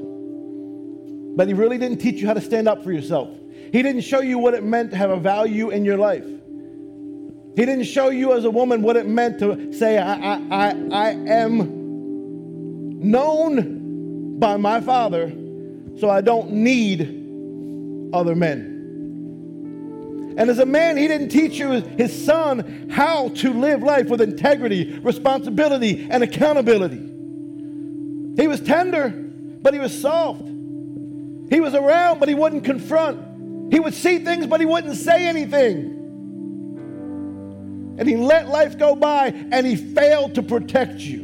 but 1.38 1.48
he 1.48 1.54
really 1.54 1.78
didn't 1.78 2.00
teach 2.00 2.20
you 2.20 2.26
how 2.26 2.34
to 2.34 2.42
stand 2.42 2.68
up 2.68 2.84
for 2.84 2.92
yourself. 2.92 3.30
He 3.72 3.84
didn't 3.84 4.02
show 4.02 4.22
you 4.22 4.40
what 4.40 4.56
it 4.56 4.64
meant 4.64 4.90
to 4.90 4.98
have 4.98 5.12
a 5.12 5.20
value 5.20 5.70
in 5.70 5.86
your 5.86 5.98
life. 5.98 6.26
He 6.26 7.66
didn't 7.66 7.84
show 7.84 8.10
you 8.10 8.34
as 8.34 8.46
a 8.46 8.50
woman 8.50 8.82
what 8.82 8.98
it 8.98 9.06
meant 9.06 9.38
to 9.40 9.72
say, 9.74 10.00
I, 10.00 10.16
I, 10.16 10.42
I, 10.50 10.70
I 10.92 11.10
am 11.12 11.60
known 13.08 14.40
by 14.40 14.58
my 14.58 14.82
father, 14.82 15.32
so 16.00 16.10
I 16.10 16.22
don't 16.22 16.54
need 16.54 17.02
other 18.14 18.34
men. 18.36 18.77
And 20.38 20.52
as 20.52 20.60
a 20.60 20.68
man, 20.68 20.98
he 20.98 21.08
didn't 21.08 21.30
teach 21.30 21.58
you, 21.58 21.72
his 21.72 22.26
son, 22.26 22.90
how 22.92 23.30
to 23.30 23.54
live 23.54 23.82
life 23.82 24.08
with 24.08 24.22
integrity, 24.22 25.00
responsibility, 25.00 26.08
and 26.12 26.22
accountability. 26.22 27.04
He 28.40 28.48
was 28.48 28.62
tender, 28.62 29.10
but 29.10 29.74
he 29.74 29.80
was 29.80 30.00
soft. 30.00 30.44
He 30.44 31.60
was 31.60 31.74
around, 31.74 32.20
but 32.20 32.30
he 32.30 32.36
wouldn't 32.36 32.66
confront. 32.66 33.74
He 33.74 33.80
would 33.80 33.96
see 33.96 34.20
things, 34.20 34.46
but 34.46 34.60
he 34.60 34.68
wouldn't 34.68 34.96
say 34.98 35.26
anything. 35.26 35.96
And 37.98 38.08
he 38.08 38.16
let 38.16 38.48
life 38.48 38.78
go 38.78 38.96
by, 38.96 39.30
and 39.52 39.66
he 39.66 39.76
failed 39.76 40.36
to 40.36 40.44
protect 40.44 41.00
you. 41.00 41.22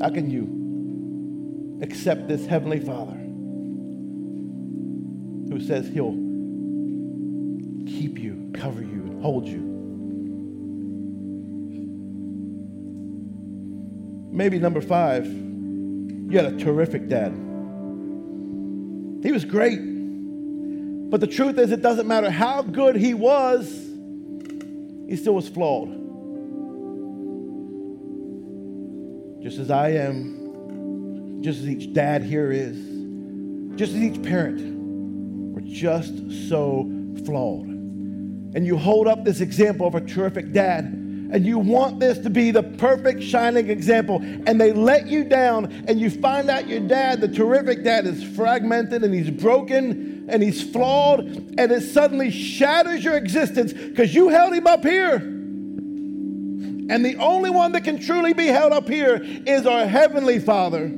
How 0.00 0.10
can 0.10 0.30
you 0.30 1.80
accept 1.82 2.28
this 2.28 2.46
Heavenly 2.46 2.78
Father 2.78 3.25
who 5.56 5.64
says 5.64 5.88
He'll 5.88 6.12
keep 7.86 8.18
you, 8.18 8.50
cover 8.54 8.82
you, 8.82 8.88
and 8.88 9.22
hold 9.22 9.46
you. 9.46 9.62
Maybe 14.32 14.58
number 14.58 14.82
five, 14.82 15.26
you 15.26 16.30
had 16.32 16.52
a 16.52 16.56
terrific 16.58 17.08
dad. 17.08 17.32
He 19.22 19.32
was 19.32 19.46
great. 19.46 19.80
But 21.10 21.20
the 21.20 21.26
truth 21.26 21.56
is, 21.58 21.72
it 21.72 21.80
doesn't 21.80 22.06
matter 22.06 22.30
how 22.30 22.60
good 22.62 22.96
he 22.96 23.14
was, 23.14 23.66
he 25.08 25.16
still 25.16 25.34
was 25.34 25.48
flawed. 25.48 25.88
Just 29.42 29.58
as 29.58 29.70
I 29.70 29.90
am 29.90 31.40
just 31.40 31.60
as 31.60 31.68
each 31.68 31.92
dad 31.94 32.22
here 32.24 32.50
is, 32.50 32.76
just 33.78 33.94
as 33.94 34.02
each 34.02 34.22
parent, 34.22 34.75
just 35.76 36.48
so 36.48 36.90
flawed. 37.26 37.66
And 37.66 38.66
you 38.66 38.78
hold 38.78 39.06
up 39.06 39.24
this 39.24 39.40
example 39.40 39.86
of 39.86 39.94
a 39.94 40.00
terrific 40.00 40.52
dad, 40.52 40.84
and 40.84 41.44
you 41.44 41.58
want 41.58 42.00
this 42.00 42.16
to 42.18 42.30
be 42.30 42.50
the 42.50 42.62
perfect 42.62 43.22
shining 43.22 43.68
example, 43.68 44.20
and 44.22 44.58
they 44.58 44.72
let 44.72 45.06
you 45.06 45.22
down, 45.22 45.66
and 45.86 46.00
you 46.00 46.08
find 46.08 46.48
out 46.48 46.66
your 46.66 46.80
dad, 46.80 47.20
the 47.20 47.28
terrific 47.28 47.84
dad, 47.84 48.06
is 48.06 48.24
fragmented 48.24 49.04
and 49.04 49.12
he's 49.12 49.30
broken 49.30 50.26
and 50.30 50.42
he's 50.42 50.62
flawed, 50.72 51.20
and 51.26 51.70
it 51.70 51.82
suddenly 51.82 52.30
shatters 52.30 53.04
your 53.04 53.16
existence 53.16 53.72
because 53.72 54.14
you 54.14 54.28
held 54.28 54.54
him 54.54 54.66
up 54.66 54.82
here. 54.82 55.16
And 56.88 57.04
the 57.04 57.16
only 57.16 57.50
one 57.50 57.72
that 57.72 57.84
can 57.84 58.00
truly 58.00 58.32
be 58.32 58.46
held 58.46 58.72
up 58.72 58.88
here 58.88 59.20
is 59.22 59.66
our 59.66 59.86
Heavenly 59.86 60.38
Father. 60.38 60.90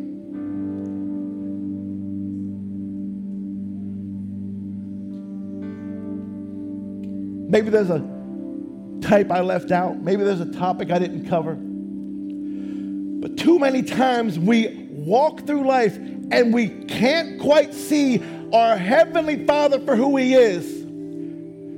Maybe 7.48 7.70
there's 7.70 7.88
a 7.88 8.04
type 9.00 9.30
I 9.30 9.40
left 9.40 9.70
out. 9.70 9.96
Maybe 9.96 10.22
there's 10.22 10.40
a 10.40 10.52
topic 10.52 10.90
I 10.90 10.98
didn't 10.98 11.28
cover. 11.28 11.56
But 13.20 13.38
too 13.38 13.58
many 13.58 13.82
times 13.82 14.38
we 14.38 14.86
walk 14.90 15.46
through 15.46 15.66
life 15.66 15.96
and 15.96 16.52
we 16.52 16.68
can't 16.68 17.40
quite 17.40 17.72
see 17.72 18.22
our 18.52 18.76
Heavenly 18.76 19.46
Father 19.46 19.80
for 19.80 19.96
who 19.96 20.18
He 20.18 20.34
is 20.34 20.84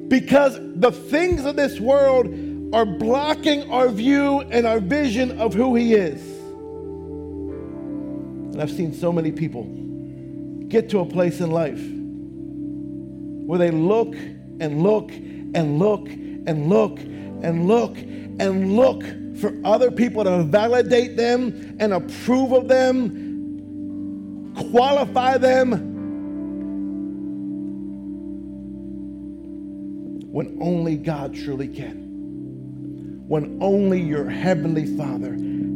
because 0.09 0.59
the 0.59 0.91
things 0.91 1.45
of 1.45 1.55
this 1.55 1.79
world 1.79 2.27
are 2.75 2.85
blocking 2.85 3.71
our 3.71 3.89
view 3.89 4.41
and 4.41 4.67
our 4.67 4.81
vision 4.81 5.41
of 5.41 5.55
who 5.55 5.77
He 5.77 5.95
is. 5.95 6.21
And 8.53 8.61
I've 8.61 8.73
seen 8.73 8.93
so 8.93 9.13
many 9.13 9.31
people 9.31 9.63
get 10.69 10.89
to 10.91 10.99
a 10.99 11.07
place 11.07 11.41
in 11.41 11.53
life 11.53 11.81
where 13.47 13.59
they 13.59 13.71
look 13.71 14.15
and 14.15 14.83
look 14.83 15.13
and 15.55 15.79
look 15.79 16.09
and 16.09 16.69
look 16.69 16.99
and 16.99 17.67
look 17.67 17.97
and 17.97 18.77
look 18.77 19.03
for 19.39 19.55
other 19.65 19.91
people 19.91 20.25
to 20.25 20.43
validate 20.45 21.17
them 21.17 21.77
and 21.81 21.93
approve 21.93 22.53
of 22.53 22.69
them, 22.69 24.53
qualify 24.71 25.39
them. 25.39 25.89
When 30.33 30.59
only 30.61 30.97
God 30.97 31.35
truly 31.35 31.69
can. 31.69 32.09
When 33.27 33.59
only 33.61 34.01
your 34.01 34.29
Heavenly 34.29 34.97
Father 34.97 35.33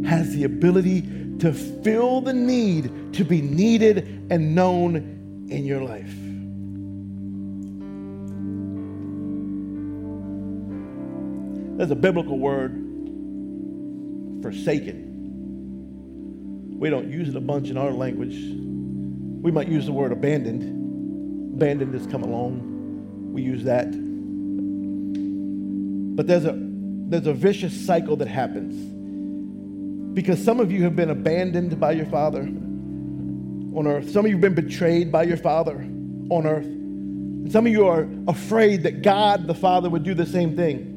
has 0.08 0.34
the 0.34 0.44
ability 0.44 1.02
to 1.38 1.52
fill 1.52 2.20
the 2.20 2.32
need 2.32 3.14
to 3.14 3.24
be 3.24 3.40
needed 3.40 4.26
and 4.30 4.54
known 4.54 4.96
in 5.48 5.64
your 5.64 5.82
life. 5.82 6.14
There's 11.76 11.90
a 11.90 11.96
biblical 11.96 12.38
word, 12.38 12.72
forsaken. 14.42 16.78
We 16.78 16.88
don't 16.88 17.10
use 17.10 17.28
it 17.28 17.36
a 17.36 17.40
bunch 17.40 17.68
in 17.68 17.76
our 17.76 17.90
language. 17.90 18.36
We 19.42 19.50
might 19.50 19.68
use 19.68 19.86
the 19.86 19.92
word 19.92 20.12
abandoned. 20.12 21.54
Abandoned 21.54 21.94
has 21.94 22.06
come 22.06 22.22
along. 22.22 23.32
We 23.32 23.42
use 23.42 23.64
that. 23.64 23.90
But 26.16 26.28
there's 26.28 26.44
a 26.44 26.54
there's 26.56 27.26
a 27.26 27.34
vicious 27.34 27.86
cycle 27.86 28.16
that 28.16 28.28
happens. 28.28 28.92
Because 30.14 30.42
some 30.42 30.60
of 30.60 30.70
you 30.70 30.84
have 30.84 30.94
been 30.94 31.10
abandoned 31.10 31.78
by 31.80 31.92
your 31.92 32.06
father 32.06 32.42
on 32.42 33.86
earth. 33.86 34.10
Some 34.10 34.24
of 34.24 34.30
you 34.30 34.36
have 34.36 34.40
been 34.40 34.54
betrayed 34.54 35.10
by 35.10 35.24
your 35.24 35.36
father 35.36 35.76
on 36.30 36.46
earth. 36.46 36.64
And 36.64 37.50
some 37.50 37.66
of 37.66 37.72
you 37.72 37.88
are 37.88 38.08
afraid 38.28 38.84
that 38.84 39.02
God 39.02 39.48
the 39.48 39.54
Father 39.54 39.90
would 39.90 40.04
do 40.04 40.14
the 40.14 40.24
same 40.24 40.56
thing. 40.56 40.93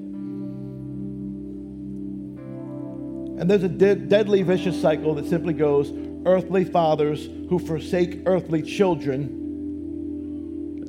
And 3.38 3.50
there's 3.50 3.64
a 3.64 3.70
de- 3.70 3.96
deadly 3.96 4.42
vicious 4.42 4.82
cycle 4.82 5.14
that 5.16 5.28
simply 5.28 5.54
goes 5.54 5.94
earthly 6.26 6.66
fathers 6.66 7.28
who 7.50 7.60
forsake 7.60 8.24
earthly 8.26 8.64
children 8.64 9.46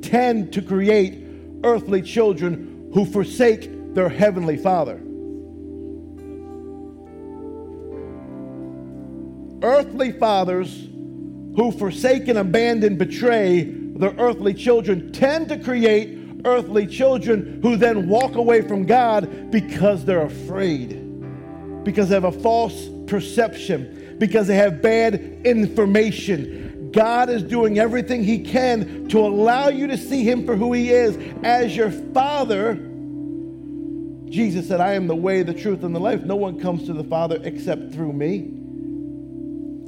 tend 0.01 0.51
to 0.53 0.61
create 0.61 1.23
earthly 1.63 2.01
children 2.01 2.89
who 2.93 3.05
forsake 3.05 3.93
their 3.93 4.09
heavenly 4.09 4.57
father. 4.57 4.99
Earthly 9.61 10.11
fathers 10.13 10.87
who 11.55 11.71
forsake 11.77 12.27
and 12.29 12.39
abandon, 12.39 12.97
betray 12.97 13.63
their 13.63 14.15
earthly 14.17 14.55
children 14.55 15.11
tend 15.11 15.49
to 15.49 15.57
create 15.59 16.17
earthly 16.45 16.87
children 16.87 17.59
who 17.61 17.75
then 17.75 18.07
walk 18.07 18.35
away 18.35 18.61
from 18.61 18.85
God 18.85 19.51
because 19.51 20.05
they're 20.05 20.23
afraid 20.23 21.08
because 21.83 22.09
they 22.09 22.15
have 22.15 22.23
a 22.23 22.31
false 22.31 22.89
perception, 23.07 24.15
because 24.19 24.47
they 24.47 24.55
have 24.55 24.81
bad 24.81 25.15
information. 25.45 26.91
God 26.91 27.29
is 27.29 27.43
doing 27.43 27.79
everything 27.79 28.23
He 28.23 28.39
can 28.39 29.07
to 29.09 29.19
allow 29.19 29.69
you 29.69 29.87
to 29.87 29.97
see 29.97 30.23
Him 30.23 30.45
for 30.45 30.55
who 30.55 30.73
He 30.73 30.91
is 30.91 31.17
as 31.43 31.75
your 31.75 31.91
Father. 31.91 32.75
Jesus 34.29 34.67
said, 34.67 34.79
I 34.79 34.93
am 34.93 35.07
the 35.07 35.15
way, 35.15 35.43
the 35.43 35.53
truth, 35.53 35.83
and 35.83 35.95
the 35.95 35.99
life. 35.99 36.23
No 36.23 36.35
one 36.35 36.59
comes 36.59 36.85
to 36.85 36.93
the 36.93 37.03
Father 37.03 37.39
except 37.43 37.93
through 37.93 38.13
me. 38.13 38.51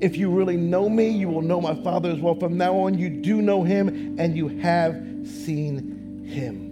If 0.02 0.18
you 0.18 0.32
really 0.32 0.58
know 0.58 0.90
me, 0.90 1.10
you 1.10 1.30
will 1.30 1.44
know 1.44 1.62
my 1.62 1.76
Father 1.76 2.10
as 2.10 2.20
well. 2.20 2.34
From 2.34 2.58
now 2.58 2.76
on, 2.76 2.98
you 2.98 3.10
do 3.10 3.40
know 3.42 3.64
him 3.64 4.16
and 4.18 4.36
you 4.36 4.48
have 4.48 4.96
seen 5.28 6.26
him. 6.26 6.71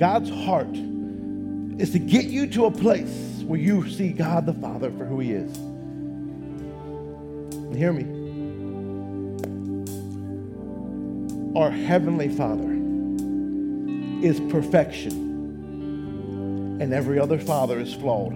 God's 0.00 0.30
heart 0.30 0.74
is 1.78 1.90
to 1.90 1.98
get 1.98 2.24
you 2.24 2.46
to 2.52 2.64
a 2.64 2.70
place 2.70 3.42
where 3.44 3.60
you 3.60 3.86
see 3.90 4.12
God 4.12 4.46
the 4.46 4.54
Father 4.54 4.90
for 4.92 5.04
who 5.04 5.20
he 5.20 5.32
is. 5.32 5.54
And 7.54 7.76
hear 7.76 7.92
me. 7.92 8.18
Our 11.54 11.70
Heavenly 11.70 12.30
Father 12.30 12.72
is 14.26 14.40
perfection 14.50 15.28
and 16.80 16.94
every 16.94 17.18
other 17.18 17.38
father 17.38 17.78
is 17.78 17.92
flawed. 17.92 18.32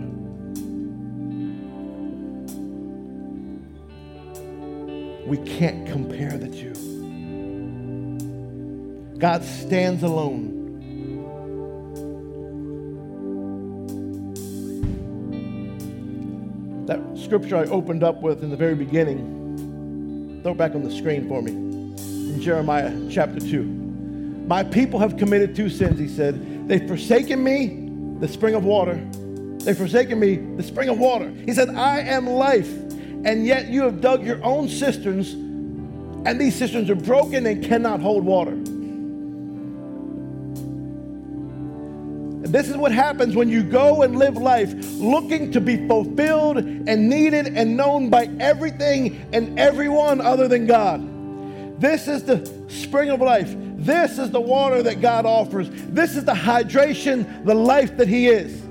We 5.26 5.38
can't 5.38 5.86
compare 5.88 6.36
the 6.36 6.48
two. 6.48 6.74
God 9.18 9.42
stands 9.42 10.02
alone. 10.02 10.53
Scripture 17.24 17.56
I 17.56 17.64
opened 17.64 18.04
up 18.04 18.20
with 18.20 18.42
in 18.42 18.50
the 18.50 18.56
very 18.56 18.74
beginning, 18.74 20.40
throw 20.42 20.52
it 20.52 20.58
back 20.58 20.74
on 20.74 20.82
the 20.82 20.90
screen 20.90 21.26
for 21.26 21.40
me. 21.40 21.52
In 21.52 22.40
Jeremiah 22.40 22.94
chapter 23.10 23.40
2. 23.40 23.62
My 24.46 24.62
people 24.62 25.00
have 25.00 25.16
committed 25.16 25.56
two 25.56 25.70
sins, 25.70 25.98
he 25.98 26.06
said. 26.06 26.68
They've 26.68 26.86
forsaken 26.86 27.42
me 27.42 28.18
the 28.20 28.28
spring 28.28 28.54
of 28.54 28.64
water. 28.64 29.02
They've 29.60 29.76
forsaken 29.76 30.20
me, 30.20 30.36
the 30.36 30.62
spring 30.62 30.90
of 30.90 30.98
water. 30.98 31.30
He 31.46 31.54
said, 31.54 31.70
I 31.70 32.00
am 32.00 32.26
life, 32.26 32.70
and 33.24 33.46
yet 33.46 33.68
you 33.68 33.82
have 33.84 34.02
dug 34.02 34.24
your 34.24 34.44
own 34.44 34.68
cisterns, 34.68 35.32
and 35.32 36.38
these 36.38 36.54
cisterns 36.54 36.90
are 36.90 36.94
broken 36.94 37.46
and 37.46 37.64
cannot 37.64 38.00
hold 38.00 38.24
water. 38.24 38.52
This 42.54 42.68
is 42.68 42.76
what 42.76 42.92
happens 42.92 43.34
when 43.34 43.48
you 43.48 43.64
go 43.64 44.02
and 44.02 44.16
live 44.16 44.36
life 44.36 44.72
looking 44.92 45.50
to 45.50 45.60
be 45.60 45.88
fulfilled 45.88 46.58
and 46.58 47.08
needed 47.08 47.48
and 47.48 47.76
known 47.76 48.10
by 48.10 48.30
everything 48.38 49.26
and 49.32 49.58
everyone 49.58 50.20
other 50.20 50.46
than 50.46 50.64
God. 50.64 51.80
This 51.80 52.06
is 52.06 52.22
the 52.22 52.48
spring 52.68 53.10
of 53.10 53.20
life. 53.20 53.52
This 53.58 54.20
is 54.20 54.30
the 54.30 54.40
water 54.40 54.84
that 54.84 55.00
God 55.00 55.26
offers. 55.26 55.68
This 55.68 56.14
is 56.14 56.24
the 56.24 56.32
hydration, 56.32 57.44
the 57.44 57.56
life 57.56 57.96
that 57.96 58.06
He 58.06 58.28
is. 58.28 58.62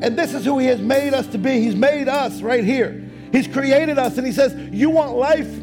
And 0.00 0.18
this 0.18 0.32
is 0.32 0.42
who 0.46 0.58
He 0.58 0.68
has 0.68 0.80
made 0.80 1.12
us 1.12 1.26
to 1.26 1.36
be. 1.36 1.60
He's 1.60 1.76
made 1.76 2.08
us 2.08 2.40
right 2.40 2.64
here. 2.64 3.06
He's 3.32 3.46
created 3.46 3.98
us, 3.98 4.16
and 4.16 4.26
He 4.26 4.32
says, 4.32 4.54
You 4.72 4.88
want 4.88 5.14
life? 5.18 5.54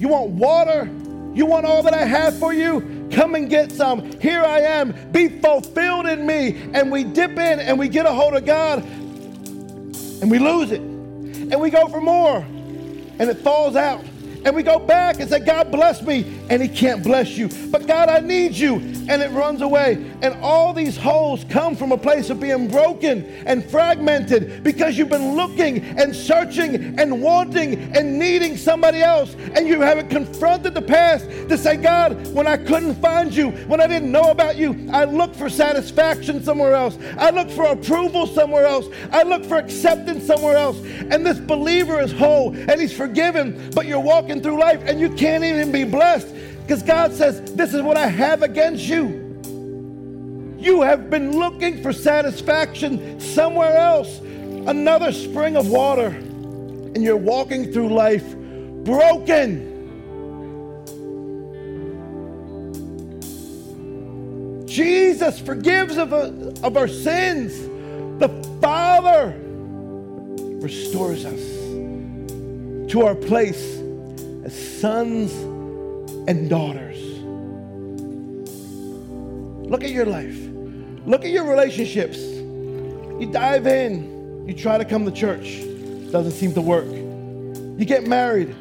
You 0.00 0.08
want 0.08 0.30
water? 0.30 0.90
You 1.34 1.44
want 1.44 1.66
all 1.66 1.82
that 1.82 1.92
I 1.92 2.06
have 2.06 2.38
for 2.38 2.54
you? 2.54 2.80
Come 3.12 3.34
and 3.34 3.48
get 3.48 3.70
some. 3.70 4.18
Here 4.20 4.42
I 4.42 4.60
am. 4.60 5.12
Be 5.12 5.28
fulfilled 5.28 6.06
in 6.06 6.26
me. 6.26 6.70
And 6.72 6.90
we 6.90 7.04
dip 7.04 7.32
in 7.32 7.60
and 7.60 7.78
we 7.78 7.88
get 7.88 8.06
a 8.06 8.12
hold 8.12 8.34
of 8.34 8.44
God 8.44 8.82
and 8.84 10.30
we 10.30 10.38
lose 10.38 10.72
it. 10.72 10.80
And 10.80 11.60
we 11.60 11.70
go 11.70 11.88
for 11.88 12.00
more 12.00 12.38
and 12.38 13.22
it 13.22 13.38
falls 13.38 13.76
out. 13.76 14.04
And 14.44 14.56
we 14.56 14.62
go 14.62 14.78
back 14.78 15.20
and 15.20 15.28
say, 15.28 15.40
God 15.40 15.70
bless 15.70 16.02
me, 16.02 16.40
and 16.50 16.62
He 16.62 16.68
can't 16.68 17.02
bless 17.02 17.36
you. 17.36 17.48
But 17.70 17.86
God, 17.86 18.08
I 18.08 18.20
need 18.20 18.52
you, 18.52 18.74
and 19.08 19.22
it 19.22 19.30
runs 19.30 19.62
away. 19.62 20.04
And 20.22 20.34
all 20.42 20.72
these 20.72 20.96
holes 20.96 21.44
come 21.48 21.76
from 21.76 21.92
a 21.92 21.98
place 21.98 22.30
of 22.30 22.40
being 22.40 22.68
broken 22.68 23.24
and 23.46 23.64
fragmented 23.64 24.62
because 24.62 24.98
you've 24.98 25.08
been 25.08 25.36
looking 25.36 25.78
and 25.98 26.14
searching 26.14 26.98
and 26.98 27.22
wanting 27.22 27.74
and 27.96 28.18
needing 28.18 28.56
somebody 28.56 29.02
else, 29.02 29.34
and 29.54 29.66
you 29.68 29.80
haven't 29.80 30.08
confronted 30.08 30.74
the 30.74 30.82
past 30.82 31.28
to 31.48 31.56
say, 31.56 31.76
God, 31.76 32.26
when 32.28 32.46
I 32.46 32.56
couldn't 32.56 32.96
find 32.96 33.34
you, 33.34 33.50
when 33.68 33.80
I 33.80 33.86
didn't 33.86 34.10
know 34.10 34.30
about 34.30 34.56
you, 34.56 34.88
I 34.92 35.04
looked 35.04 35.36
for 35.36 35.48
satisfaction 35.48 36.42
somewhere 36.42 36.74
else. 36.74 36.98
I 37.18 37.30
looked 37.30 37.52
for 37.52 37.64
approval 37.64 38.26
somewhere 38.26 38.66
else. 38.66 38.86
I 39.10 39.22
looked 39.22 39.46
for 39.46 39.56
acceptance 39.56 40.26
somewhere 40.26 40.56
else. 40.56 40.78
And 41.10 41.24
this 41.24 41.38
believer 41.38 42.00
is 42.00 42.12
whole 42.12 42.54
and 42.54 42.80
he's 42.80 42.96
forgiven, 42.96 43.70
but 43.74 43.86
you're 43.86 44.00
walking 44.00 44.31
walking 44.32 44.42
through 44.42 44.58
life 44.58 44.82
and 44.86 44.98
you 44.98 45.10
can't 45.10 45.44
even 45.44 45.70
be 45.70 45.84
blessed 45.84 46.34
because 46.62 46.82
God 46.82 47.12
says, 47.12 47.54
This 47.54 47.74
is 47.74 47.82
what 47.82 47.98
I 47.98 48.06
have 48.06 48.42
against 48.42 48.84
you. 48.84 49.20
You 50.58 50.80
have 50.80 51.10
been 51.10 51.38
looking 51.38 51.82
for 51.82 51.92
satisfaction 51.92 53.20
somewhere 53.20 53.76
else, 53.76 54.20
another 54.20 55.12
spring 55.12 55.56
of 55.56 55.68
water, 55.68 56.06
and 56.06 57.02
you're 57.02 57.16
walking 57.16 57.72
through 57.72 57.88
life 57.88 58.24
broken. 58.84 59.68
Jesus 64.66 65.38
forgives 65.40 65.98
of, 65.98 66.14
uh, 66.14 66.30
of 66.62 66.78
our 66.78 66.88
sins. 66.88 67.58
The 68.18 68.30
Father 68.62 69.36
restores 70.62 71.26
us 71.26 71.52
to 72.90 73.02
our 73.02 73.14
place 73.14 73.81
as 74.44 74.80
sons 74.80 75.32
and 76.28 76.48
daughters. 76.48 76.98
Look 79.68 79.84
at 79.84 79.90
your 79.90 80.06
life. 80.06 80.36
Look 81.06 81.24
at 81.24 81.30
your 81.30 81.44
relationships. 81.44 82.18
You 82.18 83.28
dive 83.32 83.66
in, 83.66 84.46
you 84.46 84.54
try 84.54 84.78
to 84.78 84.84
come 84.84 85.04
to 85.04 85.10
church, 85.10 85.60
doesn't 86.10 86.32
seem 86.32 86.52
to 86.54 86.60
work. 86.60 86.86
You 86.86 87.84
get 87.84 88.06
married, 88.06 88.54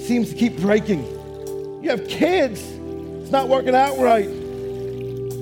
seems 0.00 0.30
to 0.30 0.34
keep 0.34 0.58
breaking. 0.58 1.04
You 1.82 1.90
have 1.90 2.06
kids, 2.08 2.60
it's 3.22 3.30
not 3.30 3.48
working 3.48 3.74
out 3.74 3.98
right. 3.98 4.28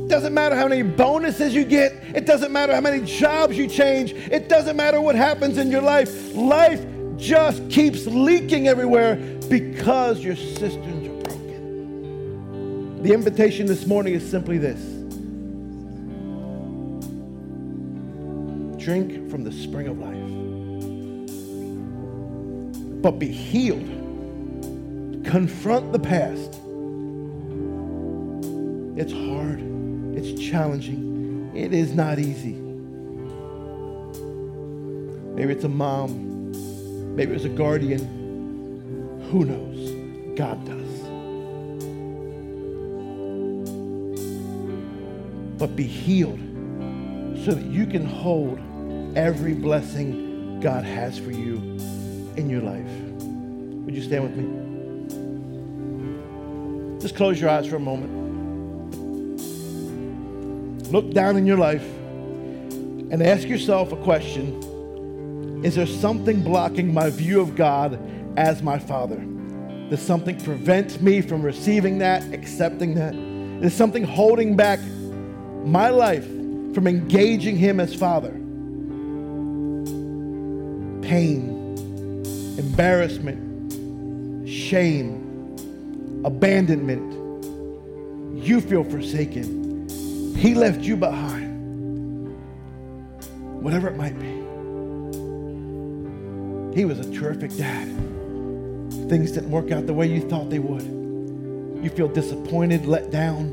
Doesn't 0.08 0.34
matter 0.34 0.54
how 0.54 0.68
many 0.68 0.82
bonuses 0.82 1.54
you 1.54 1.64
get. 1.64 1.92
It 2.14 2.26
doesn't 2.26 2.52
matter 2.52 2.72
how 2.72 2.80
many 2.80 3.04
jobs 3.04 3.58
you 3.58 3.66
change. 3.66 4.12
It 4.12 4.48
doesn't 4.48 4.76
matter 4.76 5.00
what 5.00 5.16
happens 5.16 5.58
in 5.58 5.70
your 5.70 5.82
life. 5.82 6.32
Life 6.34 6.84
just 7.18 7.68
keeps 7.70 8.06
leaking 8.06 8.68
everywhere 8.68 9.16
because 9.48 10.20
your 10.20 10.36
cisterns 10.36 11.08
are 11.08 11.22
broken. 11.22 13.02
The 13.02 13.12
invitation 13.12 13.66
this 13.66 13.86
morning 13.86 14.14
is 14.14 14.28
simply 14.28 14.58
this 14.58 14.80
drink 18.82 19.30
from 19.30 19.42
the 19.42 19.50
spring 19.50 19.88
of 19.88 19.98
life, 19.98 20.30
but 23.02 23.18
be 23.18 23.26
healed. 23.28 23.84
Confront 25.24 25.92
the 25.92 25.98
past. 25.98 26.60
It's 28.96 29.12
hard, 29.12 29.60
it's 30.16 30.40
challenging, 30.40 31.50
it 31.52 31.72
is 31.72 31.92
not 31.94 32.20
easy. 32.20 32.54
Maybe 35.34 35.52
it's 35.52 35.64
a 35.64 35.68
mom 35.68 36.35
Maybe 37.16 37.30
it 37.30 37.34
was 37.34 37.46
a 37.46 37.48
guardian. 37.48 39.26
Who 39.30 39.46
knows? 39.46 40.36
God 40.36 40.62
does. 40.66 41.00
But 45.58 45.74
be 45.74 45.84
healed 45.84 46.38
so 47.42 47.52
that 47.52 47.64
you 47.64 47.86
can 47.86 48.04
hold 48.04 48.60
every 49.16 49.54
blessing 49.54 50.60
God 50.60 50.84
has 50.84 51.18
for 51.18 51.30
you 51.30 51.56
in 52.36 52.50
your 52.50 52.60
life. 52.60 52.84
Would 53.86 53.94
you 53.94 54.02
stand 54.02 54.24
with 54.24 54.36
me? 54.36 54.44
Just 57.00 57.16
close 57.16 57.40
your 57.40 57.48
eyes 57.48 57.66
for 57.66 57.76
a 57.76 57.80
moment. 57.80 58.12
Look 60.92 61.12
down 61.12 61.38
in 61.38 61.46
your 61.46 61.56
life 61.56 61.86
and 63.10 63.22
ask 63.22 63.48
yourself 63.48 63.92
a 63.92 63.96
question 63.96 64.60
is 65.66 65.74
there 65.74 65.84
something 65.84 66.42
blocking 66.42 66.94
my 66.94 67.10
view 67.10 67.40
of 67.40 67.56
God 67.56 67.98
as 68.36 68.62
my 68.62 68.78
Father? 68.78 69.16
Does 69.90 70.00
something 70.00 70.40
prevent 70.40 71.02
me 71.02 71.20
from 71.20 71.42
receiving 71.42 71.98
that, 71.98 72.22
accepting 72.32 72.94
that? 72.94 73.16
Is 73.64 73.74
something 73.74 74.04
holding 74.04 74.54
back 74.54 74.78
my 75.64 75.88
life 75.88 76.24
from 76.72 76.86
engaging 76.86 77.56
Him 77.56 77.80
as 77.80 77.92
Father? 77.96 78.30
Pain, 81.02 81.82
embarrassment, 82.58 84.48
shame, 84.48 86.22
abandonment. 86.24 87.12
You 88.36 88.60
feel 88.60 88.84
forsaken. 88.84 89.88
He 90.36 90.54
left 90.54 90.82
you 90.82 90.96
behind. 90.96 91.44
whatever 93.60 93.88
it 93.88 93.96
might 93.96 94.16
be. 94.20 94.45
He 96.76 96.84
was 96.84 96.98
a 96.98 97.10
terrific 97.10 97.56
dad. 97.56 97.88
Things 99.08 99.32
didn't 99.32 99.50
work 99.50 99.70
out 99.70 99.86
the 99.86 99.94
way 99.94 100.06
you 100.06 100.20
thought 100.20 100.50
they 100.50 100.58
would. 100.58 100.82
You 101.82 101.88
feel 101.88 102.06
disappointed, 102.06 102.84
let 102.84 103.10
down. 103.10 103.48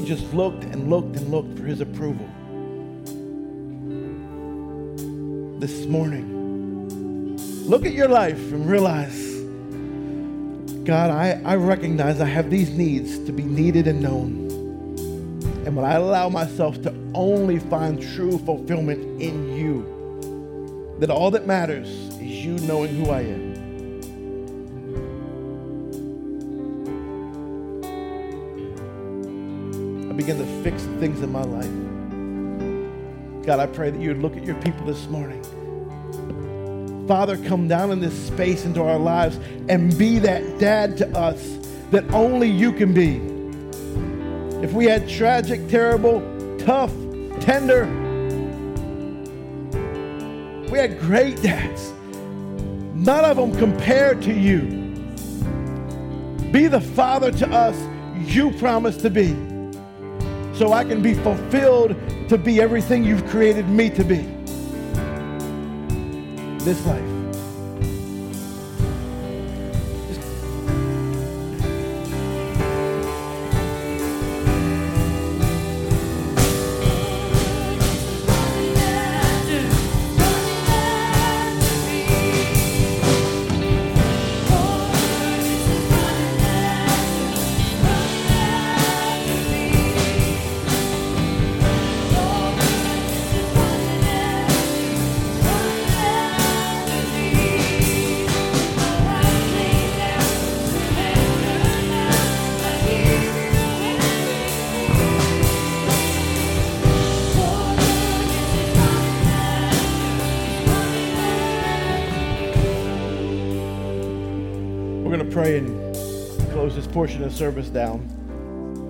You 0.00 0.04
just 0.04 0.34
looked 0.34 0.64
and 0.64 0.90
looked 0.90 1.14
and 1.14 1.30
looked 1.30 1.56
for 1.56 1.62
his 1.62 1.80
approval. 1.80 2.28
This 5.60 5.86
morning, 5.86 7.36
look 7.68 7.86
at 7.86 7.92
your 7.92 8.08
life 8.08 8.40
and 8.50 8.68
realize 8.68 9.36
God, 10.84 11.10
I, 11.10 11.40
I 11.44 11.54
recognize 11.54 12.20
I 12.20 12.26
have 12.26 12.50
these 12.50 12.70
needs 12.70 13.16
to 13.26 13.30
be 13.30 13.44
needed 13.44 13.86
and 13.86 14.02
known. 14.02 14.48
And 15.64 15.76
when 15.76 15.84
I 15.84 15.94
allow 15.94 16.30
myself 16.30 16.82
to 16.82 16.92
only 17.14 17.60
find 17.60 18.02
true 18.02 18.38
fulfillment 18.38 19.22
in 19.22 19.54
you, 19.54 19.97
that 20.98 21.10
all 21.10 21.30
that 21.30 21.46
matters 21.46 21.88
is 21.88 22.44
you 22.44 22.58
knowing 22.66 22.94
who 22.94 23.10
I 23.10 23.20
am. 23.20 23.54
I 30.10 30.12
begin 30.12 30.38
to 30.38 30.62
fix 30.64 30.82
things 30.98 31.22
in 31.22 31.30
my 31.30 31.42
life. 31.42 31.70
God, 33.46 33.60
I 33.60 33.66
pray 33.66 33.90
that 33.90 34.00
you 34.00 34.08
would 34.08 34.18
look 34.18 34.36
at 34.36 34.44
your 34.44 34.56
people 34.56 34.84
this 34.84 35.06
morning. 35.08 35.44
Father, 37.06 37.38
come 37.38 37.68
down 37.68 37.92
in 37.92 38.00
this 38.00 38.26
space 38.26 38.64
into 38.64 38.82
our 38.82 38.98
lives 38.98 39.38
and 39.68 39.96
be 39.96 40.18
that 40.18 40.58
dad 40.58 40.96
to 40.98 41.08
us 41.16 41.58
that 41.90 42.04
only 42.12 42.48
you 42.48 42.72
can 42.72 42.92
be. 42.92 43.20
If 44.62 44.72
we 44.72 44.86
had 44.86 45.08
tragic, 45.08 45.68
terrible, 45.68 46.20
tough, 46.58 46.92
tender, 47.40 47.86
we 50.70 50.78
had 50.78 50.98
great 51.00 51.40
dads. 51.42 51.92
None 52.94 53.24
of 53.24 53.36
them 53.36 53.56
compared 53.56 54.22
to 54.22 54.32
you. 54.32 54.60
Be 56.52 56.66
the 56.66 56.80
father 56.80 57.30
to 57.32 57.48
us 57.48 57.76
you 58.16 58.50
promised 58.52 59.00
to 59.00 59.10
be 59.10 59.28
so 60.58 60.72
I 60.72 60.82
can 60.82 61.00
be 61.00 61.14
fulfilled 61.14 61.94
to 62.28 62.36
be 62.36 62.60
everything 62.60 63.04
you've 63.04 63.26
created 63.26 63.68
me 63.68 63.90
to 63.90 64.02
be. 64.02 64.26
This 66.64 66.84
life. 66.84 67.07
Portion 116.98 117.22
of 117.22 117.32
service 117.32 117.68
down. 117.68 118.00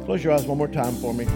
Close 0.07 0.25
your 0.25 0.33
eyes 0.33 0.47
one 0.47 0.57
more 0.57 0.67
time 0.67 0.95
for 0.95 1.13
me. 1.13 1.27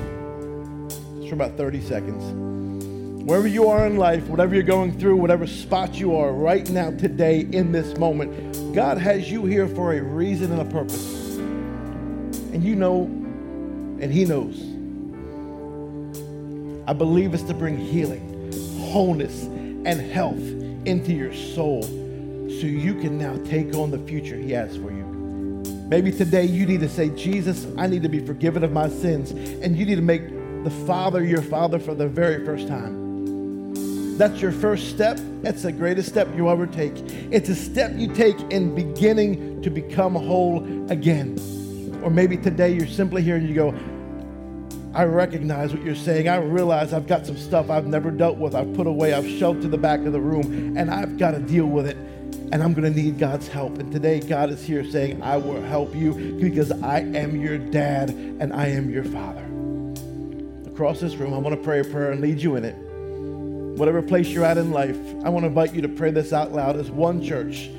For 1.28 1.34
about 1.34 1.58
30 1.58 1.82
seconds. 1.82 3.24
Wherever 3.26 3.46
you 3.46 3.68
are 3.68 3.86
in 3.86 3.98
life, 3.98 4.26
whatever 4.28 4.54
you're 4.54 4.62
going 4.62 4.98
through, 4.98 5.16
whatever 5.16 5.46
spot 5.46 6.00
you 6.00 6.16
are 6.16 6.32
right 6.32 6.66
now, 6.70 6.90
today, 6.92 7.40
in 7.40 7.72
this 7.72 7.98
moment, 7.98 8.74
God 8.74 8.96
has 8.96 9.30
you 9.30 9.44
here 9.44 9.68
for 9.68 9.92
a 9.92 10.00
reason 10.00 10.50
and 10.50 10.62
a 10.62 10.64
purpose. 10.64 11.36
And 12.54 12.64
you 12.64 12.74
know, 12.74 13.02
and 13.02 14.10
He 14.10 14.24
knows. 14.24 14.58
I 16.88 16.94
believe 16.94 17.34
it's 17.34 17.42
to 17.42 17.54
bring 17.54 17.76
healing, 17.76 18.50
wholeness, 18.78 19.42
and 19.42 20.00
health 20.00 20.40
into 20.86 21.12
your 21.12 21.34
soul 21.34 21.82
so 21.82 22.66
you 22.66 22.94
can 22.94 23.18
now 23.18 23.36
take 23.44 23.74
on 23.74 23.90
the 23.90 23.98
future 23.98 24.36
He 24.36 24.52
has 24.52 24.74
for 24.78 24.90
you. 24.90 25.01
Maybe 25.92 26.10
today 26.10 26.46
you 26.46 26.64
need 26.64 26.80
to 26.80 26.88
say, 26.88 27.10
Jesus, 27.10 27.66
I 27.76 27.86
need 27.86 28.02
to 28.02 28.08
be 28.08 28.18
forgiven 28.18 28.64
of 28.64 28.72
my 28.72 28.88
sins. 28.88 29.32
And 29.32 29.76
you 29.76 29.84
need 29.84 29.96
to 29.96 30.00
make 30.00 30.26
the 30.64 30.70
Father 30.86 31.22
your 31.22 31.42
Father 31.42 31.78
for 31.78 31.94
the 31.94 32.08
very 32.08 32.46
first 32.46 32.66
time. 32.66 34.16
That's 34.16 34.40
your 34.40 34.52
first 34.52 34.88
step. 34.88 35.20
That's 35.42 35.64
the 35.64 35.70
greatest 35.70 36.08
step 36.08 36.34
you 36.34 36.48
ever 36.48 36.66
take. 36.66 36.94
It's 37.30 37.50
a 37.50 37.54
step 37.54 37.92
you 37.94 38.10
take 38.14 38.40
in 38.50 38.74
beginning 38.74 39.60
to 39.60 39.68
become 39.68 40.14
whole 40.14 40.64
again. 40.90 41.38
Or 42.02 42.08
maybe 42.08 42.38
today 42.38 42.72
you're 42.72 42.86
simply 42.86 43.20
here 43.20 43.36
and 43.36 43.46
you 43.46 43.54
go, 43.54 43.74
I 44.94 45.04
recognize 45.04 45.74
what 45.74 45.82
you're 45.82 45.94
saying. 45.94 46.26
I 46.26 46.36
realize 46.36 46.94
I've 46.94 47.06
got 47.06 47.26
some 47.26 47.36
stuff 47.36 47.68
I've 47.68 47.86
never 47.86 48.10
dealt 48.10 48.38
with. 48.38 48.54
I've 48.54 48.72
put 48.72 48.86
away, 48.86 49.12
I've 49.12 49.28
shoved 49.28 49.60
to 49.60 49.68
the 49.68 49.76
back 49.76 50.00
of 50.06 50.14
the 50.14 50.20
room, 50.20 50.74
and 50.74 50.90
I've 50.90 51.18
got 51.18 51.32
to 51.32 51.38
deal 51.38 51.66
with 51.66 51.86
it 51.86 51.98
and 52.52 52.62
I'm 52.62 52.74
going 52.74 52.92
to 52.92 53.02
need 53.02 53.18
God's 53.18 53.48
help. 53.48 53.78
And 53.78 53.90
today, 53.90 54.20
God 54.20 54.50
is 54.50 54.62
here 54.62 54.84
saying, 54.84 55.22
I 55.22 55.38
will 55.38 55.62
help 55.62 55.94
you 55.94 56.12
because 56.38 56.70
I 56.82 57.00
am 57.00 57.40
your 57.40 57.56
dad 57.56 58.10
and 58.10 58.52
I 58.52 58.66
am 58.66 58.90
your 58.90 59.04
father. 59.04 59.44
Across 60.70 61.00
this 61.00 61.14
room, 61.14 61.32
I 61.32 61.38
want 61.38 61.56
to 61.56 61.62
pray 61.62 61.80
a 61.80 61.84
prayer 61.84 62.12
and 62.12 62.20
lead 62.20 62.40
you 62.40 62.56
in 62.56 62.64
it. 62.64 62.76
Whatever 63.78 64.02
place 64.02 64.28
you're 64.28 64.44
at 64.44 64.58
in 64.58 64.70
life, 64.70 64.98
I 65.24 65.30
want 65.30 65.44
to 65.44 65.48
invite 65.48 65.72
you 65.72 65.80
to 65.80 65.88
pray 65.88 66.10
this 66.10 66.34
out 66.34 66.52
loud 66.52 66.76
as 66.76 66.90
one 66.90 67.24
church, 67.24 67.70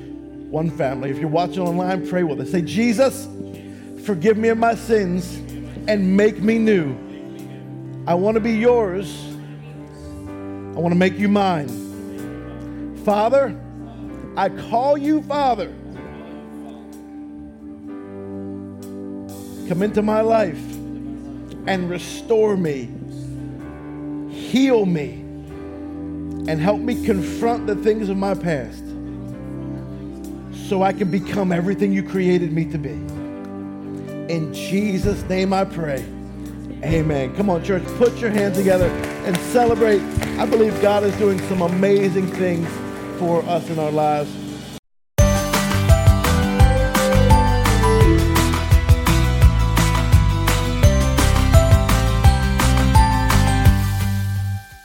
one 0.50 0.70
family. 0.70 1.10
If 1.10 1.18
you're 1.18 1.28
watching 1.28 1.60
online, 1.60 2.08
pray 2.08 2.24
with 2.24 2.40
us. 2.40 2.50
Say, 2.50 2.62
Jesus, 2.62 3.28
forgive 4.04 4.36
me 4.36 4.48
of 4.48 4.58
my 4.58 4.74
sins 4.74 5.36
and 5.86 6.16
make 6.16 6.40
me 6.40 6.58
new. 6.58 6.96
I 8.08 8.14
want 8.14 8.34
to 8.34 8.40
be 8.40 8.52
yours. 8.52 9.24
I 10.26 10.80
want 10.80 10.92
to 10.92 10.98
make 10.98 11.16
you 11.16 11.28
mine. 11.28 11.68
Father, 13.04 13.60
I 14.36 14.48
call 14.48 14.98
you 14.98 15.22
Father. 15.22 15.72
Come 19.68 19.82
into 19.82 20.02
my 20.02 20.20
life 20.20 20.60
and 21.66 21.88
restore 21.88 22.56
me, 22.56 22.90
heal 24.30 24.84
me, 24.86 25.12
and 26.46 26.60
help 26.60 26.80
me 26.80 27.04
confront 27.04 27.66
the 27.66 27.76
things 27.76 28.08
of 28.08 28.16
my 28.16 28.34
past 28.34 28.84
so 30.68 30.82
I 30.82 30.92
can 30.92 31.10
become 31.10 31.52
everything 31.52 31.92
you 31.92 32.02
created 32.02 32.52
me 32.52 32.64
to 32.66 32.78
be. 32.78 32.90
In 34.32 34.52
Jesus' 34.52 35.22
name 35.28 35.52
I 35.52 35.64
pray. 35.64 36.04
Amen. 36.82 37.34
Come 37.36 37.48
on, 37.48 37.64
church, 37.64 37.84
put 37.96 38.18
your 38.18 38.30
hands 38.30 38.58
together 38.58 38.88
and 39.24 39.36
celebrate. 39.38 40.02
I 40.38 40.44
believe 40.44 40.78
God 40.82 41.04
is 41.04 41.16
doing 41.16 41.38
some 41.48 41.62
amazing 41.62 42.26
things 42.26 42.68
for 43.18 43.42
us 43.42 43.68
in 43.70 43.78
our 43.78 43.92
lives. 43.92 44.43